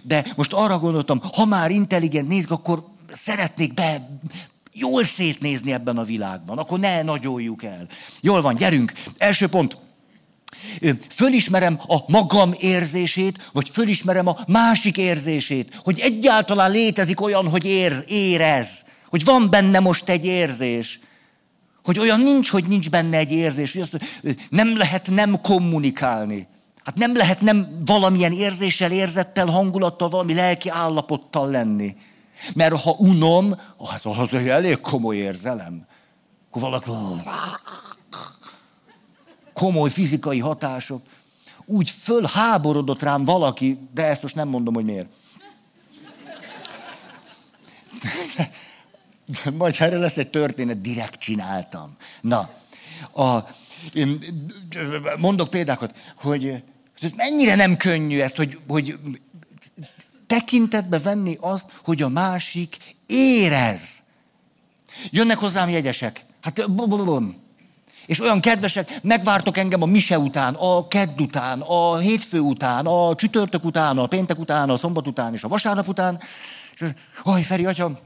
de 0.03 0.25
most 0.35 0.53
arra 0.53 0.79
gondoltam, 0.79 1.21
ha 1.33 1.45
már 1.45 1.71
intelligent 1.71 2.27
nézd, 2.27 2.51
akkor 2.51 2.87
szeretnék 3.11 3.73
be 3.73 4.19
jól 4.79 5.03
szétnézni 5.03 5.73
ebben 5.73 5.97
a 5.97 6.03
világban. 6.03 6.57
Akkor 6.57 6.79
ne 6.79 7.01
nagyoljuk 7.01 7.63
el. 7.63 7.87
Jól 8.21 8.41
van, 8.41 8.55
gyerünk. 8.55 8.93
Első 9.17 9.47
pont. 9.47 9.77
Fölismerem 11.09 11.79
a 11.87 11.97
magam 12.07 12.53
érzését, 12.57 13.49
vagy 13.53 13.69
fölismerem 13.69 14.27
a 14.27 14.37
másik 14.47 14.97
érzését, 14.97 15.79
hogy 15.83 15.99
egyáltalán 15.99 16.71
létezik 16.71 17.21
olyan, 17.21 17.49
hogy 17.49 17.65
érz, 17.65 18.03
érez, 18.07 18.85
hogy 19.09 19.23
van 19.23 19.49
benne 19.49 19.79
most 19.79 20.09
egy 20.09 20.25
érzés. 20.25 20.99
Hogy 21.83 21.99
olyan 21.99 22.19
nincs, 22.19 22.49
hogy 22.49 22.67
nincs 22.67 22.89
benne 22.89 23.17
egy 23.17 23.31
érzés, 23.31 23.73
hogy 23.73 23.81
azt 23.81 23.97
nem 24.49 24.77
lehet 24.77 25.09
nem 25.09 25.41
kommunikálni. 25.41 26.47
Hát 26.83 26.97
nem 26.97 27.15
lehet 27.15 27.41
nem 27.41 27.81
valamilyen 27.85 28.31
érzéssel, 28.31 28.91
érzettel, 28.91 29.45
hangulattal, 29.45 30.09
valami 30.09 30.33
lelki 30.33 30.69
állapottal 30.69 31.49
lenni. 31.49 31.95
Mert 32.53 32.81
ha 32.81 32.95
unom, 32.97 33.59
az, 33.77 34.01
az 34.03 34.33
egy 34.33 34.47
elég 34.47 34.79
komoly 34.79 35.15
érzelem. 35.15 35.87
Akkor 36.49 36.61
valaki 36.61 36.89
komoly 39.53 39.89
fizikai 39.89 40.39
hatások. 40.39 41.01
Úgy 41.65 41.89
fölháborodott 41.89 43.01
rám 43.01 43.23
valaki, 43.23 43.79
de 43.93 44.05
ezt 44.05 44.21
most 44.21 44.35
nem 44.35 44.47
mondom, 44.47 44.73
hogy 44.73 44.85
miért. 44.85 45.07
De 49.43 49.51
majd 49.51 49.75
erre 49.79 49.97
lesz 49.97 50.17
egy 50.17 50.29
történet, 50.29 50.81
direkt 50.81 51.19
csináltam. 51.19 51.95
Na, 52.21 52.49
a, 53.13 53.39
én 53.93 54.19
mondok 55.17 55.49
példákat, 55.49 55.95
hogy 56.15 56.63
ez 57.01 57.11
mennyire 57.15 57.55
nem 57.55 57.77
könnyű 57.77 58.19
ezt, 58.19 58.35
hogy, 58.35 58.59
hogy 58.67 58.99
tekintetbe 60.29 60.99
venni 60.99 61.37
azt, 61.39 61.71
hogy 61.83 62.01
a 62.01 62.09
másik 62.09 62.77
érez. 63.05 64.03
Jönnek 65.09 65.37
hozzám 65.37 65.69
jegyesek. 65.69 66.25
Hát 66.41 66.71
bum, 66.71 66.89
bum, 66.89 67.05
bum. 67.05 67.35
És 68.05 68.19
olyan 68.19 68.41
kedvesek, 68.41 68.99
megvártok 69.01 69.57
engem 69.57 69.81
a 69.81 69.85
mise 69.85 70.19
után, 70.19 70.55
a 70.55 70.87
kedd 70.87 71.21
után, 71.21 71.61
a 71.61 71.97
hétfő 71.97 72.39
után, 72.39 72.85
a 72.85 73.15
csütörtök 73.15 73.65
után, 73.65 73.97
a 73.97 74.07
péntek 74.07 74.39
után, 74.39 74.69
a 74.69 74.77
szombat 74.77 75.07
után 75.07 75.33
és 75.33 75.43
a 75.43 75.47
vasárnap 75.47 75.87
után. 75.87 76.19
És, 76.73 76.85
oj, 77.23 77.43
Feri, 77.43 77.65
atya, 77.65 77.99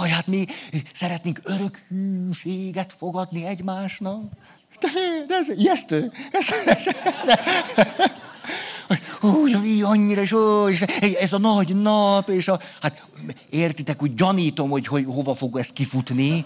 oj, 0.00 0.08
hát 0.08 0.26
mi 0.26 0.46
szeretnénk 0.94 1.40
örök 1.44 1.86
hűséget 1.88 2.94
fogadni 2.98 3.44
egymásnak. 3.44 4.22
De, 4.80 4.88
de 5.26 5.34
ez 5.34 5.48
ijesztő. 5.48 6.12
Ez, 6.32 6.46
ez, 6.66 6.84
úgy, 9.20 9.82
annyira, 9.82 10.20
és, 10.20 10.32
ó, 10.32 10.68
és 10.68 10.80
ez 11.20 11.32
a 11.32 11.38
nagy 11.38 11.76
nap, 11.76 12.28
és 12.28 12.48
a, 12.48 12.60
hát 12.80 13.06
értitek, 13.50 14.02
úgy 14.02 14.14
gyanítom, 14.14 14.70
hogy, 14.70 14.86
hogy 14.86 15.04
hova 15.04 15.34
fog 15.34 15.58
ezt 15.58 15.72
kifutni. 15.72 16.44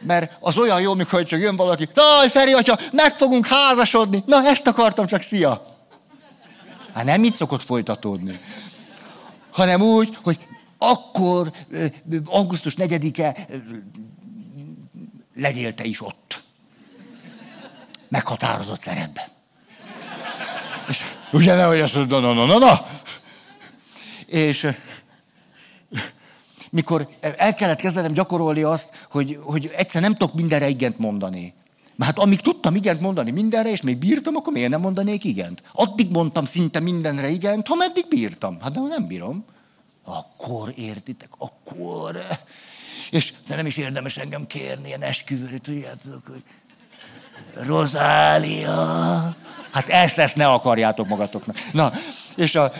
Mert 0.00 0.36
az 0.40 0.58
olyan 0.58 0.80
jó, 0.80 0.94
mikor 0.94 1.24
csak 1.24 1.40
jön 1.40 1.56
valaki, 1.56 1.86
Taj, 1.86 2.28
Feri, 2.28 2.52
atya, 2.52 2.78
meg 2.92 3.16
fogunk 3.16 3.46
házasodni. 3.46 4.22
Na, 4.26 4.46
ezt 4.46 4.66
akartam, 4.66 5.06
csak 5.06 5.22
szia. 5.22 5.76
Hát 6.92 7.04
nem 7.04 7.24
így 7.24 7.34
szokott 7.34 7.62
folytatódni. 7.62 8.40
Hanem 9.50 9.80
úgy, 9.80 10.18
hogy 10.22 10.38
akkor, 10.78 11.52
augusztus 12.24 12.74
4-e, 12.76 13.46
legyél 15.34 15.74
te 15.74 15.84
is 15.84 16.00
ott. 16.00 16.42
Meghatározott 18.08 18.80
szerepben. 18.80 19.37
És 20.88 20.98
ugye 21.32 21.54
nehogy 21.54 21.80
azt 21.80 21.94
mondod, 21.94 22.22
na, 22.22 22.32
na, 22.32 22.46
na, 22.46 22.58
na. 22.58 22.86
És 24.26 24.68
mikor 26.70 27.08
el 27.20 27.54
kellett 27.54 27.80
kezdenem 27.80 28.12
gyakorolni 28.12 28.62
azt, 28.62 29.06
hogy, 29.10 29.38
hogy 29.42 29.70
egyszer 29.76 30.02
nem 30.02 30.12
tudok 30.12 30.34
mindenre 30.34 30.68
igent 30.68 30.98
mondani. 30.98 31.54
Mert 31.96 32.10
hát 32.10 32.24
amíg 32.24 32.40
tudtam 32.40 32.74
igent 32.74 33.00
mondani 33.00 33.30
mindenre, 33.30 33.70
és 33.70 33.82
még 33.82 33.96
bírtam, 33.96 34.36
akkor 34.36 34.52
miért 34.52 34.70
nem 34.70 34.80
mondanék 34.80 35.24
igent? 35.24 35.62
Addig 35.72 36.10
mondtam 36.10 36.44
szinte 36.44 36.80
mindenre 36.80 37.28
igent, 37.28 37.66
ha 37.66 37.74
meddig 37.74 38.04
bírtam. 38.08 38.60
Hát 38.60 38.72
de 38.72 38.80
nem 38.80 39.06
bírom. 39.06 39.44
Akkor 40.04 40.72
értitek, 40.76 41.28
akkor... 41.38 42.18
És 43.10 43.32
de 43.46 43.56
nem 43.56 43.66
is 43.66 43.76
érdemes 43.76 44.16
engem 44.16 44.46
kérni 44.46 44.88
ilyen 44.88 45.02
esküvőre, 45.02 45.58
tudjátok, 45.58 46.26
hogy 46.26 46.42
Rozália. 47.66 49.36
Hát 49.70 49.88
ezt, 49.88 50.18
ezt 50.18 50.36
ne 50.36 50.46
akarjátok 50.48 51.08
magatoknak. 51.08 51.56
Na, 51.72 51.92
és 52.36 52.54
a, 52.54 52.72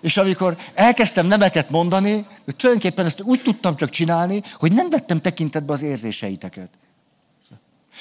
És 0.00 0.16
amikor 0.16 0.56
elkezdtem 0.74 1.26
nemeket 1.26 1.70
mondani, 1.70 2.26
tulajdonképpen 2.56 3.06
ezt 3.06 3.20
úgy 3.20 3.42
tudtam 3.42 3.76
csak 3.76 3.90
csinálni, 3.90 4.42
hogy 4.58 4.72
nem 4.72 4.90
vettem 4.90 5.20
tekintetbe 5.20 5.72
az 5.72 5.82
érzéseiteket. 5.82 6.68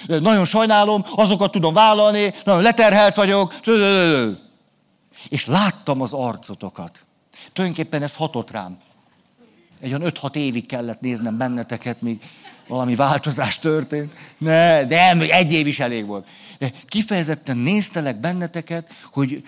Nagyon 0.07 0.45
sajnálom, 0.45 1.05
azokat 1.15 1.51
tudom 1.51 1.73
vállalni, 1.73 2.33
nagyon 2.43 2.61
leterhelt 2.61 3.15
vagyok. 3.15 3.59
És 5.29 5.45
láttam 5.45 6.01
az 6.01 6.13
arcotokat. 6.13 7.05
Tulajdonképpen 7.53 8.03
ez 8.03 8.15
hatott 8.15 8.51
rám. 8.51 8.77
Egy 9.81 9.93
olyan 9.93 10.11
5-6 10.21 10.35
évig 10.35 10.65
kellett 10.65 10.99
néznem 10.99 11.37
benneteket, 11.37 12.01
míg 12.01 12.21
valami 12.67 12.95
változás 12.95 13.59
történt. 13.59 14.13
Ne, 14.37 14.85
de 14.85 15.11
egy 15.17 15.53
év 15.53 15.67
is 15.67 15.79
elég 15.79 16.05
volt. 16.05 16.27
De 16.59 16.71
kifejezetten 16.87 17.57
néztelek 17.57 18.19
benneteket, 18.19 18.87
hogy 19.11 19.43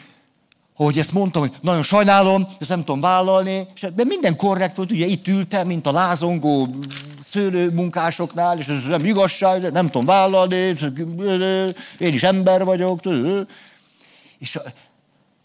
hogy 0.73 0.97
ezt 0.97 1.11
mondtam, 1.11 1.41
hogy 1.41 1.53
nagyon 1.61 1.83
sajnálom, 1.83 2.47
ezt 2.59 2.69
nem 2.69 2.83
tudom 2.83 3.01
vállalni, 3.01 3.67
de 3.95 4.03
minden 4.03 4.35
korrekt 4.35 4.75
volt, 4.75 4.91
ugye 4.91 5.05
itt 5.05 5.27
ültem, 5.27 5.67
mint 5.67 5.87
a 5.87 5.91
lázongó 5.91 6.75
szőlőmunkásoknál, 7.19 8.59
és 8.59 8.67
ez 8.67 8.85
nem 8.85 9.05
igazság, 9.05 9.71
nem 9.71 9.85
tudom 9.85 10.05
vállalni, 10.05 10.55
én 11.97 12.13
is 12.13 12.23
ember 12.23 12.63
vagyok. 12.63 12.99
És 14.37 14.59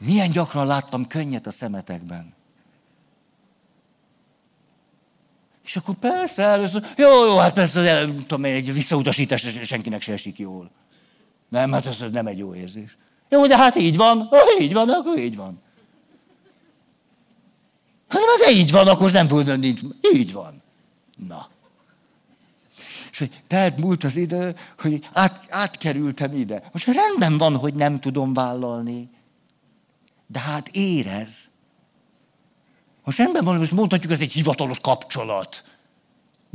milyen 0.05 0.31
gyakran 0.31 0.67
láttam 0.67 1.07
könnyet 1.07 1.47
a 1.47 1.51
szemetekben. 1.51 2.35
És 5.65 5.77
akkor 5.77 5.95
persze, 5.95 6.43
először, 6.43 6.85
jó, 6.97 7.25
jó, 7.27 7.37
hát 7.37 7.53
persze, 7.53 7.81
nem 7.83 8.17
tudom, 8.27 8.45
egy 8.45 8.73
visszautasítás 8.73 9.47
senkinek 9.63 10.03
se 10.03 10.13
esik 10.13 10.39
jól. 10.39 10.71
Nem, 11.49 11.73
hát 11.73 11.87
ez 11.87 12.05
nem 12.13 12.27
egy 12.27 12.39
jó 12.39 12.55
érzés. 12.55 12.97
Jó, 13.29 13.47
de 13.47 13.57
hát 13.57 13.77
így 13.77 13.97
van. 13.97 14.27
Ha 14.31 14.39
így 14.61 14.73
van, 14.73 14.89
akkor 14.89 15.19
így 15.19 15.37
van. 15.37 15.63
Hát 18.09 18.21
de 18.45 18.51
így 18.51 18.71
van, 18.71 18.89
akkor 18.89 19.11
nem 19.13 19.29
tudom, 19.29 19.61
nincs. 19.61 19.81
Így 20.15 20.33
van. 20.33 20.63
Na. 21.29 21.49
És 23.11 23.19
hogy 23.19 23.43
telt 23.47 23.79
múlt 23.79 24.05
az 24.05 24.17
idő, 24.17 24.57
hogy 24.79 25.09
át, 25.13 25.47
átkerültem 25.49 26.33
ide. 26.33 26.69
Most 26.73 26.87
rendben 26.87 27.39
van, 27.39 27.57
hogy 27.57 27.75
nem 27.75 28.01
tudom 28.01 28.33
vállalni. 28.33 29.11
De 30.27 30.39
hát 30.39 30.69
érez. 30.69 31.49
Most 33.05 33.19
rendben 33.19 33.45
van, 33.45 33.57
most 33.57 33.73
mondhatjuk, 33.73 34.13
ez 34.13 34.21
egy 34.21 34.33
hivatalos 34.33 34.79
kapcsolat. 34.79 35.65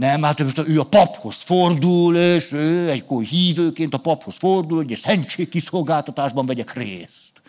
Nem, 0.02 0.24
hát 0.24 0.44
most 0.44 0.58
ő 0.58 0.80
a 0.80 0.84
paphoz 0.84 1.36
fordul, 1.36 2.18
és 2.18 2.52
ő 2.52 2.90
egy 2.90 3.06
hívőként 3.30 3.94
a 3.94 3.98
paphoz 3.98 4.36
fordul, 4.40 4.78
hogy 4.78 5.00
egy 5.04 5.50
kiszolgáltatásban 5.50 6.46
vegyek 6.46 6.74
részt. 6.74 7.42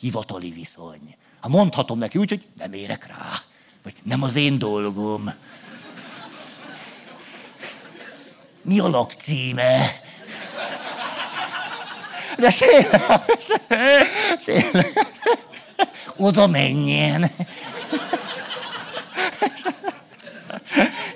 Hivatali 0.00 0.50
viszony. 0.50 1.16
Hát 1.40 1.50
mondhatom 1.50 1.98
neki 1.98 2.18
úgy, 2.18 2.28
hogy 2.28 2.44
nem 2.56 2.72
érek 2.72 3.06
rá. 3.06 3.30
Vagy 3.82 3.94
nem 4.02 4.22
az 4.22 4.36
én 4.36 4.58
dolgom. 4.58 5.32
Mi 8.62 8.78
a 8.78 8.88
lakcíme? 8.88 9.86
De 12.38 12.52
tényleg, 12.58 13.24
tényleg, 14.44 15.06
oda 16.16 16.46
menjen. 16.46 17.30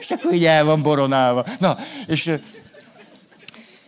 És 0.00 0.10
akkor 0.10 0.32
így 0.32 0.44
el 0.44 0.64
van 0.64 0.82
boronálva. 0.82 1.46
Na, 1.58 1.78
és, 2.06 2.32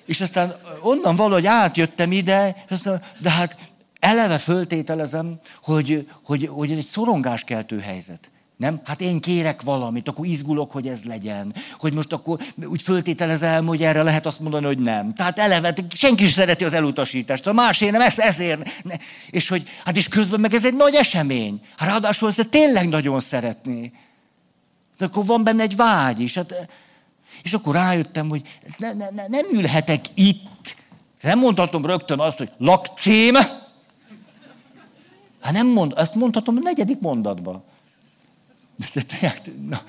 és 0.07 0.21
aztán 0.21 0.57
onnan 0.83 1.17
valahogy 1.17 1.47
átjöttem 1.47 2.13
ide, 2.13 2.57
és 2.65 2.71
aztán, 2.71 3.03
de 3.19 3.31
hát 3.31 3.57
eleve 4.01 4.39
föltételezem, 4.39 5.39
hogy, 5.63 6.09
hogy, 6.25 6.49
hogy 6.53 6.71
egy 6.71 6.85
szorongáskeltő 6.85 7.79
helyzet. 7.79 8.31
Nem? 8.59 8.81
Hát 8.85 9.01
én 9.01 9.21
kérek 9.21 9.63
valamit, 9.63 10.09
akkor 10.09 10.27
izgulok, 10.27 10.73
hogy 10.73 10.89
ez 10.89 11.05
legyen. 11.05 11.55
Hogy 11.79 11.93
most 11.93 12.13
akkor 12.13 12.41
úgy 12.65 12.83
föltételezem, 12.83 13.67
hogy 13.67 13.83
erre 13.83 14.03
lehet 14.03 14.27
azt 14.27 14.41
mondani, 14.41 14.67
hogy 14.67 14.79
nem. 14.79 15.15
Tehát 15.15 15.39
eleve, 15.39 15.75
senki 15.95 16.25
is 16.25 16.33
szereti 16.33 16.65
az 16.65 16.73
elutasítást. 16.73 17.47
A 17.47 17.53
másé 17.53 17.91
nem, 17.91 18.01
ez, 18.01 18.19
ezért. 18.19 18.83
Ne. 18.83 18.95
És 19.31 19.49
hogy, 19.49 19.69
hát 19.85 19.97
és 19.97 20.09
közben 20.09 20.41
meg 20.41 20.55
ez 20.55 20.65
egy 20.65 20.75
nagy 20.75 20.95
esemény. 20.95 21.61
Hát 21.77 21.89
ráadásul 21.89 22.29
ezt 22.29 22.49
tényleg 22.49 22.89
nagyon 22.89 23.21
szeretné. 23.21 23.93
De 24.99 25.05
akkor 25.05 25.25
van 25.25 25.45
benne 25.45 25.63
egy 25.63 25.77
vágy 25.77 26.21
is. 26.21 26.35
Hát, 26.35 26.69
és 27.43 27.53
akkor 27.53 27.75
rájöttem, 27.75 28.29
hogy 28.29 28.43
ez 28.67 28.75
ne, 28.79 28.93
ne, 28.93 29.11
ne, 29.11 29.27
nem 29.27 29.47
ülhetek 29.53 30.05
itt. 30.15 30.77
Nem 31.21 31.39
mondhatom 31.39 31.87
rögtön 31.87 32.21
azt, 32.21 32.39
hogy 32.39 32.51
lakcím. 32.59 33.35
Hát 35.41 35.53
nem 35.53 35.67
mond, 35.67 35.93
ezt 35.97 36.15
mondhatom 36.15 36.57
a 36.57 36.61
negyedik 36.61 37.01
mondatban. 37.01 37.63
Na, 39.69 39.81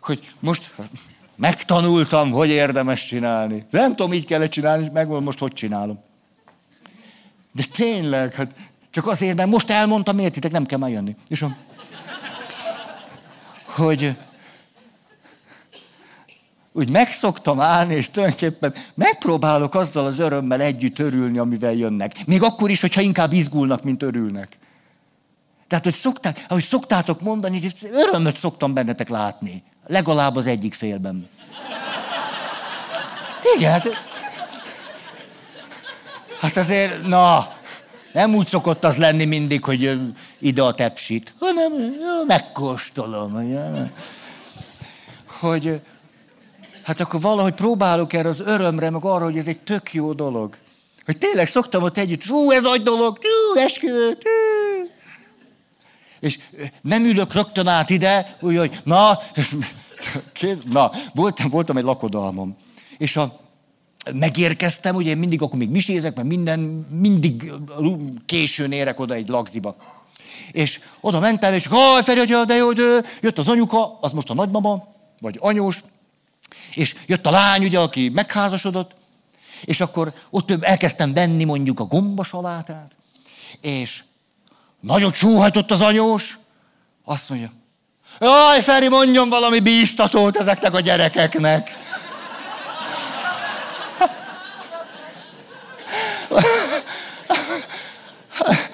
hogy 0.00 0.34
most 0.40 0.74
megtanultam, 1.36 2.30
hogy 2.30 2.48
érdemes 2.48 3.06
csinálni. 3.06 3.66
Nem 3.70 3.96
tudom, 3.96 4.12
így 4.12 4.26
kellett 4.26 4.50
csinálni, 4.50 4.88
megmondom 4.92 5.24
most, 5.24 5.38
hogy 5.38 5.52
csinálom. 5.52 6.00
De 7.52 7.64
tényleg, 7.72 8.34
hát 8.34 8.52
csak 8.90 9.06
azért, 9.06 9.36
mert 9.36 9.50
most 9.50 9.70
elmondtam, 9.70 10.18
értitek, 10.18 10.50
nem 10.50 10.66
kell 10.66 10.78
már 10.78 10.90
jönni. 10.90 11.16
És 11.28 11.42
a 11.42 11.56
hogy 13.72 14.16
úgy 16.72 16.90
megszoktam 16.90 17.60
állni, 17.60 17.94
és 17.94 18.10
tulajdonképpen 18.10 18.74
megpróbálok 18.94 19.74
azzal 19.74 20.06
az 20.06 20.18
örömmel 20.18 20.60
együtt 20.60 20.98
örülni, 20.98 21.38
amivel 21.38 21.72
jönnek. 21.72 22.26
Még 22.26 22.42
akkor 22.42 22.70
is, 22.70 22.80
hogyha 22.80 23.00
inkább 23.00 23.32
izgulnak, 23.32 23.82
mint 23.82 24.02
örülnek. 24.02 24.56
Tehát, 25.68 25.84
hogy 25.84 25.94
szokták, 25.94 26.44
ahogy 26.48 26.62
szoktátok 26.62 27.20
mondani, 27.20 27.60
örömöt 27.92 28.36
szoktam 28.36 28.74
bennetek 28.74 29.08
látni. 29.08 29.62
Legalább 29.86 30.36
az 30.36 30.46
egyik 30.46 30.74
félben. 30.74 31.28
Igen. 33.56 33.70
Hát, 33.72 33.86
hát 36.40 36.56
azért, 36.56 37.06
na, 37.06 37.52
nem 38.12 38.34
úgy 38.34 38.46
szokott 38.46 38.84
az 38.84 38.96
lenni 38.96 39.24
mindig, 39.24 39.64
hogy 39.64 40.00
ide 40.42 40.62
a 40.62 40.74
tepsit, 40.74 41.34
hanem 41.38 41.72
megkóstolom. 42.26 43.52
Hogy 45.40 45.80
hát 46.82 47.00
akkor 47.00 47.20
valahogy 47.20 47.54
próbálok 47.54 48.12
erre 48.12 48.28
az 48.28 48.40
örömre, 48.40 48.90
meg 48.90 49.04
arra, 49.04 49.24
hogy 49.24 49.36
ez 49.36 49.46
egy 49.46 49.60
tök 49.60 49.92
jó 49.92 50.12
dolog. 50.12 50.56
Hogy 51.04 51.18
tényleg 51.18 51.46
szoktam 51.46 51.82
ott 51.82 51.96
együtt, 51.96 52.24
hú, 52.24 52.50
ez 52.50 52.62
nagy 52.62 52.82
dolog, 52.82 53.18
hú, 53.20 53.60
esküvő, 53.60 54.18
És 56.20 56.38
nem 56.80 57.04
ülök 57.04 57.32
rögtön 57.32 57.66
át 57.66 57.90
ide, 57.90 58.36
úgy, 58.40 58.56
hogy 58.56 58.80
na, 58.84 59.18
na, 60.72 60.90
voltam, 61.14 61.50
voltam 61.50 61.76
egy 61.76 61.84
lakodalmom. 61.84 62.56
És 62.98 63.16
a, 63.16 63.40
megérkeztem, 64.14 64.94
ugye 64.94 65.14
mindig 65.14 65.42
akkor 65.42 65.58
még 65.58 65.70
misézek, 65.70 66.16
mert 66.16 66.28
minden, 66.28 66.60
mindig 66.90 67.52
későn 68.26 68.72
érek 68.72 69.00
oda 69.00 69.14
egy 69.14 69.28
lagziba. 69.28 69.76
És 70.52 70.80
oda 71.00 71.20
mentem, 71.20 71.54
és 71.54 71.66
haj, 71.66 72.02
Feri, 72.02 72.18
hogy 72.18 72.46
de 72.46 72.54
jó, 72.54 72.72
de 72.72 73.02
jött 73.20 73.38
az 73.38 73.48
anyuka, 73.48 73.98
az 74.00 74.12
most 74.12 74.30
a 74.30 74.34
nagymama, 74.34 74.88
vagy 75.20 75.36
anyós, 75.40 75.82
és 76.74 76.94
jött 77.06 77.26
a 77.26 77.30
lány, 77.30 77.64
ugye, 77.64 77.78
aki 77.78 78.08
megházasodott, 78.08 78.94
és 79.64 79.80
akkor 79.80 80.12
ott 80.30 80.50
elkezdtem 80.50 81.12
venni 81.12 81.44
mondjuk 81.44 81.80
a 81.80 81.84
gombasalátát, 81.84 82.90
és 83.60 84.02
nagyot 84.80 85.14
sóhajtott 85.14 85.70
az 85.70 85.80
anyós, 85.80 86.38
azt 87.04 87.28
mondja, 87.28 87.52
jaj, 88.20 88.62
Feri, 88.62 88.88
mondjon 88.88 89.28
valami 89.28 89.60
bíztatót 89.60 90.36
ezeknek 90.36 90.74
a 90.74 90.80
gyerekeknek. 90.80 91.70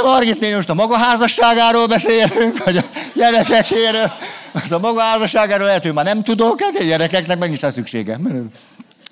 A 0.00 0.04
Margit 0.04 0.40
néni 0.40 0.54
most 0.54 0.68
a 0.68 0.74
maga 0.74 0.96
házasságáról 0.96 1.86
beszélünk, 1.86 2.64
vagy 2.64 2.76
a 2.76 2.84
gyerekekéről. 3.14 4.12
Most 4.52 4.72
a 4.72 4.78
maga 4.78 5.00
házasságáról 5.00 5.66
lehet, 5.66 5.82
hogy 5.82 5.92
már 5.92 6.04
nem 6.04 6.22
tudok, 6.22 6.60
hát 6.60 6.76
a 6.76 6.84
gyerekeknek 6.84 7.38
meg 7.38 7.48
nincs 7.48 7.66
szüksége. 7.66 8.20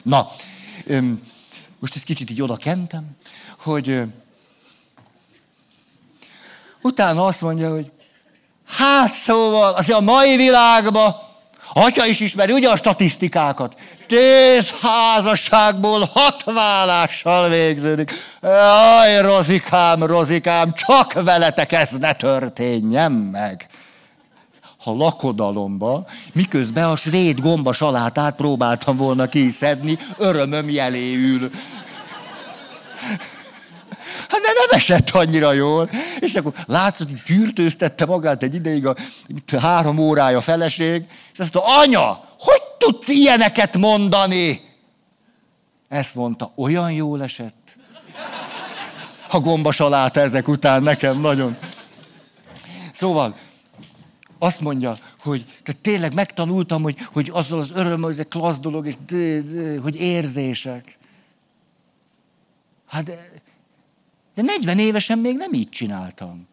Na, 0.03 0.31
most 1.79 1.95
ezt 1.95 2.05
kicsit 2.05 2.31
így 2.31 2.43
oda 2.43 2.57
kentem, 2.57 3.05
hogy 3.59 4.03
utána 6.83 7.25
azt 7.25 7.41
mondja, 7.41 7.71
hogy 7.71 7.91
hát 8.67 9.15
szóval, 9.15 9.75
azért 9.75 9.99
a 9.99 10.01
mai 10.01 10.37
világban 10.37 11.15
Atya 11.73 12.07
is 12.07 12.21
ismeri 12.21 12.53
ugye 12.53 12.69
a 12.69 12.77
statisztikákat. 12.77 13.77
Tíz 14.07 14.71
házasságból 14.81 16.11
hat 16.13 16.43
vállással 16.45 17.49
végződik. 17.49 18.13
Aj, 18.41 19.21
rozikám, 19.21 20.03
rozikám, 20.03 20.73
csak 20.75 21.13
veletek 21.13 21.73
ez 21.73 21.91
ne 21.91 22.13
történjen 22.13 23.13
meg. 23.13 23.67
Ha 24.79 24.95
lakodalomba, 24.95 26.07
miközben 26.33 26.85
a 26.85 26.97
svéd 26.97 27.41
gomba 27.41 27.73
salátát 27.73 28.37
próbáltam 28.37 28.97
volna 28.97 29.27
kiszedni, 29.27 29.99
örömöm 30.17 30.69
jeléül. 30.69 31.51
De 34.51 34.57
nem 34.67 34.79
esett 34.79 35.11
annyira 35.11 35.53
jól. 35.53 35.91
És 36.21 36.35
akkor 36.35 36.53
látszott, 36.67 37.11
hogy 37.11 37.23
tűrtőztette 37.25 38.07
magát 38.07 38.43
egy 38.43 38.55
ideig 38.55 38.87
a 38.87 38.97
három 39.61 39.99
órája 39.99 40.41
feleség, 40.41 41.05
és 41.33 41.39
azt 41.39 41.55
mondta, 41.55 41.79
anya, 41.79 42.25
hogy 42.39 42.63
tudsz 42.79 43.09
ilyeneket 43.09 43.77
mondani? 43.77 44.61
Ezt 45.89 46.15
mondta, 46.15 46.53
olyan 46.57 46.93
jól 46.93 47.23
esett. 47.23 47.77
A 49.29 49.41
gomba 49.41 49.73
saláta 49.73 50.21
ezek 50.21 50.49
után 50.49 50.83
nekem 50.83 51.21
nagyon. 51.21 51.57
Szóval, 52.93 53.37
azt 54.39 54.61
mondja, 54.61 54.99
hogy 55.21 55.45
tehát 55.63 55.81
tényleg 55.81 56.15
megtanultam, 56.15 56.83
hogy, 56.83 56.97
hogy 57.13 57.31
azzal 57.33 57.59
az 57.59 57.71
öröm, 57.75 58.03
hogy 58.03 58.13
ez 58.13 58.19
egy 58.19 58.29
klassz 58.29 58.59
dolog, 58.59 58.87
és 58.87 58.95
de, 59.07 59.41
de, 59.41 59.81
hogy 59.81 59.97
érzések. 60.01 60.99
Hát 62.87 63.30
de, 64.35 64.43
de 64.43 64.53
40 64.53 64.79
évesen 64.79 65.19
még 65.19 65.37
nem 65.37 65.53
így 65.53 65.69
csináltam. 65.69 66.49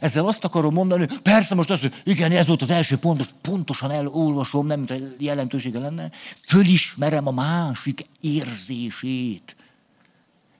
Ezzel 0.00 0.26
azt 0.26 0.44
akarom 0.44 0.74
mondani, 0.74 1.06
persze 1.22 1.54
most 1.54 1.70
hogy 1.70 1.94
igen, 2.04 2.32
ez 2.32 2.46
volt 2.46 2.62
az 2.62 2.70
első 2.70 2.96
pontos, 2.96 3.28
pontosan 3.40 3.90
elolvasom, 3.90 4.66
nem 4.66 4.78
mint 4.88 5.14
jelentősége 5.18 5.78
lenne, 5.78 6.10
fölismerem 6.44 7.26
a 7.26 7.30
másik 7.30 8.06
érzését. 8.20 9.56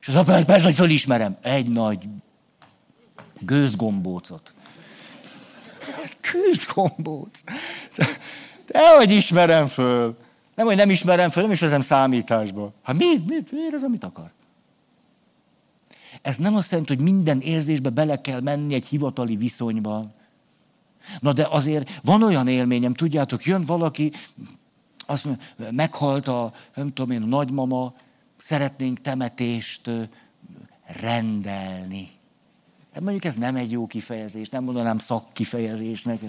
És 0.01 0.09
az 0.09 0.15
a 0.15 0.25
persze, 0.25 0.65
hogy 0.65 0.75
fölismerem. 0.75 1.37
Egy 1.43 1.69
nagy 1.69 2.09
gőzgombócot. 3.39 4.55
Gőzgombóc. 6.33 7.41
De 8.67 8.97
hogy 8.97 9.11
ismerem 9.11 9.67
föl. 9.67 10.17
Nem, 10.61 10.69
hogy 10.69 10.79
nem 10.79 10.91
ismerem 10.91 11.31
föl, 11.31 11.43
nem 11.43 11.53
is 11.53 11.61
vezem 11.61 11.81
számításba. 11.81 12.73
Hát 12.83 12.97
mit, 12.97 13.29
mit, 13.29 13.53
miért 13.53 13.75
ez, 13.75 13.83
amit 13.83 14.05
akar? 14.05 14.31
Ez 16.23 16.37
nem 16.37 16.57
azt 16.57 16.71
jelenti, 16.71 16.95
hogy 16.95 17.03
minden 17.03 17.41
érzésbe 17.41 17.91
bele 17.91 18.21
kell 18.21 18.41
menni 18.41 18.75
egy 18.75 18.87
hivatali 18.87 19.37
viszonyban. 19.37 20.13
Na 21.21 21.33
de 21.33 21.47
azért 21.51 22.01
van 22.05 22.23
olyan 22.23 22.49
élményem, 22.49 22.95
tudjátok, 22.95 23.45
jön 23.45 23.65
valaki, 23.65 24.13
azt 24.99 25.25
mondja, 25.25 25.45
meghalt 25.71 26.29
a, 26.29 26.53
nem 26.75 26.93
tudom 26.93 27.11
én, 27.11 27.23
a 27.23 27.27
nagymama, 27.27 27.95
szeretnénk 28.37 29.01
temetést 29.01 29.91
rendelni. 31.01 32.11
Hát 32.93 33.03
mondjuk 33.03 33.25
ez 33.25 33.37
nem 33.37 33.57
egy 33.57 33.71
jó 33.71 33.87
kifejezés, 33.87 34.49
nem 34.49 34.65
mondanám 34.65 34.99
szakkifejezésnek, 34.99 36.21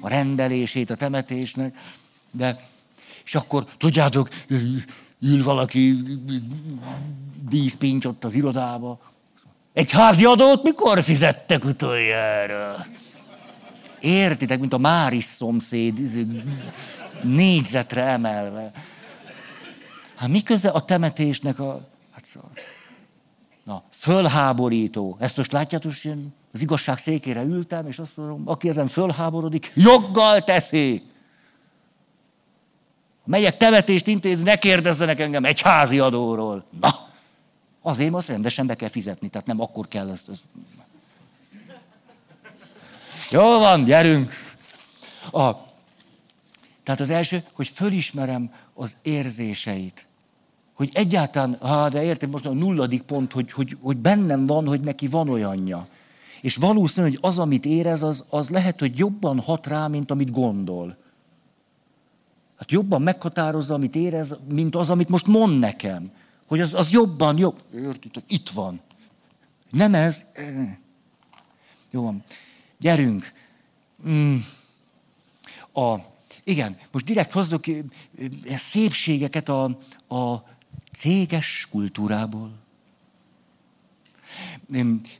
a 0.00 0.08
rendelését, 0.08 0.90
a 0.90 0.96
temetésnek, 0.96 1.76
de 2.30 2.74
és 3.26 3.34
akkor 3.34 3.64
tudjátok, 3.78 4.28
ül 5.20 5.42
valaki 5.42 5.96
díszpinty 7.48 8.06
ott 8.06 8.24
az 8.24 8.34
irodába. 8.34 9.00
Egy 9.72 9.90
házi 9.90 10.24
adót 10.24 10.62
mikor 10.62 11.02
fizettek 11.02 11.64
utoljára? 11.64 12.86
Értitek, 14.00 14.60
mint 14.60 14.72
a 14.72 14.78
Máris 14.78 15.24
szomszéd, 15.24 16.26
négyzetre 17.22 18.02
emelve. 18.02 18.70
Hát 20.14 20.28
mi 20.28 20.42
köze 20.42 20.68
a 20.68 20.84
temetésnek 20.84 21.58
a... 21.58 21.88
Hát 22.12 22.24
szóval. 22.24 22.50
Na, 23.64 23.82
fölháborító. 23.90 25.16
Ezt 25.20 25.36
most 25.36 25.52
látjátok, 25.52 26.04
én 26.04 26.34
az 26.52 26.60
igazság 26.60 26.98
székére 26.98 27.42
ültem, 27.42 27.86
és 27.86 27.98
azt 27.98 28.16
mondom, 28.16 28.42
aki 28.44 28.68
ezen 28.68 28.86
fölháborodik, 28.86 29.72
joggal 29.74 30.44
teszi. 30.44 31.02
Megyek 33.26 33.56
temetést 33.56 34.06
intézni, 34.06 34.42
ne 34.42 34.56
kérdezzenek 34.56 35.20
engem 35.20 35.44
egy 35.44 35.60
házi 35.60 35.98
adóról. 35.98 36.64
Na, 36.80 37.08
azért 37.82 38.14
azt 38.14 38.28
rendesen 38.28 38.66
be 38.66 38.74
kell 38.74 38.88
fizetni, 38.88 39.28
tehát 39.28 39.46
nem 39.46 39.60
akkor 39.60 39.88
kell 39.88 40.10
ezt. 40.10 40.28
ezt. 40.28 40.44
Jó 43.30 43.58
van, 43.58 43.84
gyerünk. 43.84 44.32
A, 45.32 45.52
tehát 46.82 47.00
az 47.00 47.10
első, 47.10 47.42
hogy 47.52 47.68
fölismerem 47.68 48.52
az 48.74 48.96
érzéseit. 49.02 50.06
Hogy 50.74 50.90
egyáltalán, 50.92 51.56
ha 51.60 51.88
de 51.88 52.02
értem 52.02 52.30
most 52.30 52.46
a 52.46 52.52
nulladik 52.52 53.02
pont, 53.02 53.32
hogy, 53.32 53.52
hogy, 53.52 53.76
hogy 53.82 53.96
bennem 53.96 54.46
van, 54.46 54.66
hogy 54.66 54.80
neki 54.80 55.06
van 55.06 55.28
olyanja. 55.28 55.86
És 56.40 56.56
valószínű, 56.56 57.08
hogy 57.08 57.18
az, 57.20 57.38
amit 57.38 57.64
érez, 57.64 58.02
az, 58.02 58.24
az 58.28 58.48
lehet, 58.48 58.80
hogy 58.80 58.98
jobban 58.98 59.40
hat 59.40 59.66
rá, 59.66 59.86
mint 59.86 60.10
amit 60.10 60.30
gondol. 60.30 60.96
Hát 62.58 62.70
jobban 62.70 63.02
meghatározza, 63.02 63.74
amit 63.74 63.94
érez, 63.94 64.36
mint 64.48 64.74
az, 64.74 64.90
amit 64.90 65.08
most 65.08 65.26
mond 65.26 65.58
nekem. 65.58 66.10
Hogy 66.46 66.60
az, 66.60 66.74
az 66.74 66.90
jobban, 66.90 67.38
jobb. 67.38 67.62
Értitek, 67.74 68.24
itt 68.26 68.48
van. 68.48 68.80
Nem 69.70 69.94
ez. 69.94 70.24
Jó 71.90 72.02
van. 72.02 72.24
Gyerünk. 72.78 73.32
Mm. 74.08 74.36
A, 75.72 75.94
igen, 76.44 76.78
most 76.90 77.04
direkt 77.04 77.32
hozzuk 77.32 77.64
szépségeket 78.56 79.48
a, 79.48 79.64
a 80.08 80.44
céges 80.92 81.68
kultúrából. 81.70 82.50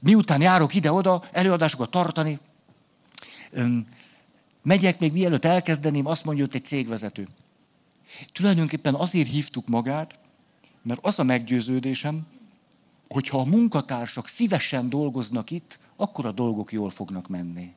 Miután 0.01 0.41
járok 0.41 0.75
ide-oda, 0.75 1.25
előadásokat 1.33 1.91
tartani, 1.91 2.39
Megyek, 4.67 4.99
még 4.99 5.13
mielőtt 5.13 5.45
elkezdeném, 5.45 6.07
azt 6.07 6.25
mondja 6.25 6.45
ott 6.45 6.55
egy 6.55 6.65
cégvezető. 6.65 7.29
Tulajdonképpen 8.33 8.95
azért 8.95 9.29
hívtuk 9.29 9.69
magát, 9.69 10.19
mert 10.83 11.01
az 11.03 11.19
a 11.19 11.23
meggyőződésem, 11.23 12.27
hogy 13.09 13.29
ha 13.29 13.39
a 13.39 13.45
munkatársak 13.45 14.29
szívesen 14.29 14.89
dolgoznak 14.89 15.51
itt, 15.51 15.79
akkor 15.97 16.27
a 16.27 16.33
dolgok 16.33 16.73
jól 16.73 16.91
fognak 16.91 17.29
menni. 17.29 17.73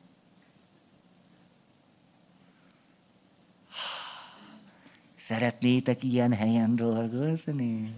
Szeretnétek 5.15 6.03
ilyen 6.03 6.33
helyen 6.33 6.75
dolgozni? 6.75 7.93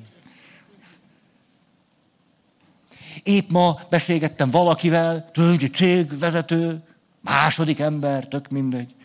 Épp 3.24 3.50
ma 3.50 3.80
beszélgettem 3.90 4.50
valakivel, 4.50 5.32
egy 5.36 5.72
cégvezető, 5.74 6.84
Második 7.22 7.80
ember, 7.80 8.28
tök 8.28 8.50
mindegy. 8.50 8.96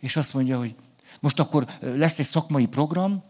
És 0.00 0.16
azt 0.16 0.34
mondja, 0.34 0.58
hogy 0.58 0.74
most 1.20 1.40
akkor 1.40 1.66
lesz 1.80 2.18
egy 2.18 2.26
szakmai 2.26 2.66
program, 2.66 3.22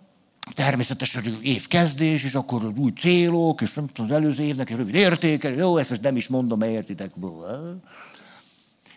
természetesen 0.55 1.39
évkezdés, 1.43 2.24
és 2.24 2.34
akkor 2.34 2.72
új 2.76 2.91
célok, 2.91 3.61
és 3.61 3.72
nem 3.72 3.87
tudom, 3.87 4.11
az 4.11 4.16
előző 4.16 4.43
évnek 4.43 4.70
egy 4.70 4.76
rövid 4.76 4.95
értéke, 4.95 5.51
jó, 5.51 5.76
ezt 5.76 5.89
most 5.89 6.03
nem 6.03 6.16
is 6.16 6.28
mondom, 6.28 6.62
értitek. 6.62 7.12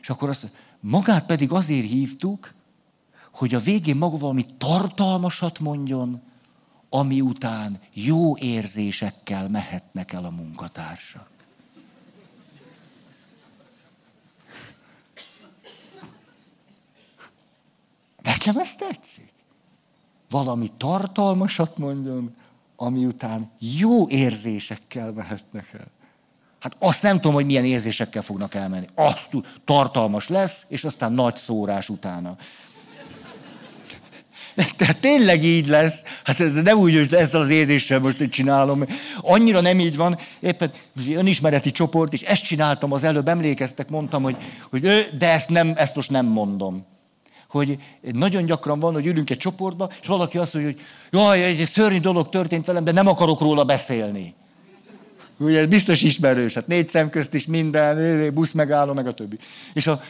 És 0.01 0.09
akkor 0.09 0.29
azt 0.29 0.51
magát 0.79 1.25
pedig 1.25 1.51
azért 1.51 1.87
hívtuk, 1.87 2.53
hogy 3.33 3.53
a 3.53 3.59
végén 3.59 3.95
maga 3.95 4.17
valami 4.17 4.45
tartalmasat 4.57 5.59
mondjon, 5.59 6.21
ami 6.89 7.21
után 7.21 7.79
jó 7.93 8.37
érzésekkel 8.37 9.49
mehetnek 9.49 10.13
el 10.13 10.25
a 10.25 10.29
munkatársak. 10.29 11.38
Nekem 18.29 18.57
ez 18.57 18.75
tetszik. 18.75 19.31
Valami 20.29 20.71
tartalmasat 20.77 21.77
mondjon, 21.77 22.35
ami 22.75 23.05
után 23.05 23.51
jó 23.59 24.07
érzésekkel 24.07 25.11
mehetnek 25.11 25.69
el. 25.73 25.87
Hát 26.59 26.75
azt 26.79 27.03
nem 27.03 27.15
tudom, 27.15 27.33
hogy 27.33 27.45
milyen 27.45 27.65
érzésekkel 27.65 28.21
fognak 28.21 28.55
elmenni. 28.55 28.87
Azt 28.95 29.29
tartalmas 29.65 30.27
lesz, 30.27 30.65
és 30.67 30.83
aztán 30.83 31.13
nagy 31.13 31.35
szórás 31.35 31.89
utána. 31.89 32.37
Tehát 34.77 34.99
tényleg 34.99 35.43
így 35.43 35.67
lesz. 35.67 36.03
Hát 36.23 36.39
ez 36.39 36.53
nem 36.53 36.77
úgy, 36.77 36.95
hogy 36.95 37.13
ezzel 37.13 37.41
az 37.41 37.49
érzéssel 37.49 37.99
most 37.99 38.19
itt 38.19 38.31
csinálom. 38.31 38.85
Annyira 39.17 39.61
nem 39.61 39.79
így 39.79 39.95
van. 39.95 40.17
Éppen 40.39 40.71
önismereti 41.07 41.71
csoport, 41.71 42.13
és 42.13 42.21
ezt 42.21 42.43
csináltam 42.43 42.91
az 42.91 43.03
előbb, 43.03 43.27
emlékeztek, 43.27 43.89
mondtam, 43.89 44.23
hogy, 44.23 44.37
hogy 44.69 44.81
de 45.17 45.31
ezt, 45.31 45.49
nem, 45.49 45.73
ezt 45.75 45.95
most 45.95 46.09
nem 46.09 46.25
mondom 46.25 46.85
hogy 47.49 47.77
nagyon 48.01 48.45
gyakran 48.45 48.79
van, 48.79 48.93
hogy 48.93 49.05
ülünk 49.05 49.29
egy 49.29 49.37
csoportba, 49.37 49.89
és 50.01 50.07
valaki 50.07 50.37
azt 50.37 50.53
mondja, 50.53 50.71
hogy 50.71 50.81
jaj, 51.11 51.43
egy 51.43 51.67
szörnyű 51.67 51.99
dolog 51.99 52.29
történt 52.29 52.65
velem, 52.65 52.83
de 52.83 52.91
nem 52.91 53.07
akarok 53.07 53.39
róla 53.39 53.63
beszélni. 53.63 54.33
Ugye 55.37 55.67
biztos 55.67 56.01
ismerős, 56.01 56.53
hát 56.53 56.67
négy 56.67 56.87
szem 56.87 57.09
közt 57.09 57.33
is 57.33 57.45
minden, 57.45 58.33
busz 58.33 58.51
megálló, 58.51 58.93
meg 58.93 59.07
a 59.07 59.11
többi. 59.11 59.37
És 59.73 59.87
a 59.87 60.01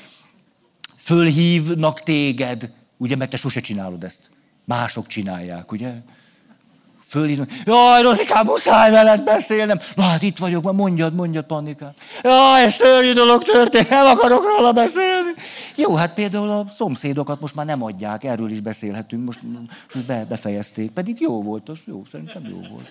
fölhívnak 0.98 2.04
téged, 2.04 2.72
ugye, 2.98 3.16
mert 3.16 3.30
te 3.30 3.38
sose 3.38 3.60
csinálod 3.60 4.04
ezt. 4.04 4.30
Mások 4.66 5.08
csinálják, 5.08 5.72
ugye? 5.72 5.94
Fölhívom, 7.10 7.47
jaj, 7.66 8.01
Rozikám, 8.01 8.45
muszáj 8.45 8.91
veled 8.91 9.24
beszélnem. 9.24 9.80
Na 9.95 10.03
hát 10.03 10.22
itt 10.22 10.38
vagyok, 10.38 10.72
mondjad, 10.72 11.14
mondjad, 11.16 11.45
Pannikám. 11.45 11.91
Jaj, 12.24 12.64
ez 12.64 12.74
szörnyű 12.74 13.14
dolog 13.14 13.43
történt, 13.43 13.89
nem 13.89 14.05
akarok 14.05 14.43
róla 14.43 14.72
beszélni. 14.72 15.30
Jó, 15.76 15.95
hát 15.95 16.14
például 16.14 16.49
a 16.49 16.66
szomszédokat 16.70 17.39
most 17.39 17.55
már 17.55 17.66
nem 17.66 17.84
adják, 17.84 18.24
erről 18.24 18.51
is 18.51 18.60
beszélhetünk, 18.60 19.26
most, 19.26 19.39
most 19.93 20.05
be, 20.05 20.26
befejezték. 20.26 20.91
Pedig 20.91 21.20
jó 21.20 21.43
volt, 21.43 21.70
az 21.70 21.80
jó, 21.86 22.03
szerintem 22.12 22.47
jó 22.49 22.57
volt. 22.72 22.89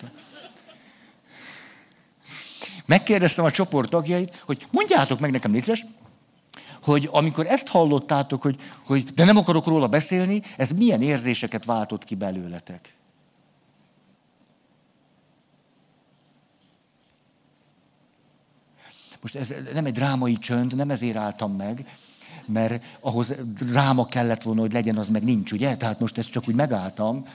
Megkérdeztem 2.85 3.45
a 3.45 3.51
csoport 3.51 3.89
tagjait, 3.89 4.43
hogy 4.45 4.67
mondjátok 4.71 5.19
meg 5.19 5.31
nekem, 5.31 5.51
létszes, 5.51 5.85
hogy 6.83 7.09
amikor 7.11 7.45
ezt 7.45 7.67
hallottátok, 7.67 8.41
hogy, 8.41 8.55
hogy 8.85 9.03
de 9.03 9.25
nem 9.25 9.37
akarok 9.37 9.65
róla 9.65 9.87
beszélni, 9.87 10.41
ez 10.57 10.69
milyen 10.71 11.01
érzéseket 11.01 11.65
váltott 11.65 12.03
ki 12.03 12.15
belőletek? 12.15 12.93
Most 19.21 19.35
ez 19.35 19.53
nem 19.73 19.85
egy 19.85 19.93
drámai 19.93 20.37
csönd, 20.37 20.75
nem 20.75 20.89
ezért 20.89 21.15
álltam 21.15 21.55
meg, 21.55 21.85
mert 22.45 22.83
ahhoz 22.99 23.33
dráma 23.59 24.05
kellett 24.05 24.43
volna, 24.43 24.61
hogy 24.61 24.73
legyen, 24.73 24.97
az 24.97 25.09
meg 25.09 25.23
nincs, 25.23 25.51
ugye? 25.51 25.77
Tehát 25.77 25.99
most 25.99 26.17
ezt 26.17 26.29
csak 26.29 26.47
úgy 26.47 26.55
megálltam. 26.55 27.25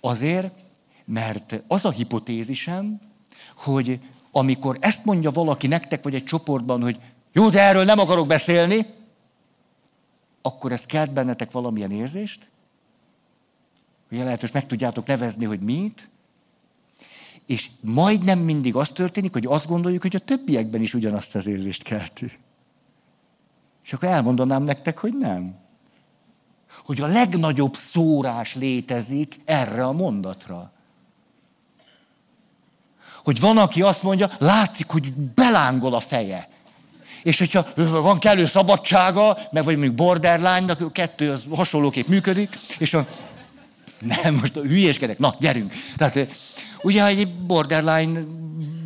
Azért, 0.00 0.54
mert 1.04 1.62
az 1.68 1.84
a 1.84 1.90
hipotézisem, 1.90 3.00
hogy 3.56 4.00
amikor 4.32 4.76
ezt 4.80 5.04
mondja 5.04 5.30
valaki 5.30 5.66
nektek, 5.66 6.02
vagy 6.02 6.14
egy 6.14 6.24
csoportban, 6.24 6.82
hogy 6.82 7.00
jó, 7.32 7.48
de 7.48 7.60
erről 7.60 7.84
nem 7.84 7.98
akarok 7.98 8.26
beszélni, 8.26 8.86
akkor 10.42 10.72
ez 10.72 10.86
kelt 10.86 11.12
bennetek 11.12 11.50
valamilyen 11.50 11.90
érzést? 11.90 12.48
Ugye 14.10 14.24
lehet, 14.24 14.40
hogy 14.40 14.50
meg 14.52 14.66
tudjátok 14.66 15.06
nevezni, 15.06 15.44
hogy 15.44 15.60
mit, 15.60 16.08
és 17.46 17.70
majdnem 17.80 18.38
mindig 18.38 18.76
az 18.76 18.90
történik, 18.90 19.32
hogy 19.32 19.46
azt 19.46 19.66
gondoljuk, 19.66 20.02
hogy 20.02 20.16
a 20.16 20.18
többiekben 20.18 20.80
is 20.80 20.94
ugyanazt 20.94 21.34
az 21.34 21.46
érzést 21.46 21.82
kelti. 21.82 22.38
És 23.84 23.92
akkor 23.92 24.08
elmondanám 24.08 24.62
nektek, 24.62 24.98
hogy 24.98 25.16
nem. 25.18 25.54
Hogy 26.84 27.00
a 27.00 27.06
legnagyobb 27.06 27.76
szórás 27.76 28.54
létezik 28.54 29.40
erre 29.44 29.84
a 29.84 29.92
mondatra. 29.92 30.72
Hogy 33.24 33.40
van, 33.40 33.58
aki 33.58 33.82
azt 33.82 34.02
mondja, 34.02 34.30
látszik, 34.38 34.88
hogy 34.88 35.12
belángol 35.12 35.94
a 35.94 36.00
feje. 36.00 36.48
És 37.22 37.38
hogyha 37.38 37.66
van 37.90 38.18
kellő 38.18 38.44
szabadsága, 38.44 39.38
meg 39.50 39.64
vagy 39.64 39.76
mondjuk 39.76 39.96
borderline 39.96 40.76
kettő 40.92 41.30
az 41.30 41.44
hasonlóképp 41.50 42.06
működik, 42.06 42.58
és 42.78 42.94
a... 42.94 43.06
Nem, 43.98 44.34
most 44.34 44.56
a 44.56 44.60
hülyéskedek. 44.60 45.18
Na, 45.18 45.34
gyerünk. 45.38 45.72
Tehát 45.96 46.18
Ugye 46.84 47.04
egy 47.04 47.28
borderline 47.28 48.20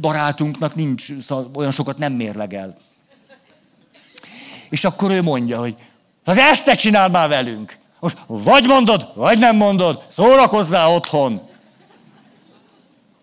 barátunknak 0.00 0.74
nincs, 0.74 1.18
szóval 1.18 1.50
olyan 1.54 1.70
sokat 1.70 1.98
nem 1.98 2.12
mérlegel. 2.12 2.76
És 4.70 4.84
akkor 4.84 5.10
ő 5.10 5.22
mondja, 5.22 5.58
hogy 5.58 5.74
hát 6.24 6.38
ezt 6.38 6.64
te 6.64 6.74
csinál 6.74 7.08
már 7.08 7.28
velünk. 7.28 7.78
Most 8.00 8.16
vagy 8.26 8.64
mondod, 8.66 9.12
vagy 9.14 9.38
nem 9.38 9.56
mondod, 9.56 10.04
szórakozzál 10.08 10.88
otthon. 10.94 11.40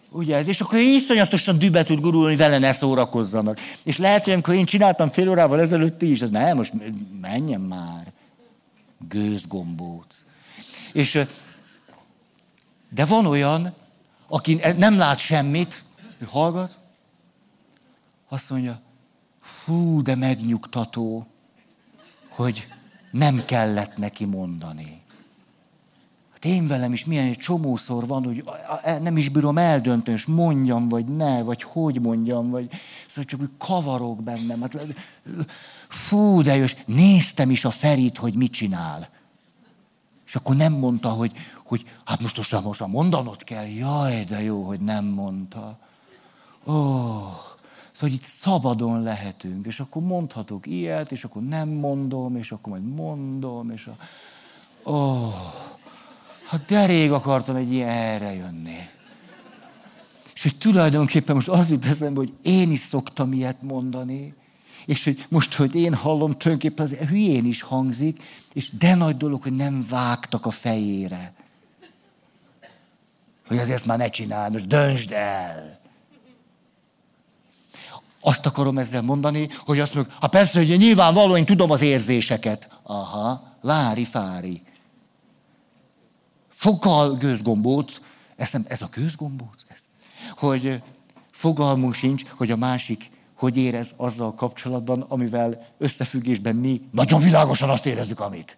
Ugye 0.10 0.36
ez? 0.36 0.48
És 0.48 0.62
akkor 0.62 0.80
iszonyatosan 0.80 1.60
dübe 1.60 1.84
tud 1.84 2.00
gurulni, 2.00 2.28
hogy 2.28 2.38
vele 2.38 2.58
ne 2.58 2.72
szórakozzanak. 2.72 3.60
És 3.84 3.98
lehet, 3.98 4.24
hogy 4.24 4.34
amikor 4.34 4.54
én 4.54 4.66
csináltam 4.66 5.10
fél 5.10 5.30
órával 5.30 5.62
ezelőtt 5.62 6.02
is, 6.02 6.22
az 6.22 6.30
nem, 6.30 6.58
most 6.58 6.74
menjen 7.22 7.62
már. 7.62 8.12
Gőzgombóc. 9.10 10.26
És, 10.94 11.20
de 12.90 13.06
van 13.06 13.26
olyan, 13.26 13.74
aki 14.28 14.60
nem 14.78 14.98
lát 14.98 15.18
semmit, 15.18 15.84
ő 16.18 16.28
hallgat, 16.30 16.78
azt 18.30 18.50
mondja, 18.50 18.82
fú, 19.42 20.02
de 20.02 20.16
megnyugtató, 20.16 21.26
hogy 22.30 22.68
nem 23.12 23.46
kellett 23.46 23.98
neki 23.98 24.26
mondani. 24.26 25.02
Hát 26.34 26.46
én 26.46 26.68
velem 26.68 26.94
is 26.94 27.06
milyen 27.06 27.26
egy 27.26 27.38
csomószor 27.38 28.08
van, 28.08 28.24
hogy 28.24 28.44
nem 29.02 29.18
is 29.18 29.30
bírom 29.30 29.58
eldönteni, 29.58 30.18
és 30.18 30.26
mondjam, 30.26 30.90
vagy 30.90 31.06
ne, 31.06 31.42
vagy 31.42 31.62
hogy 31.62 32.02
mondjam, 32.02 32.50
vagy 32.50 32.70
szóval 33.08 33.24
csak 33.24 33.42
úgy 33.42 33.52
kavarok 33.58 34.24
bennem. 34.24 34.62
Hát, 34.62 34.78
fú, 35.88 36.42
de 36.42 36.56
jó, 36.56 36.66
néztem 36.86 37.50
is 37.50 37.66
a 37.66 37.70
Ferit, 37.70 38.18
hogy 38.18 38.34
mit 38.34 38.52
csinál. 38.52 39.10
És 40.26 40.36
akkor 40.36 40.56
nem 40.56 40.74
mondta, 40.74 41.10
hogy, 41.10 41.32
hogy 41.66 41.86
hát 42.06 42.20
most 42.20 42.38
most, 42.38 42.64
most 42.64 42.80
már 42.80 42.90
mondanod 42.90 43.44
kell. 43.44 43.68
Jaj, 43.68 44.24
de 44.24 44.42
jó, 44.42 44.64
hogy 44.64 44.80
nem 44.80 45.06
mondta. 45.06 45.78
Ó, 46.66 46.74
oh, 46.74 47.34
szóval 47.92 48.16
itt 48.16 48.24
szabadon 48.24 49.04
lehetünk, 49.04 49.66
és 49.66 49.80
akkor 49.80 50.02
mondhatok 50.02 50.68
ilyet, 50.68 51.12
és 51.12 51.24
akkor 51.24 51.42
nem 51.42 51.70
mondom, 51.70 52.36
és 52.36 52.52
akkor 52.52 52.72
majd 52.72 52.94
mondom, 52.94 53.70
és 53.70 53.88
a... 53.88 53.96
Ó, 54.90 54.94
oh, 54.94 55.34
hát 56.46 56.66
de 56.66 56.86
rég 56.86 57.12
akartam 57.12 57.56
egy 57.56 57.72
ilyen 57.72 57.90
erre 57.90 58.34
jönni. 58.34 58.78
És 60.34 60.44
hogy 60.44 60.58
tulajdonképpen 60.58 61.36
most 61.36 61.48
az 61.48 61.72
jut 61.72 61.86
eszembe, 61.86 62.20
hogy 62.20 62.34
én 62.42 62.72
is 62.72 62.80
szoktam 62.80 63.34
ilyet 63.34 63.62
mondani, 63.62 64.34
és 64.86 65.04
hogy 65.04 65.26
most, 65.30 65.54
hogy 65.54 65.76
én 65.76 65.94
hallom, 65.94 66.32
tulajdonképpen 66.32 66.86
az 66.86 66.94
hülyén 66.94 67.46
is 67.46 67.62
hangzik, 67.62 68.24
és 68.54 68.70
de 68.78 68.96
nagy 68.96 69.18
dolog, 69.18 69.42
hogy 69.42 69.56
nem 69.56 69.86
vágtak 69.90 70.46
a 70.46 70.52
fejére. 70.52 71.34
Hogy 73.48 73.58
azért 73.58 73.76
ezt 73.76 73.86
már 73.86 73.98
ne 73.98 74.10
csinálj, 74.10 74.52
most 74.52 74.68
döntsd 74.68 75.12
el. 75.12 75.80
Azt 78.20 78.46
akarom 78.46 78.78
ezzel 78.78 79.02
mondani, 79.02 79.50
hogy 79.66 79.80
azt 79.80 79.94
mondjuk, 79.94 80.16
ha 80.20 80.28
persze, 80.28 80.60
hogy 80.60 80.78
nyilvánvalóan 80.78 81.38
én 81.38 81.46
tudom 81.46 81.72
az 81.72 81.82
érzéseket. 81.82 82.70
Aha, 82.84 83.58
lári 83.62 84.06
fári. 84.06 84.62
Fogal 86.50 87.16
gőzgombóc, 87.16 88.02
ez, 88.36 88.52
nem, 88.52 88.66
ez 88.68 88.82
a 88.82 88.90
gőzgombóc? 88.92 89.64
Ez. 89.68 89.84
Hogy 90.38 90.82
fogalmunk 91.32 91.94
sincs, 91.94 92.24
hogy 92.26 92.52
a 92.52 92.56
másik 92.56 93.12
hogy 93.36 93.58
érez 93.58 93.94
azzal 93.98 94.34
kapcsolatban, 94.34 95.02
amivel 95.02 95.68
összefüggésben 95.78 96.56
mi 96.56 96.82
nagyon 96.92 97.22
világosan 97.22 97.70
azt 97.70 97.86
érezzük, 97.86 98.20
amit. 98.20 98.58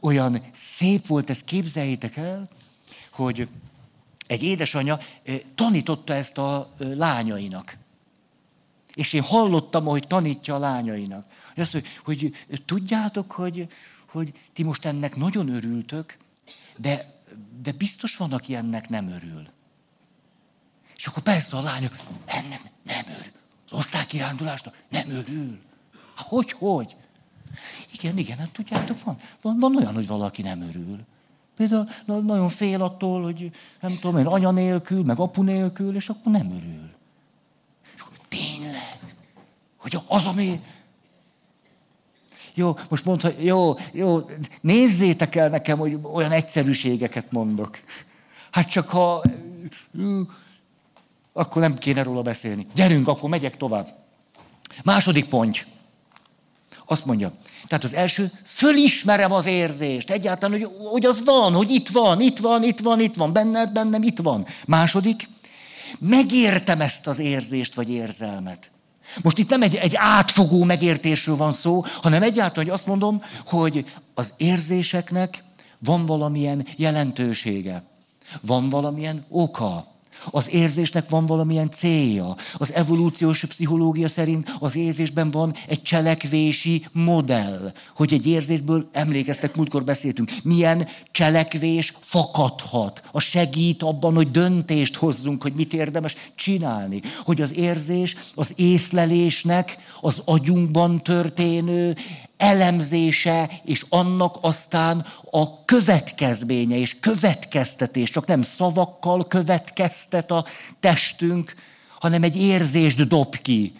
Olyan 0.00 0.44
szép 0.54 1.06
volt, 1.06 1.30
ezt 1.30 1.44
képzeljétek 1.44 2.16
el, 2.16 2.48
hogy 3.12 3.48
egy 4.26 4.42
édesanyja 4.42 4.98
eh, 5.22 5.40
tanította 5.54 6.14
ezt 6.14 6.38
a 6.38 6.70
eh, 6.78 6.94
lányainak. 6.94 7.76
És 8.94 9.12
én 9.12 9.22
hallottam, 9.22 9.84
hogy 9.84 10.06
tanítja 10.06 10.54
a 10.54 10.58
lányainak. 10.58 11.26
Hogy 11.54 11.62
azt, 11.62 11.72
hogy, 11.72 11.86
hogy 12.48 12.62
tudjátok, 12.64 13.32
hogy, 13.32 13.66
hogy 14.06 14.32
ti 14.52 14.62
most 14.62 14.84
ennek 14.84 15.16
nagyon 15.16 15.48
örültök, 15.48 16.16
de, 16.76 17.22
de 17.62 17.72
biztos 17.72 18.16
van, 18.16 18.32
aki 18.32 18.54
ennek 18.54 18.88
nem 18.88 19.08
örül. 19.08 19.48
És 21.00 21.06
akkor 21.06 21.22
persze 21.22 21.56
a 21.56 21.60
lányok, 21.60 21.96
nem, 22.26 22.48
nem, 22.48 22.60
nem 22.82 23.04
örül. 23.18 23.32
Az 23.66 23.72
osztálykirándulásnak 23.72 24.82
nem 24.88 25.10
örül. 25.10 25.58
Hát 26.14 26.26
hogy, 26.28 26.52
hogy? 26.52 26.96
Igen, 27.92 28.18
igen, 28.18 28.38
hát 28.38 28.50
tudjátok, 28.50 29.02
van, 29.04 29.18
van, 29.42 29.58
van 29.58 29.76
olyan, 29.76 29.94
hogy 29.94 30.06
valaki 30.06 30.42
nem 30.42 30.62
örül. 30.62 30.98
Például 31.56 31.88
nagyon 32.06 32.48
fél 32.48 32.82
attól, 32.82 33.22
hogy 33.22 33.50
nem 33.80 33.98
tudom 34.00 34.18
én, 34.18 34.26
anya 34.26 34.50
nélkül, 34.50 35.02
meg 35.04 35.18
apu 35.18 35.42
nélkül, 35.42 35.94
és 35.96 36.08
akkor 36.08 36.32
nem 36.32 36.50
örül. 36.50 36.90
És 37.94 38.00
akkor 38.00 38.18
tényleg, 38.28 39.14
hogy 39.76 39.98
az, 40.06 40.26
ami... 40.26 40.60
Jó, 42.54 42.76
most 42.88 43.04
mondta, 43.04 43.30
jó, 43.38 43.76
jó, 43.92 44.30
nézzétek 44.60 45.34
el 45.34 45.48
nekem, 45.48 45.78
hogy 45.78 45.98
olyan 46.02 46.32
egyszerűségeket 46.32 47.32
mondok. 47.32 47.78
Hát 48.50 48.68
csak 48.68 48.88
ha 48.88 49.22
akkor 51.32 51.62
nem 51.62 51.78
kéne 51.78 52.02
róla 52.02 52.22
beszélni. 52.22 52.66
Gyerünk, 52.74 53.08
akkor 53.08 53.30
megyek 53.30 53.56
tovább. 53.56 53.94
Második 54.84 55.28
pont. 55.28 55.66
Azt 56.86 57.04
mondja, 57.04 57.32
tehát 57.66 57.84
az 57.84 57.94
első, 57.94 58.30
fölismerem 58.44 59.32
az 59.32 59.46
érzést, 59.46 60.10
egyáltalán, 60.10 60.60
hogy, 60.60 60.70
hogy 60.90 61.06
az 61.06 61.24
van, 61.24 61.54
hogy 61.54 61.70
itt 61.70 61.88
van, 61.88 62.20
itt 62.20 62.38
van, 62.38 62.62
itt 62.62 62.80
van, 62.80 63.00
itt 63.00 63.14
van, 63.14 63.32
benned, 63.32 63.72
bennem, 63.72 64.02
itt 64.02 64.18
van. 64.18 64.46
Második, 64.66 65.28
megértem 65.98 66.80
ezt 66.80 67.06
az 67.06 67.18
érzést 67.18 67.74
vagy 67.74 67.90
érzelmet. 67.90 68.70
Most 69.22 69.38
itt 69.38 69.48
nem 69.48 69.62
egy, 69.62 69.74
egy 69.74 69.94
átfogó 69.96 70.64
megértésről 70.64 71.36
van 71.36 71.52
szó, 71.52 71.84
hanem 72.02 72.22
egyáltalán, 72.22 72.64
hogy 72.64 72.74
azt 72.74 72.86
mondom, 72.86 73.22
hogy 73.46 73.84
az 74.14 74.34
érzéseknek 74.36 75.44
van 75.78 76.06
valamilyen 76.06 76.66
jelentősége, 76.76 77.82
van 78.40 78.68
valamilyen 78.68 79.24
oka, 79.28 79.86
Az 80.30 80.50
érzésnek 80.50 81.08
van 81.08 81.26
valamilyen 81.26 81.70
célja. 81.70 82.36
Az 82.56 82.72
evolúciós 82.72 83.44
pszichológia 83.44 84.08
szerint 84.08 84.56
az 84.58 84.76
érzésben 84.76 85.30
van 85.30 85.54
egy 85.68 85.82
cselekvési 85.82 86.86
modell, 86.92 87.72
hogy 87.96 88.12
egy 88.12 88.26
érzésből, 88.26 88.88
emlékeztek, 88.92 89.56
múltkor 89.56 89.84
beszéltünk, 89.84 90.30
milyen 90.42 90.88
cselekvés 91.10 91.94
fakadhat. 92.00 93.02
A 93.12 93.20
segít 93.20 93.82
abban, 93.82 94.14
hogy 94.14 94.30
döntést 94.30 94.96
hozzunk, 94.96 95.42
hogy 95.42 95.52
mit 95.54 95.72
érdemes 95.72 96.16
csinálni. 96.34 97.00
Hogy 97.24 97.40
az 97.40 97.56
érzés 97.56 98.16
az 98.34 98.52
észlelésnek 98.56 99.78
az 100.00 100.22
agyunkban 100.24 101.02
történő 101.02 101.96
elemzése, 102.40 103.50
és 103.64 103.84
annak 103.88 104.36
aztán 104.40 105.06
a 105.30 105.64
következménye 105.64 106.76
és 106.76 107.00
következtetés, 107.00 108.10
csak 108.10 108.26
nem 108.26 108.42
szavakkal 108.42 109.26
következtet 109.26 110.30
a 110.30 110.44
testünk, 110.80 111.54
hanem 111.98 112.22
egy 112.22 112.36
érzést 112.36 113.08
dob 113.08 113.36
ki. 113.36 113.72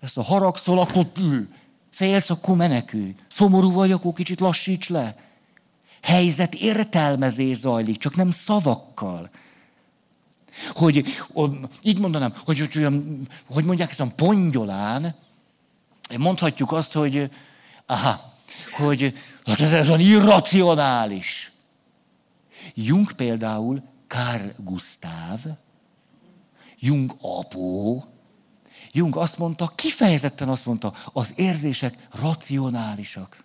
Ezt 0.00 0.18
a 0.18 0.22
haragszol, 0.22 0.78
akkor 0.78 1.10
ül. 1.16 1.48
Félsz, 1.90 2.30
akkor 2.30 2.56
menekülj. 2.56 3.14
Szomorú 3.28 3.72
vagy, 3.72 3.92
akkor 3.92 4.12
kicsit 4.12 4.40
lassíts 4.40 4.88
le. 4.88 5.16
Helyzet 6.02 6.54
értelmezés 6.54 7.56
zajlik, 7.56 7.96
csak 7.96 8.16
nem 8.16 8.30
szavakkal. 8.30 9.30
Hogy, 10.72 11.04
így 11.82 11.98
mondanám, 11.98 12.34
hogy, 12.44 12.58
hogy, 12.58 12.86
hogy 13.50 13.64
mondják 13.64 13.94
a 13.98 14.06
pongyolán, 14.16 15.14
mondhatjuk 16.18 16.72
azt, 16.72 16.92
hogy 16.92 17.30
Aha, 17.90 18.34
hogy 18.76 19.14
hát 19.44 19.60
ez, 19.60 19.72
ez 19.72 19.88
olyan 19.88 20.00
irracionális. 20.00 21.52
Jung 22.74 23.12
például, 23.12 23.82
Carl 24.06 24.46
Gustav, 24.56 25.40
Jung 26.78 27.16
apó, 27.20 28.04
Jung 28.92 29.16
azt 29.16 29.38
mondta, 29.38 29.72
kifejezetten 29.74 30.48
azt 30.48 30.66
mondta, 30.66 30.94
az 31.12 31.32
érzések 31.36 32.08
racionálisak. 32.12 33.44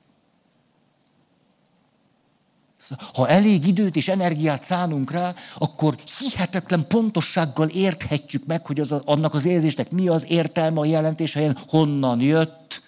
Ha 3.14 3.28
elég 3.28 3.68
időt 3.68 3.96
és 3.96 4.08
energiát 4.08 4.64
szánunk 4.64 5.12
rá, 5.12 5.34
akkor 5.58 5.96
hihetetlen 6.20 6.88
pontossággal 6.88 7.68
érthetjük 7.68 8.46
meg, 8.46 8.66
hogy 8.66 8.80
az, 8.80 8.92
annak 8.92 9.34
az 9.34 9.46
érzésnek 9.46 9.92
mi 9.92 10.08
az 10.08 10.26
értelme, 10.28 10.80
a 10.80 10.86
jelentése, 10.86 11.56
honnan 11.68 12.22
jött, 12.22 12.84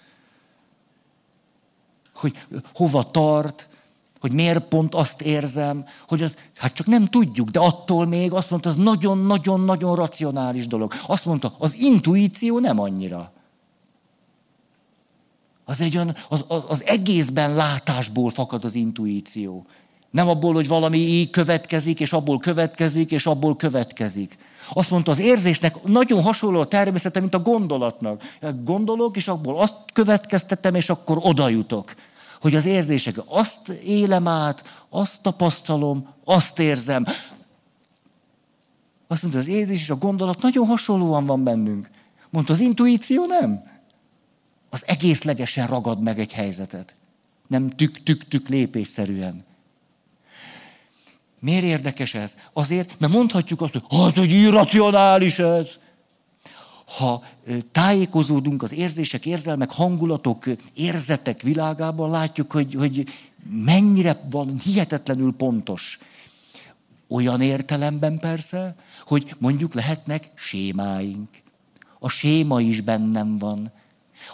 hogy 2.18 2.34
hova 2.74 3.10
tart, 3.10 3.68
hogy 4.20 4.32
miért 4.32 4.68
pont 4.68 4.94
azt 4.94 5.22
érzem, 5.22 5.84
hogy 6.08 6.22
az, 6.22 6.36
hát 6.56 6.74
csak 6.74 6.86
nem 6.86 7.06
tudjuk, 7.06 7.48
de 7.48 7.58
attól 7.58 8.06
még 8.06 8.32
azt 8.32 8.50
mondta, 8.50 8.68
az 8.68 8.76
nagyon-nagyon-nagyon 8.76 9.94
racionális 9.94 10.66
dolog. 10.66 10.94
Azt 11.06 11.24
mondta, 11.26 11.54
az 11.58 11.74
intuíció 11.74 12.58
nem 12.58 12.80
annyira. 12.80 13.32
Az, 15.64 15.80
egy 15.80 15.94
olyan, 15.94 16.16
az, 16.28 16.44
az 16.68 16.84
egészben 16.84 17.54
látásból 17.54 18.30
fakad 18.30 18.64
az 18.64 18.74
intuíció. 18.74 19.66
Nem 20.10 20.28
abból, 20.28 20.54
hogy 20.54 20.68
valami 20.68 20.98
így 20.98 21.30
következik, 21.30 22.00
és 22.00 22.12
abból 22.12 22.38
következik, 22.38 23.10
és 23.10 23.26
abból 23.26 23.56
következik. 23.56 24.38
Azt 24.72 24.90
mondta, 24.90 25.10
az 25.10 25.18
érzésnek 25.18 25.82
nagyon 25.82 26.22
hasonló 26.22 26.60
a 26.60 26.66
természete, 26.66 27.20
mint 27.20 27.34
a 27.34 27.38
gondolatnak. 27.40 28.22
Gondolok, 28.64 29.16
és 29.16 29.28
abból 29.28 29.58
azt 29.58 29.76
következtetem, 29.92 30.74
és 30.74 30.90
akkor 30.90 31.18
oda 31.20 31.48
jutok 31.48 31.94
hogy 32.40 32.54
az 32.54 32.66
érzések, 32.66 33.16
azt 33.26 33.68
élem 33.68 34.28
át, 34.28 34.84
azt 34.88 35.22
tapasztalom, 35.22 36.08
azt 36.24 36.58
érzem. 36.58 37.06
Azt 39.06 39.22
mondta, 39.22 39.40
az 39.40 39.48
érzés 39.48 39.80
és 39.80 39.90
a 39.90 39.96
gondolat 39.96 40.42
nagyon 40.42 40.66
hasonlóan 40.66 41.26
van 41.26 41.44
bennünk. 41.44 41.90
Mondta, 42.30 42.52
az 42.52 42.60
intuíció 42.60 43.26
nem. 43.26 43.62
Az 44.70 44.84
egészlegesen 44.86 45.66
ragad 45.66 46.02
meg 46.02 46.18
egy 46.18 46.32
helyzetet. 46.32 46.94
Nem 47.46 47.70
tük-tük-tük 47.70 48.48
lépésszerűen. 48.48 49.44
Miért 51.40 51.64
érdekes 51.64 52.14
ez? 52.14 52.36
Azért, 52.52 52.98
mert 52.98 53.12
mondhatjuk 53.12 53.60
azt, 53.60 53.72
hogy 53.72 53.82
hát, 53.90 54.16
hogy 54.16 54.30
irracionális 54.30 55.38
ez 55.38 55.68
ha 56.96 57.22
tájékozódunk 57.72 58.62
az 58.62 58.72
érzések, 58.72 59.26
érzelmek, 59.26 59.70
hangulatok, 59.70 60.44
érzetek 60.74 61.42
világában, 61.42 62.10
látjuk, 62.10 62.52
hogy, 62.52 62.74
hogy 62.74 63.08
mennyire 63.50 64.20
van 64.30 64.58
hihetetlenül 64.58 65.34
pontos. 65.36 65.98
Olyan 67.08 67.40
értelemben 67.40 68.18
persze, 68.18 68.74
hogy 69.06 69.34
mondjuk 69.38 69.74
lehetnek 69.74 70.30
sémáink. 70.34 71.28
A 71.98 72.08
séma 72.08 72.60
is 72.60 72.80
bennem 72.80 73.38
van. 73.38 73.72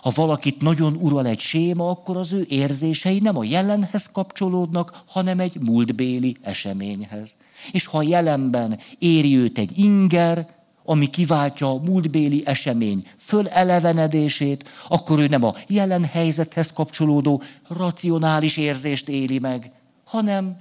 Ha 0.03 0.11
valakit 0.15 0.63
nagyon 0.63 0.95
ural 0.95 1.27
egy 1.27 1.41
séma, 1.41 1.91
akkor 1.91 2.17
az 2.17 2.33
ő 2.33 2.47
érzései 2.49 3.19
nem 3.19 3.37
a 3.37 3.45
jelenhez 3.45 4.11
kapcsolódnak, 4.13 5.03
hanem 5.07 5.41
egy 5.41 5.61
múltbéli 5.61 6.37
eseményhez. 6.41 7.37
És 7.73 7.87
ha 7.87 8.03
jelenben 8.03 8.79
éri 8.99 9.37
őt 9.37 9.59
egy 9.59 9.79
inger, 9.79 10.64
ami 10.85 11.07
kiváltja 11.07 11.71
a 11.71 11.81
múltbéli 11.81 12.43
esemény 12.45 13.09
fölelevenedését, 13.19 14.69
akkor 14.89 15.19
ő 15.19 15.27
nem 15.27 15.45
a 15.45 15.55
jelen 15.67 16.05
helyzethez 16.05 16.73
kapcsolódó 16.73 17.43
racionális 17.69 18.57
érzést 18.57 19.09
éli 19.09 19.39
meg, 19.39 19.71
hanem 20.05 20.57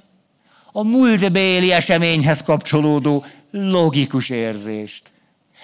a 0.72 0.84
múltbéli 0.84 1.72
eseményhez 1.72 2.44
kapcsolódó 2.44 3.26
logikus 3.52 4.30
érzést. 4.30 5.12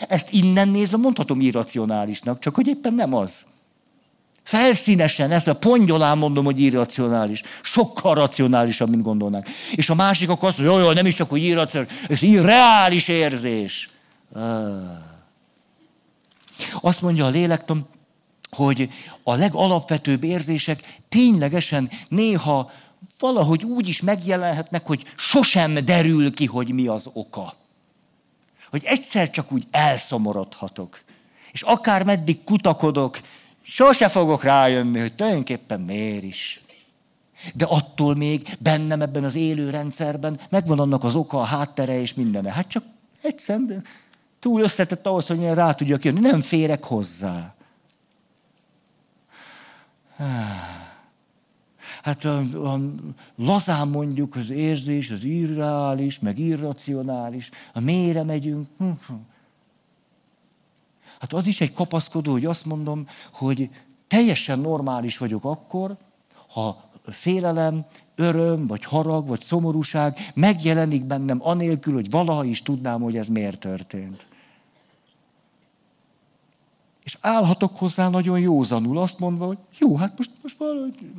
Ezt 0.07 0.27
innen 0.31 0.69
nézve 0.69 0.97
mondhatom 0.97 1.41
irracionálisnak, 1.41 2.39
csak 2.39 2.55
hogy 2.55 2.67
éppen 2.67 2.93
nem 2.93 3.13
az. 3.13 3.45
Felszínesen, 4.43 5.31
ezt 5.31 5.47
a 5.47 5.55
pongyolán 5.55 6.17
mondom, 6.17 6.45
hogy 6.45 6.59
irracionális. 6.59 7.41
Sokkal 7.63 8.15
racionálisabb, 8.15 8.89
mint 8.89 9.01
gondolnánk. 9.01 9.47
És 9.75 9.89
a 9.89 9.95
másik 9.95 10.29
akkor 10.29 10.49
azt 10.49 10.57
mondja, 10.57 10.85
hogy 10.85 10.95
nem 10.95 11.05
is 11.05 11.15
csak, 11.15 11.29
hogy 11.29 11.43
irracionális, 11.43 11.93
ez 12.07 12.21
irreális 12.21 13.07
érzés. 13.07 13.89
Azt 16.81 17.01
mondja 17.01 17.25
a 17.25 17.29
lélektan, 17.29 17.87
hogy 18.49 18.89
a 19.23 19.35
legalapvetőbb 19.35 20.23
érzések 20.23 20.99
ténylegesen 21.09 21.89
néha 22.07 22.71
valahogy 23.19 23.63
úgy 23.63 23.87
is 23.87 24.01
megjelenhetnek, 24.01 24.87
hogy 24.87 25.03
sosem 25.17 25.85
derül 25.85 26.33
ki, 26.33 26.45
hogy 26.45 26.73
mi 26.73 26.87
az 26.87 27.09
oka. 27.13 27.55
Hogy 28.69 28.83
egyszer 28.83 29.29
csak 29.29 29.51
úgy 29.51 29.67
elszomorodhatok. 29.71 31.01
És 31.51 31.61
akár 31.61 32.03
meddig 32.03 32.43
kutakodok, 32.43 33.19
sose 33.61 34.09
fogok 34.09 34.43
rájönni, 34.43 34.99
hogy 34.99 35.15
tulajdonképpen 35.15 35.81
miért 35.81 36.23
is. 36.23 36.61
De 37.53 37.65
attól 37.65 38.15
még 38.15 38.57
bennem 38.59 39.01
ebben 39.01 39.23
az 39.23 39.35
élő 39.35 39.69
rendszerben 39.69 40.39
megvan 40.49 40.79
annak 40.79 41.03
az 41.03 41.15
oka, 41.15 41.39
a 41.39 41.43
háttere 41.43 42.01
és 42.01 42.13
mindene. 42.13 42.51
Hát 42.51 42.67
csak 42.67 42.83
egyszerűen 43.21 43.83
túl 44.39 44.61
összetett 44.61 45.07
ahhoz, 45.07 45.27
hogy 45.27 45.43
rá 45.43 45.73
tudjak 45.73 46.03
jönni. 46.03 46.19
Nem 46.19 46.41
férek 46.41 46.83
hozzá. 46.83 47.53
Hát 52.01 52.23
a, 52.25 52.37
a, 52.73 52.79
lazán 53.35 53.87
mondjuk 53.87 54.35
az 54.35 54.49
érzés, 54.49 55.11
az 55.11 55.23
irreális, 55.23 56.19
meg 56.19 56.39
irracionális. 56.39 57.49
A 57.73 57.79
mélyre 57.79 58.23
megyünk. 58.23 58.67
Hm, 58.77 58.89
hm. 59.07 59.13
Hát 61.19 61.33
az 61.33 61.47
is 61.47 61.61
egy 61.61 61.73
kapaszkodó, 61.73 62.31
hogy 62.31 62.45
azt 62.45 62.65
mondom, 62.65 63.07
hogy 63.33 63.69
teljesen 64.07 64.59
normális 64.59 65.17
vagyok 65.17 65.43
akkor, 65.43 65.97
ha 66.49 66.89
félelem, 67.05 67.85
öröm, 68.19 68.67
vagy 68.67 68.83
harag, 68.83 69.27
vagy 69.27 69.41
szomorúság 69.41 70.31
megjelenik 70.33 71.05
bennem 71.05 71.39
anélkül, 71.41 71.93
hogy 71.93 72.09
valaha 72.09 72.43
is 72.43 72.61
tudnám, 72.61 73.01
hogy 73.01 73.17
ez 73.17 73.27
miért 73.27 73.59
történt. 73.59 74.25
És 77.03 77.17
állhatok 77.21 77.77
hozzá 77.77 78.09
nagyon 78.09 78.39
józanul, 78.39 78.97
azt 78.97 79.19
mondva, 79.19 79.45
hogy 79.45 79.57
jó, 79.77 79.95
hát 79.95 80.17
most, 80.17 80.31
most 80.41 80.57
valahogy 80.57 81.11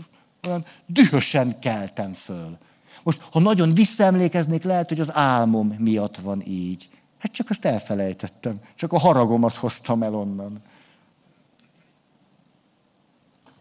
olyan 0.46 0.64
dühösen 0.86 1.58
keltem 1.58 2.12
föl. 2.12 2.58
Most, 3.02 3.20
ha 3.32 3.40
nagyon 3.40 3.74
visszaemlékeznék, 3.74 4.62
lehet, 4.62 4.88
hogy 4.88 5.00
az 5.00 5.14
álmom 5.14 5.74
miatt 5.78 6.16
van 6.16 6.42
így. 6.46 6.88
Hát 7.18 7.32
csak 7.32 7.50
azt 7.50 7.64
elfelejtettem. 7.64 8.60
Csak 8.74 8.92
a 8.92 8.98
haragomat 8.98 9.54
hoztam 9.54 10.02
el 10.02 10.14
onnan. 10.14 10.58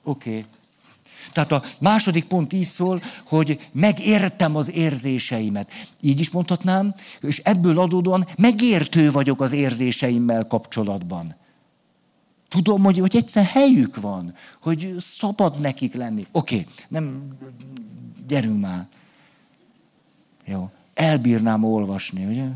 Oké. 0.03 0.29
Okay. 0.29 0.45
Tehát 1.31 1.51
a 1.51 1.63
második 1.79 2.25
pont 2.25 2.53
így 2.53 2.69
szól, 2.69 3.01
hogy 3.25 3.69
megértem 3.71 4.55
az 4.55 4.71
érzéseimet. 4.71 5.71
Így 6.01 6.19
is 6.19 6.29
mondhatnám, 6.29 6.95
és 7.21 7.37
ebből 7.37 7.79
adódóan 7.79 8.27
megértő 8.37 9.11
vagyok 9.11 9.41
az 9.41 9.51
érzéseimmel 9.51 10.47
kapcsolatban. 10.47 11.35
Tudom, 12.49 12.83
hogy, 12.83 12.97
hogy 12.97 13.15
egyszer 13.15 13.45
helyük 13.45 14.01
van, 14.01 14.35
hogy 14.61 14.95
szabad 14.99 15.59
nekik 15.59 15.93
lenni. 15.93 16.27
Oké, 16.31 16.55
okay, 16.59 16.73
nem, 16.87 17.37
gyerünk 18.27 18.61
már. 18.61 18.87
Jó, 20.45 20.69
elbírnám 20.93 21.63
olvasni, 21.63 22.25
ugye? 22.25 22.47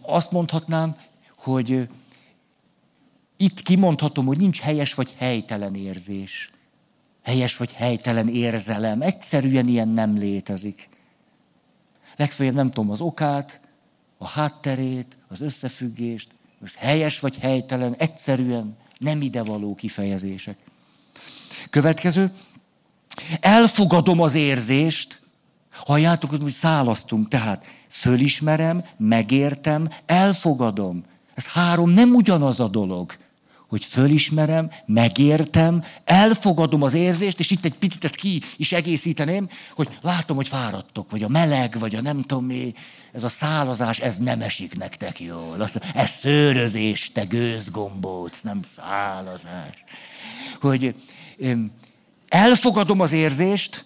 Azt 0.00 0.30
mondhatnám, 0.30 0.96
hogy 1.36 1.88
itt 3.42 3.62
kimondhatom, 3.62 4.26
hogy 4.26 4.38
nincs 4.38 4.60
helyes 4.60 4.94
vagy 4.94 5.14
helytelen 5.18 5.74
érzés. 5.74 6.50
Helyes 7.22 7.56
vagy 7.56 7.72
helytelen 7.72 8.28
érzelem. 8.28 9.02
Egyszerűen 9.02 9.68
ilyen 9.68 9.88
nem 9.88 10.18
létezik. 10.18 10.88
Legfeljebb 12.16 12.54
nem 12.54 12.70
tudom 12.70 12.90
az 12.90 13.00
okát, 13.00 13.60
a 14.18 14.28
hátterét, 14.28 15.16
az 15.28 15.40
összefüggést. 15.40 16.28
Most 16.60 16.74
helyes 16.74 17.20
vagy 17.20 17.38
helytelen, 17.38 17.94
egyszerűen 17.94 18.76
nem 18.98 19.22
idevaló 19.22 19.74
kifejezések. 19.74 20.56
Következő. 21.70 22.32
Elfogadom 23.40 24.20
az 24.20 24.34
érzést. 24.34 25.20
Halljátok, 25.70 26.30
hogy 26.30 26.48
szálasztunk. 26.48 27.28
Tehát 27.28 27.66
fölismerem, 27.88 28.84
megértem, 28.96 29.90
elfogadom. 30.06 31.04
Ez 31.34 31.46
három 31.46 31.90
nem 31.90 32.14
ugyanaz 32.14 32.60
a 32.60 32.68
dolog 32.68 33.16
hogy 33.72 33.84
fölismerem, 33.84 34.70
megértem, 34.86 35.84
elfogadom 36.04 36.82
az 36.82 36.94
érzést, 36.94 37.40
és 37.40 37.50
itt 37.50 37.64
egy 37.64 37.74
picit 37.74 38.04
ezt 38.04 38.14
ki 38.14 38.42
is 38.56 38.72
egészíteném, 38.72 39.48
hogy 39.74 39.88
látom, 40.00 40.36
hogy 40.36 40.48
fáradtok, 40.48 41.10
vagy 41.10 41.22
a 41.22 41.28
meleg, 41.28 41.78
vagy 41.78 41.94
a 41.94 42.00
nem 42.00 42.22
tudom 42.22 42.44
mi, 42.44 42.74
ez 43.12 43.24
a 43.24 43.28
szálazás, 43.28 43.98
ez 43.98 44.18
nem 44.18 44.40
esik 44.40 44.76
nektek 44.76 45.20
jól. 45.20 45.68
Ez 45.94 46.10
szőrözés, 46.10 47.12
te 47.12 47.24
gőzgombóc, 47.24 48.40
nem 48.40 48.60
szálazás. 48.76 49.84
Hogy 50.60 50.94
elfogadom 52.28 53.00
az 53.00 53.12
érzést, 53.12 53.84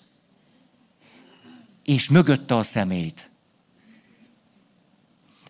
és 1.84 2.08
mögötte 2.08 2.56
a 2.56 2.62
szemét. 2.62 3.30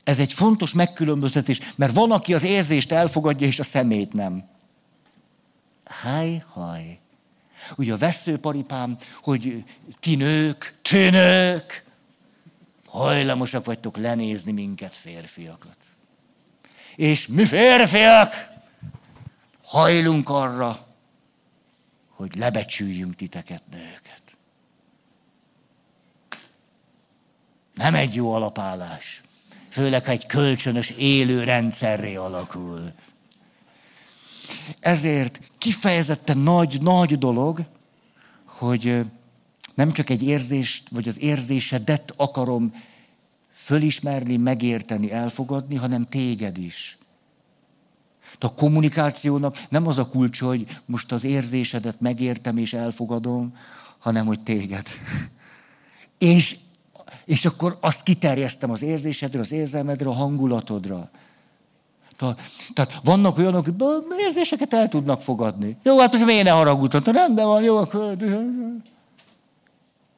Ez 0.07 0.19
egy 0.19 0.33
fontos 0.33 0.73
megkülönböztetés, 0.73 1.61
mert 1.75 1.95
van, 1.95 2.11
aki 2.11 2.35
az 2.35 2.43
érzést 2.43 2.93
elfogadja, 2.93 3.47
és 3.47 3.59
a 3.59 3.63
szemét 3.63 4.13
nem. 4.13 4.49
Háj, 5.85 6.45
haj. 6.53 6.99
Ugye 7.77 7.93
a 7.93 7.97
veszőparipám, 7.97 8.97
hogy 9.23 9.65
ti 10.01 10.15
nők, 10.15 10.79
ti 10.83 11.11
nők, 11.11 11.85
hajlamosak 12.87 13.65
vagytok 13.65 13.97
lenézni 13.97 14.53
minket 14.53 14.95
férfiakat. 14.95 15.77
És 16.97 17.27
mi 17.27 17.45
férfiak 17.45 18.49
hajlunk 19.63 20.29
arra, 20.29 20.87
hogy 22.09 22.35
lebecsüljünk 22.35 23.15
titeket, 23.15 23.63
nőket. 23.71 24.23
Nem 27.75 27.95
egy 27.95 28.15
jó 28.15 28.33
alapállás 28.33 29.25
főleg 29.77 30.05
ha 30.05 30.11
egy 30.11 30.27
kölcsönös 30.27 30.91
élő 30.91 31.45
rendszerré 31.45 32.15
alakul. 32.15 32.93
Ezért 34.81 35.41
kifejezetten 35.59 36.39
nagy, 36.39 36.83
nagy 36.83 37.19
dolog, 37.19 37.65
hogy 38.45 39.01
nem 39.75 39.93
csak 39.93 40.11
egy 40.11 40.23
érzést, 40.23 40.89
vagy 40.89 41.09
az 41.09 41.21
érzésedet 41.21 42.13
akarom 42.17 42.75
fölismerni, 43.55 44.37
megérteni, 44.37 45.13
elfogadni, 45.13 45.75
hanem 45.75 46.09
téged 46.09 46.59
is. 46.59 46.99
A 48.39 48.55
kommunikációnak 48.55 49.67
nem 49.69 49.87
az 49.87 49.99
a 49.99 50.09
kulcs, 50.09 50.41
hogy 50.41 50.81
most 50.85 51.13
az 51.13 51.25
érzésedet 51.25 52.01
megértem 52.01 52.57
és 52.57 52.73
elfogadom, 52.73 53.57
hanem 53.99 54.27
hogy 54.27 54.41
téged. 54.41 54.87
És 56.19 56.57
és 57.27 57.45
akkor 57.45 57.79
azt 57.81 58.03
kiterjesztem 58.03 58.71
az 58.71 58.83
érzésedre, 58.83 59.41
az 59.41 59.53
érzelmedre, 59.53 60.09
a 60.09 60.13
hangulatodra. 60.13 61.11
Tehát 62.73 63.01
vannak 63.05 63.39
olyanok, 63.39 63.65
hogy 63.65 63.75
érzéseket 64.19 64.75
el 64.75 64.89
tudnak 64.89 65.23
fogadni. 65.23 65.77
Jó, 65.83 65.99
hát 65.99 66.13
most 66.13 66.25
miért 66.25 66.45
ne 66.45 66.51
haragudtam? 66.51 67.15
Rendben 67.15 67.47
van, 67.47 67.63
jó, 67.63 67.77
akkor... 67.77 68.17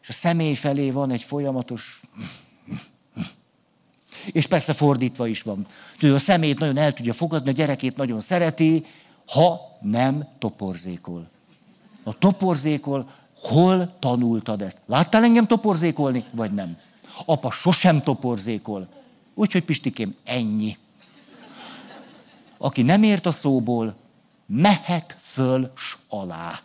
És 0.02 0.08
a 0.08 0.12
személy 0.12 0.54
felé 0.54 0.90
van 0.90 1.10
egy 1.10 1.22
folyamatos... 1.22 2.02
És 4.32 4.46
persze 4.46 4.72
fordítva 4.72 5.26
is 5.26 5.42
van. 5.42 5.66
Ő 6.00 6.14
a 6.14 6.18
szemét 6.18 6.58
nagyon 6.58 6.76
el 6.76 6.92
tudja 6.92 7.12
fogadni, 7.12 7.48
a 7.48 7.52
gyerekét 7.52 7.96
nagyon 7.96 8.20
szereti, 8.20 8.86
ha 9.26 9.60
nem 9.80 10.28
toporzékol. 10.38 11.28
A 12.02 12.18
toporzékol, 12.18 13.10
hol 13.34 13.96
tanultad 13.98 14.62
ezt? 14.62 14.78
Láttál 14.86 15.24
engem 15.24 15.46
toporzékolni, 15.46 16.24
vagy 16.32 16.52
nem? 16.52 16.76
Apa 17.24 17.50
sosem 17.50 18.02
toporzékol. 18.02 18.88
Úgyhogy 19.34 19.64
Pistikém, 19.64 20.16
ennyi. 20.24 20.76
Aki 22.58 22.82
nem 22.82 23.02
ért 23.02 23.26
a 23.26 23.30
szóból, 23.30 23.94
mehet 24.46 25.16
föl 25.20 25.72
s 25.76 25.96
alá. 26.08 26.60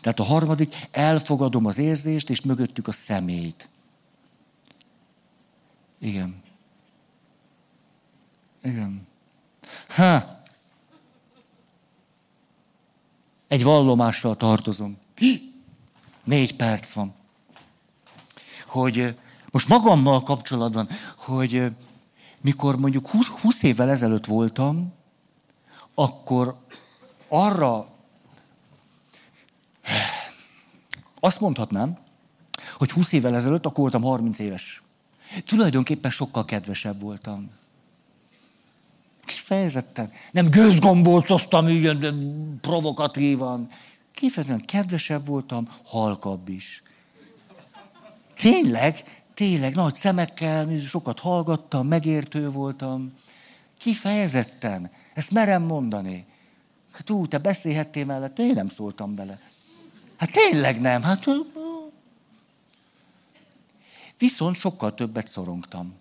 Tehát 0.00 0.20
a 0.20 0.22
harmadik, 0.22 0.88
elfogadom 0.90 1.66
az 1.66 1.78
érzést, 1.78 2.30
és 2.30 2.40
mögöttük 2.40 2.88
a 2.88 2.92
szemét. 2.92 3.68
Igen. 5.98 6.42
Igen. 8.62 9.06
Ha. 9.88 10.38
Egy 13.48 13.62
vallomással 13.62 14.36
tartozom. 14.36 14.98
Négy 16.24 16.56
perc 16.56 16.92
van 16.92 17.14
hogy 18.70 19.14
most 19.50 19.68
magammal 19.68 20.22
kapcsolatban, 20.22 20.88
hogy 21.16 21.72
mikor 22.40 22.76
mondjuk 22.76 23.08
20, 23.08 23.26
20 23.26 23.62
évvel 23.62 23.90
ezelőtt 23.90 24.26
voltam, 24.26 24.92
akkor 25.94 26.56
arra 27.28 27.86
azt 31.20 31.40
mondhatnám, 31.40 31.98
hogy 32.76 32.90
20 32.90 33.12
évvel 33.12 33.34
ezelőtt, 33.34 33.66
akkor 33.66 33.78
voltam 33.78 34.02
30 34.02 34.38
éves. 34.38 34.82
Tulajdonképpen 35.46 36.10
sokkal 36.10 36.44
kedvesebb 36.44 37.00
voltam. 37.00 37.50
Kifejezetten. 39.24 40.12
Nem 40.30 40.48
gőzgombócoztam 40.48 41.68
ilyen 41.68 42.58
provokatívan. 42.60 43.68
Kifejezetten 44.14 44.64
kedvesebb 44.64 45.26
voltam, 45.26 45.68
halkabb 45.84 46.48
is. 46.48 46.82
Tényleg, 48.40 49.22
tényleg, 49.34 49.74
nagy 49.74 49.94
szemekkel, 49.94 50.78
sokat 50.78 51.18
hallgattam, 51.18 51.86
megértő 51.86 52.50
voltam. 52.50 53.12
Kifejezetten. 53.78 54.90
Ezt 55.14 55.30
merem 55.30 55.62
mondani. 55.62 56.26
Hát 56.92 57.10
ú, 57.10 57.26
te 57.26 57.38
beszélhettél 57.38 58.04
mellett, 58.04 58.38
én 58.38 58.54
nem 58.54 58.68
szóltam 58.68 59.14
bele. 59.14 59.40
Hát 60.16 60.30
tényleg 60.30 60.80
nem. 60.80 61.02
Hát, 61.02 61.26
viszont 64.18 64.56
sokkal 64.56 64.94
többet 64.94 65.28
szorongtam. 65.28 65.94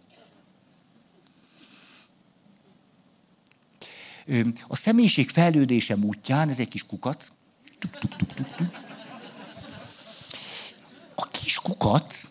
A 4.67 4.75
személyiség 4.75 5.29
fejlődése 5.29 5.95
útján, 5.95 6.49
ez 6.49 6.59
egy 6.59 6.67
kis 6.67 6.85
kukac, 6.85 7.31
a 7.79 8.78
kis 11.49 11.59
kukac 11.59 12.25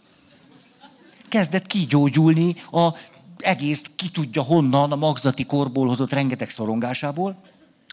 kezdett 1.28 1.66
kigyógyulni 1.66 2.56
a 2.70 2.94
egész 3.38 3.82
ki 3.96 4.10
tudja 4.10 4.42
honnan 4.42 4.92
a 4.92 4.96
magzati 4.96 5.44
korból 5.44 5.86
hozott 5.86 6.12
rengeteg 6.12 6.50
szorongásából. 6.50 7.36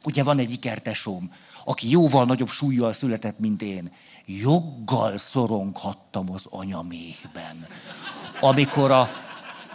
Ugye 0.03 0.23
van 0.23 0.39
egy 0.39 0.51
ikertesóm, 0.51 1.32
aki 1.63 1.89
jóval 1.89 2.26
nagyobb 2.26 2.49
súlyjal 2.49 2.91
született, 2.91 3.39
mint 3.39 3.61
én. 3.61 3.91
Joggal 4.26 5.17
szoronghattam 5.17 6.32
az 6.32 6.45
anyamékben, 6.49 7.67
amikor 8.39 8.91
a 8.91 9.09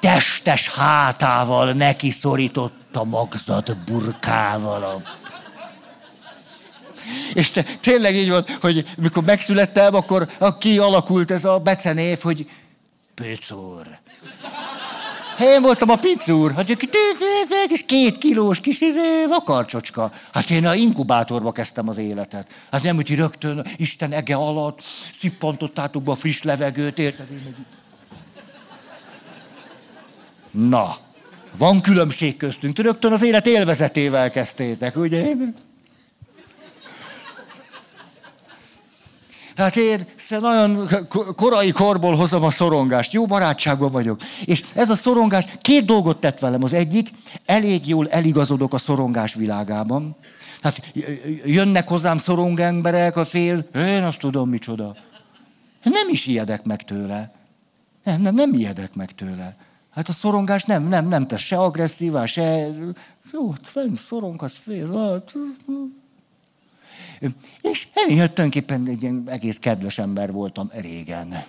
testes 0.00 0.68
hátával 0.68 1.72
neki 1.72 2.10
szorított 2.10 2.96
a 2.96 3.04
magzat 3.04 3.84
burkával 3.84 4.82
a 4.82 5.02
és 7.34 7.50
te, 7.50 7.64
tényleg 7.80 8.14
így 8.14 8.30
volt, 8.30 8.50
hogy 8.50 8.86
mikor 8.96 9.24
megszülettem, 9.24 9.94
akkor 9.94 10.28
kialakult 10.58 11.30
ez 11.30 11.44
a 11.44 11.58
becenév, 11.58 12.20
hogy 12.20 12.46
Pöcúr. 13.14 13.86
Én 15.40 15.62
voltam 15.62 15.90
a 15.90 15.96
picúr, 15.96 16.52
hát 16.52 16.76
kis 17.68 17.84
két 17.86 18.18
kilós 18.18 18.60
kis 18.60 18.80
izé, 18.80 19.24
vakarcsocska. 19.28 20.12
Hát 20.32 20.50
én 20.50 20.66
a 20.66 20.74
inkubátorba 20.74 21.52
kezdtem 21.52 21.88
az 21.88 21.98
életet. 21.98 22.46
Hát 22.70 22.82
nem, 22.82 22.96
hogy 22.96 23.14
rögtön 23.14 23.66
Isten 23.76 24.12
ege 24.12 24.34
alatt 24.34 24.82
szippantottátok 25.20 26.02
be 26.02 26.10
a 26.10 26.14
friss 26.14 26.42
levegőt, 26.42 26.98
érted? 26.98 27.26
Na, 30.50 30.96
van 31.56 31.80
különbség 31.80 32.36
köztünk. 32.36 32.78
Rögtön 32.78 33.12
az 33.12 33.22
élet 33.22 33.46
élvezetével 33.46 34.30
kezdtétek, 34.30 34.96
ugye? 34.96 35.34
Hát 39.60 39.76
én 39.76 40.06
nagyon 40.28 40.88
korai 41.36 41.70
korból 41.70 42.16
hozom 42.16 42.42
a 42.42 42.50
szorongást, 42.50 43.12
jó 43.12 43.26
barátságban 43.26 43.90
vagyok. 43.90 44.20
És 44.44 44.64
ez 44.74 44.90
a 44.90 44.94
szorongás 44.94 45.44
két 45.60 45.84
dolgot 45.84 46.20
tett 46.20 46.38
velem. 46.38 46.62
Az 46.62 46.72
egyik, 46.72 47.10
elég 47.46 47.88
jól 47.88 48.08
eligazodok 48.08 48.74
a 48.74 48.78
szorongás 48.78 49.34
világában. 49.34 50.16
Hát 50.62 50.92
jönnek 51.44 51.88
hozzám 51.88 52.18
szorong 52.18 52.60
emberek, 52.60 53.16
a 53.16 53.24
fél, 53.24 53.68
én 53.74 54.02
azt 54.02 54.18
tudom 54.18 54.48
micsoda. 54.48 54.96
Nem 55.82 56.08
is 56.10 56.26
ijedek 56.26 56.64
meg 56.64 56.82
tőle. 56.82 57.32
Nem, 58.04 58.20
nem, 58.20 58.34
nem 58.34 58.54
ijedek 58.54 58.94
meg 58.94 59.12
tőle. 59.12 59.56
Hát 59.90 60.08
a 60.08 60.12
szorongás 60.12 60.64
nem, 60.64 60.88
nem, 60.88 61.08
nem 61.08 61.26
tesz 61.26 61.40
se 61.40 61.56
agresszívá, 61.56 62.26
se... 62.26 62.66
Jó, 63.32 63.54
fenn 63.62 63.96
az 64.36 64.58
fél. 64.62 64.96
Hát, 64.96 65.32
és 67.60 67.86
emiatt 67.94 68.34
tulajdonképpen 68.34 68.86
egy 68.86 69.02
ilyen 69.02 69.24
egész 69.26 69.58
kedves 69.58 69.98
ember 69.98 70.32
voltam 70.32 70.70
régen. 70.72 71.44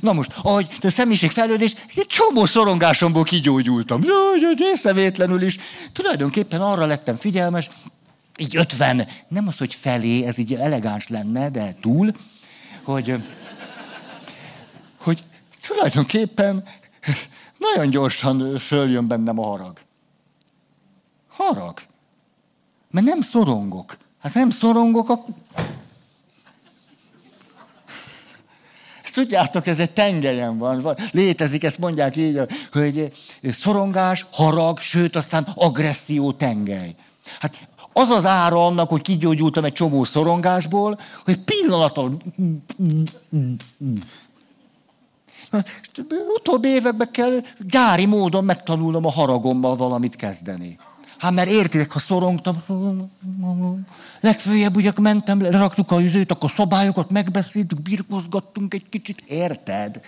Na 0.00 0.12
most, 0.12 0.32
ahogy 0.42 0.68
a 0.82 0.88
személyiségfejlődés, 0.88 1.74
egy 1.94 2.06
csomó 2.06 2.44
szorongásomból 2.44 3.24
kigyógyultam. 3.24 4.02
Jó, 4.02 4.50
észrevétlenül 4.72 5.42
is. 5.42 5.58
Tulajdonképpen 5.92 6.60
arra 6.60 6.86
lettem 6.86 7.16
figyelmes, 7.16 7.70
így 8.38 8.56
ötven, 8.56 9.08
nem 9.28 9.46
az, 9.46 9.58
hogy 9.58 9.74
felé, 9.74 10.24
ez 10.24 10.38
így 10.38 10.54
elegáns 10.54 11.08
lenne, 11.08 11.50
de 11.50 11.74
túl, 11.80 12.12
hogy, 12.82 13.14
hogy 14.96 15.24
tulajdonképpen 15.66 16.64
nagyon 17.58 17.90
gyorsan 17.90 18.58
följön 18.58 19.06
bennem 19.06 19.38
a 19.38 19.46
harag. 19.46 19.80
Harag. 21.28 21.80
Mert 22.90 23.06
nem 23.06 23.20
szorongok. 23.20 23.96
Hát 24.20 24.34
nem 24.34 24.50
szorongok, 24.50 25.08
akkor... 25.08 25.34
Tudjátok, 29.12 29.66
ez 29.66 29.78
egy 29.78 29.90
tengelyen 29.90 30.58
van. 30.58 30.96
Létezik, 31.10 31.64
ezt 31.64 31.78
mondják 31.78 32.16
így, 32.16 32.40
hogy 32.72 33.12
szorongás, 33.42 34.26
harag, 34.30 34.78
sőt, 34.78 35.16
aztán 35.16 35.48
agresszió 35.54 36.32
tengely. 36.32 36.94
Hát 37.40 37.68
az 37.92 38.10
az 38.10 38.26
ára 38.26 38.66
annak, 38.66 38.88
hogy 38.88 39.02
kigyógyultam 39.02 39.64
egy 39.64 39.72
csomó 39.72 40.04
szorongásból, 40.04 41.00
hogy 41.24 41.38
pillanattal... 41.38 42.16
Utóbbi 46.36 46.68
években 46.68 47.10
kell 47.10 47.40
gyári 47.58 48.06
módon 48.06 48.44
megtanulnom 48.44 49.04
a 49.04 49.10
haragommal 49.10 49.76
valamit 49.76 50.16
kezdeni. 50.16 50.78
Hát 51.18 51.32
mert 51.32 51.50
értitek, 51.50 51.92
ha 51.92 51.98
szorongtam, 51.98 52.62
legfőjebb 54.20 54.76
ugye 54.76 54.92
mentem, 54.96 55.42
leraktuk 55.42 55.90
a 55.90 56.00
üzőt, 56.00 56.30
akkor 56.32 56.50
szabályokat 56.50 57.10
megbeszéltük, 57.10 57.82
birkozgattunk 57.82 58.74
egy 58.74 58.88
kicsit, 58.88 59.22
érted? 59.26 60.00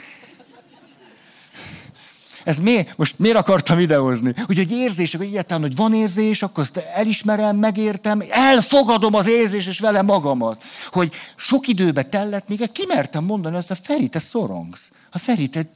Ez 2.45 2.59
miért? 2.59 2.97
Most 2.97 3.19
miért 3.19 3.37
akartam 3.37 3.79
idehozni? 3.79 4.35
Hogy 4.47 4.71
érzések, 4.71 5.21
hogy 5.21 5.29
egyáltalán, 5.29 5.63
hogy 5.63 5.77
van 5.77 5.95
érzés, 5.95 6.43
akkor 6.43 6.63
azt 6.63 6.77
elismerem, 6.77 7.57
megértem, 7.57 8.23
elfogadom 8.31 9.15
az 9.15 9.29
érzés, 9.29 9.67
és 9.67 9.79
vele 9.79 10.03
magamat. 10.03 10.63
Hogy 10.91 11.13
sok 11.37 11.67
időbe 11.67 12.03
tellett, 12.03 12.49
még 12.49 12.73
kimertem 12.73 13.25
mondani 13.25 13.57
azt, 13.57 13.71
a 13.71 13.75
Feri, 13.75 14.09
te 14.09 14.19
szorongsz. 14.19 14.93
A 15.11 15.19
Feri, 15.19 15.49
te... 15.49 15.67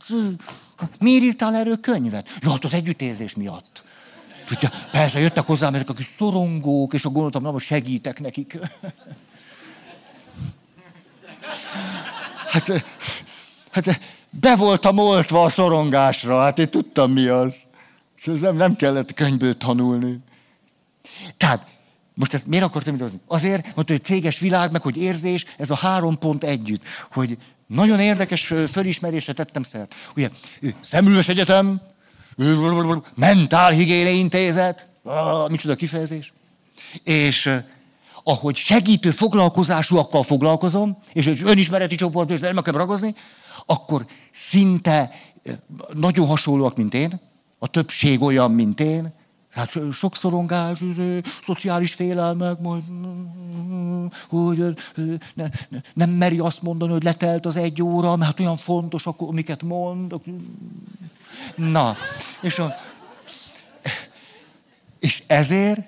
Miért 0.98 1.22
írtál 1.22 1.54
erről 1.54 1.80
könyvet? 1.80 2.28
Ja, 2.40 2.50
hát 2.50 2.64
az 2.64 2.72
együttérzés 2.72 3.34
miatt. 3.34 3.82
Tudja, 4.46 4.70
persze 4.90 5.20
jöttek 5.20 5.46
hozzám 5.46 5.74
ezek 5.74 5.88
a 5.88 5.92
kis 5.92 6.08
szorongók, 6.16 6.92
és 6.92 7.04
a 7.04 7.08
gondoltam, 7.08 7.42
na 7.42 7.50
most 7.50 7.66
segítek 7.66 8.20
nekik. 8.20 8.58
Hát, 12.46 12.84
hát 13.70 14.00
be 14.30 14.56
voltam 14.56 14.98
oltva 14.98 15.44
a 15.44 15.48
szorongásra, 15.48 16.40
hát 16.40 16.58
én 16.58 16.70
tudtam 16.70 17.12
mi 17.12 17.26
az. 17.26 17.66
És 18.16 18.26
ez 18.26 18.40
nem, 18.40 18.56
nem 18.56 18.76
kellett 18.76 19.14
könyvből 19.14 19.56
tanulni. 19.56 20.18
Tehát, 21.36 21.66
most 22.14 22.34
ezt 22.34 22.46
miért 22.46 22.64
akartam 22.64 22.94
idézni? 22.94 23.20
Azért, 23.26 23.74
mondta, 23.74 23.92
hogy 23.92 24.04
céges 24.04 24.38
világ, 24.38 24.72
meg 24.72 24.82
hogy 24.82 24.96
érzés, 24.96 25.44
ez 25.58 25.70
a 25.70 25.76
három 25.76 26.18
pont 26.18 26.44
együtt. 26.44 26.82
Hogy 27.12 27.38
nagyon 27.66 28.00
érdekes 28.00 28.52
fölismerésre 28.68 29.32
tettem 29.32 29.62
szert. 29.62 29.94
Ugye, 30.16 30.30
Szemülves 30.80 31.28
Egyetem, 31.28 31.80
mentálhigiéne 33.14 34.10
intézet, 34.10 34.88
micsoda 35.48 35.74
kifejezés. 35.74 36.32
És 37.04 37.50
ahogy 38.24 38.56
segítő 38.56 39.10
foglalkozásúakkal 39.10 40.22
foglalkozom, 40.22 40.98
és 41.12 41.42
önismereti 41.44 41.94
csoport, 41.94 42.30
és 42.30 42.40
nem 42.40 42.56
akarom 42.56 42.80
ragozni, 42.80 43.14
akkor 43.66 44.06
szinte 44.30 45.10
nagyon 45.94 46.26
hasonlóak, 46.26 46.76
mint 46.76 46.94
én, 46.94 47.20
a 47.58 47.66
többség 47.66 48.22
olyan, 48.22 48.50
mint 48.50 48.80
én, 48.80 49.12
Hát 49.52 49.78
sok 49.92 50.16
szorongás, 50.16 50.82
szociális 51.42 51.94
félelmek, 51.94 52.60
majd, 52.60 52.82
hogy 54.28 54.74
ne, 55.34 55.48
ne, 55.68 55.78
nem 55.94 56.10
meri 56.10 56.38
azt 56.38 56.62
mondani, 56.62 56.92
hogy 56.92 57.02
letelt 57.02 57.46
az 57.46 57.56
egy 57.56 57.82
óra, 57.82 58.16
mert 58.16 58.30
hát 58.30 58.40
olyan 58.40 58.56
fontos, 58.56 59.06
akkor, 59.06 59.28
amiket 59.28 59.62
mond. 59.62 60.14
Na, 61.54 61.96
és, 62.40 62.58
a, 62.58 62.74
és 64.98 65.22
ezért 65.26 65.80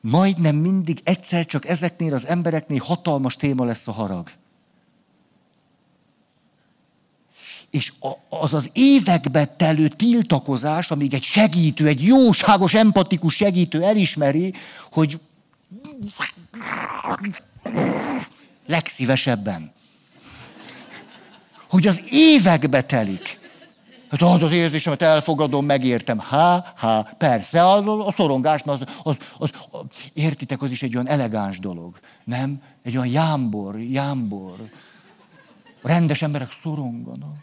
majdnem 0.00 0.56
mindig 0.56 1.00
egyszer 1.04 1.46
csak 1.46 1.66
ezeknél 1.66 2.14
az 2.14 2.26
embereknél 2.26 2.82
hatalmas 2.84 3.36
téma 3.36 3.64
lesz 3.64 3.88
a 3.88 3.92
harag. 3.92 4.30
És 7.70 7.92
az 8.28 8.54
az 8.54 8.70
évekbe 8.72 9.46
telő 9.46 9.88
tiltakozás, 9.88 10.90
amíg 10.90 11.14
egy 11.14 11.22
segítő, 11.22 11.86
egy 11.86 12.04
jóságos, 12.04 12.74
empatikus 12.74 13.34
segítő 13.34 13.82
elismeri, 13.82 14.54
hogy 14.92 15.20
legszívesebben. 18.66 19.72
Hogy 21.68 21.86
az 21.86 22.02
évekbe 22.10 22.82
telik. 22.82 23.38
Hát 24.10 24.22
az 24.22 24.42
az 24.42 24.52
érzésemet 24.52 25.02
elfogadom, 25.02 25.64
megértem. 25.64 26.18
Há, 26.18 26.72
há, 26.76 27.14
persze, 27.18 27.62
a, 27.64 28.06
a 28.06 28.10
szorongás, 28.10 28.62
az, 28.64 28.80
az, 29.02 29.16
az, 29.38 29.50
értitek, 30.12 30.62
az 30.62 30.70
is 30.70 30.82
egy 30.82 30.94
olyan 30.94 31.08
elegáns 31.08 31.58
dolog. 31.58 31.98
Nem? 32.24 32.62
Egy 32.82 32.96
olyan 32.96 33.08
jámbor, 33.08 33.80
jámbor. 33.80 34.56
Rendes 35.82 36.22
emberek 36.22 36.52
szoronganak. 36.52 37.34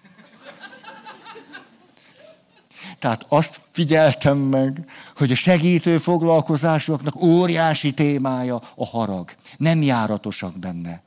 Tehát 2.99 3.26
azt 3.27 3.61
figyeltem 3.72 4.38
meg, 4.38 4.90
hogy 5.15 5.31
a 5.31 5.35
segítő 5.35 5.98
foglalkozásoknak 5.98 7.22
óriási 7.22 7.91
témája 7.91 8.61
a 8.76 8.85
harag. 8.85 9.31
Nem 9.57 9.81
járatosak 9.81 10.60
benne. 10.60 11.02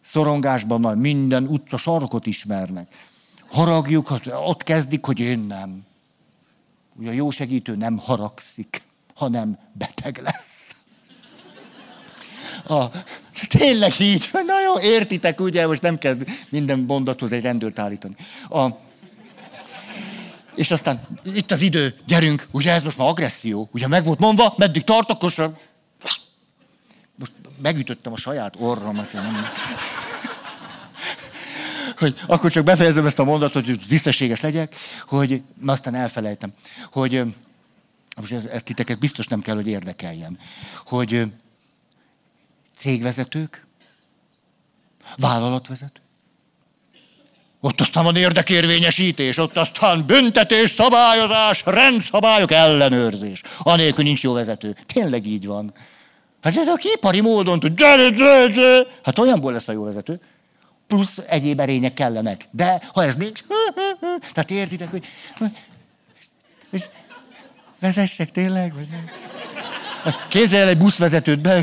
Szorongásban 0.00 0.80
már 0.80 0.94
minden 0.94 1.46
utca 1.46 1.76
sarkot 1.76 2.26
ismernek. 2.26 2.88
Haragjuk, 3.52 4.10
ott 4.26 4.62
kezdik, 4.62 5.04
hogy 5.04 5.18
én 5.20 5.38
nem. 5.38 5.86
Ugye 6.96 7.10
a 7.10 7.12
jó 7.12 7.30
segítő 7.30 7.76
nem 7.76 7.98
haragszik, 7.98 8.82
hanem 9.14 9.58
beteg 9.72 10.20
lesz. 10.22 10.74
A, 12.68 12.84
tényleg 13.48 14.00
így, 14.00 14.30
na 14.32 14.60
jó, 14.60 14.80
értitek, 14.80 15.40
ugye, 15.40 15.66
most 15.66 15.82
nem 15.82 15.98
kell 15.98 16.16
minden 16.48 16.78
mondathoz 16.78 17.32
egy 17.32 17.42
rendőrt 17.42 17.78
állítani. 17.78 18.16
A, 18.48 18.66
és 20.54 20.70
aztán 20.70 21.06
itt 21.24 21.50
az 21.50 21.60
idő, 21.60 21.94
gyerünk, 22.06 22.46
ugye 22.50 22.72
ez 22.72 22.82
most 22.82 22.98
már 22.98 23.08
agresszió, 23.08 23.68
ugye 23.72 23.86
meg 23.86 24.04
volt 24.04 24.18
mondva, 24.18 24.54
meddig 24.56 24.84
tart, 24.84 25.10
akkor. 25.10 25.32
Most 27.16 27.32
megütöttem 27.62 28.12
a 28.12 28.16
saját 28.16 28.54
orromat. 28.58 29.12
Nem. 29.12 29.46
Hogy 32.02 32.16
akkor 32.26 32.50
csak 32.50 32.64
befejezem 32.64 33.06
ezt 33.06 33.18
a 33.18 33.24
mondatot, 33.24 33.64
hogy 33.64 33.80
tisztességes 33.88 34.40
legyek, 34.40 34.74
hogy 35.06 35.42
aztán 35.66 35.94
elfelejtem, 35.94 36.52
hogy 36.92 37.22
most 38.16 38.32
ez, 38.32 38.44
ez 38.44 38.62
titeket 38.62 38.98
biztos 38.98 39.26
nem 39.26 39.40
kell, 39.40 39.54
hogy 39.54 39.66
érdekeljen, 39.66 40.38
hogy 40.84 41.26
cégvezetők, 42.76 43.66
vállalatvezetők, 45.16 46.02
ott 47.60 47.80
aztán 47.80 48.04
van 48.04 48.16
érdekérvényesítés, 48.16 49.36
ott 49.36 49.56
aztán 49.56 50.06
büntetés, 50.06 50.70
szabályozás, 50.70 51.62
rendszabályok, 51.64 52.50
ellenőrzés. 52.50 53.42
Anélkül 53.58 54.04
nincs 54.04 54.22
jó 54.22 54.32
vezető. 54.32 54.76
Tényleg 54.86 55.26
így 55.26 55.46
van. 55.46 55.72
Hát 56.42 56.56
ez 56.56 56.68
a 56.68 56.78
ipari 56.94 57.20
módon 57.20 57.60
tud, 57.60 57.74
gyere. 57.74 58.86
Hát 59.02 59.18
olyanból 59.18 59.52
lesz 59.52 59.68
a 59.68 59.72
jó 59.72 59.84
vezető. 59.84 60.20
Plusz 60.92 61.18
egyéb 61.26 61.60
erények 61.60 61.94
kellenek. 61.94 62.44
De 62.50 62.82
ha 62.92 63.04
ez 63.04 63.16
nincs, 63.16 63.40
tehát 64.34 64.50
értitek, 64.50 64.90
hogy, 64.90 65.06
hogy 65.38 66.88
vezessek 67.80 68.30
tényleg, 68.30 68.74
vagy 68.74 68.86
nem? 68.90 69.10
Képzelj 70.28 70.68
egy 70.68 70.76
buszvezetőt 70.76 71.38
be. 71.38 71.62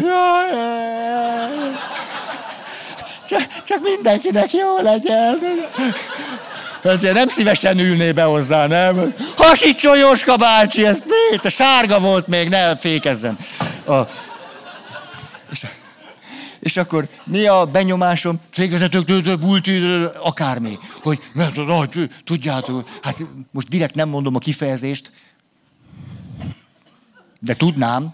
csak, 3.27 3.47
csak 3.63 3.81
mindenkinek 3.81 4.53
jó 4.53 4.77
legyen. 4.77 5.39
Hát 6.83 7.01
nem 7.01 7.27
szívesen 7.27 7.79
ülné 7.79 8.11
be 8.11 8.23
hozzá, 8.23 8.67
nem? 8.67 9.13
Hasítson 9.35 9.97
Jóska 9.97 10.35
bácsi, 10.35 10.85
ez 10.85 10.97
miért? 11.05 11.45
A 11.45 11.49
sárga 11.49 11.99
volt 11.99 12.27
még, 12.27 12.49
ne 12.49 12.75
fékezzen. 12.75 13.37
A... 13.87 13.99
És, 16.59 16.77
akkor 16.77 17.09
mi 17.25 17.45
a 17.45 17.65
benyomásom, 17.65 18.39
cégvezetők, 18.49 19.39
multi, 19.39 19.77
akármi, 20.23 20.77
hogy 21.01 21.19
mert, 21.33 21.59
tudjátok, 22.23 22.89
hát 23.01 23.17
most 23.51 23.67
direkt 23.67 23.95
nem 23.95 24.09
mondom 24.09 24.35
a 24.35 24.39
kifejezést, 24.39 25.11
de 27.39 27.55
tudnám, 27.55 28.13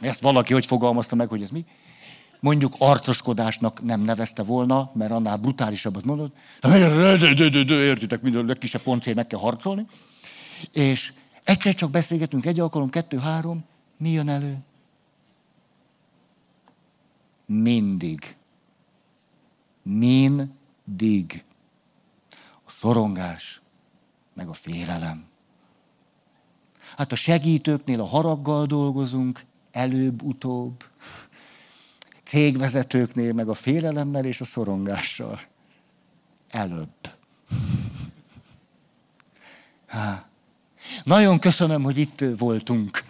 ezt 0.00 0.20
valaki 0.20 0.52
hogy 0.52 0.66
fogalmazta 0.66 1.16
meg, 1.16 1.28
hogy 1.28 1.42
ez 1.42 1.50
mi, 1.50 1.64
mondjuk 2.40 2.74
arcoskodásnak 2.78 3.84
nem 3.84 4.00
nevezte 4.00 4.42
volna, 4.42 4.90
mert 4.94 5.10
annál 5.10 5.36
brutálisabbat 5.36 6.04
mondott. 6.04 6.36
Értitek, 7.68 8.22
minden 8.22 8.46
legkisebb 8.46 8.82
pontért 8.82 9.16
meg 9.16 9.26
kell 9.26 9.38
harcolni. 9.38 9.86
És 10.72 11.12
egyszer 11.44 11.74
csak 11.74 11.90
beszélgetünk, 11.90 12.46
egy 12.46 12.60
alkalom, 12.60 12.90
kettő, 12.90 13.18
három, 13.18 13.64
mi 13.96 14.10
jön 14.10 14.28
elő? 14.28 14.56
Mindig. 17.48 18.36
Mindig. 19.82 21.44
A 22.64 22.70
szorongás, 22.70 23.60
meg 24.34 24.48
a 24.48 24.52
félelem. 24.52 25.26
Hát 26.96 27.12
a 27.12 27.16
segítőknél 27.16 28.00
a 28.00 28.06
haraggal 28.06 28.66
dolgozunk, 28.66 29.44
előbb-utóbb 29.70 30.84
cégvezetőknél, 32.22 33.32
meg 33.32 33.48
a 33.48 33.54
félelemmel 33.54 34.24
és 34.24 34.40
a 34.40 34.44
szorongással. 34.44 35.40
Előbb. 36.48 37.14
Há. 39.86 40.28
Nagyon 41.04 41.38
köszönöm, 41.38 41.82
hogy 41.82 41.98
itt 41.98 42.24
voltunk. 42.38 43.04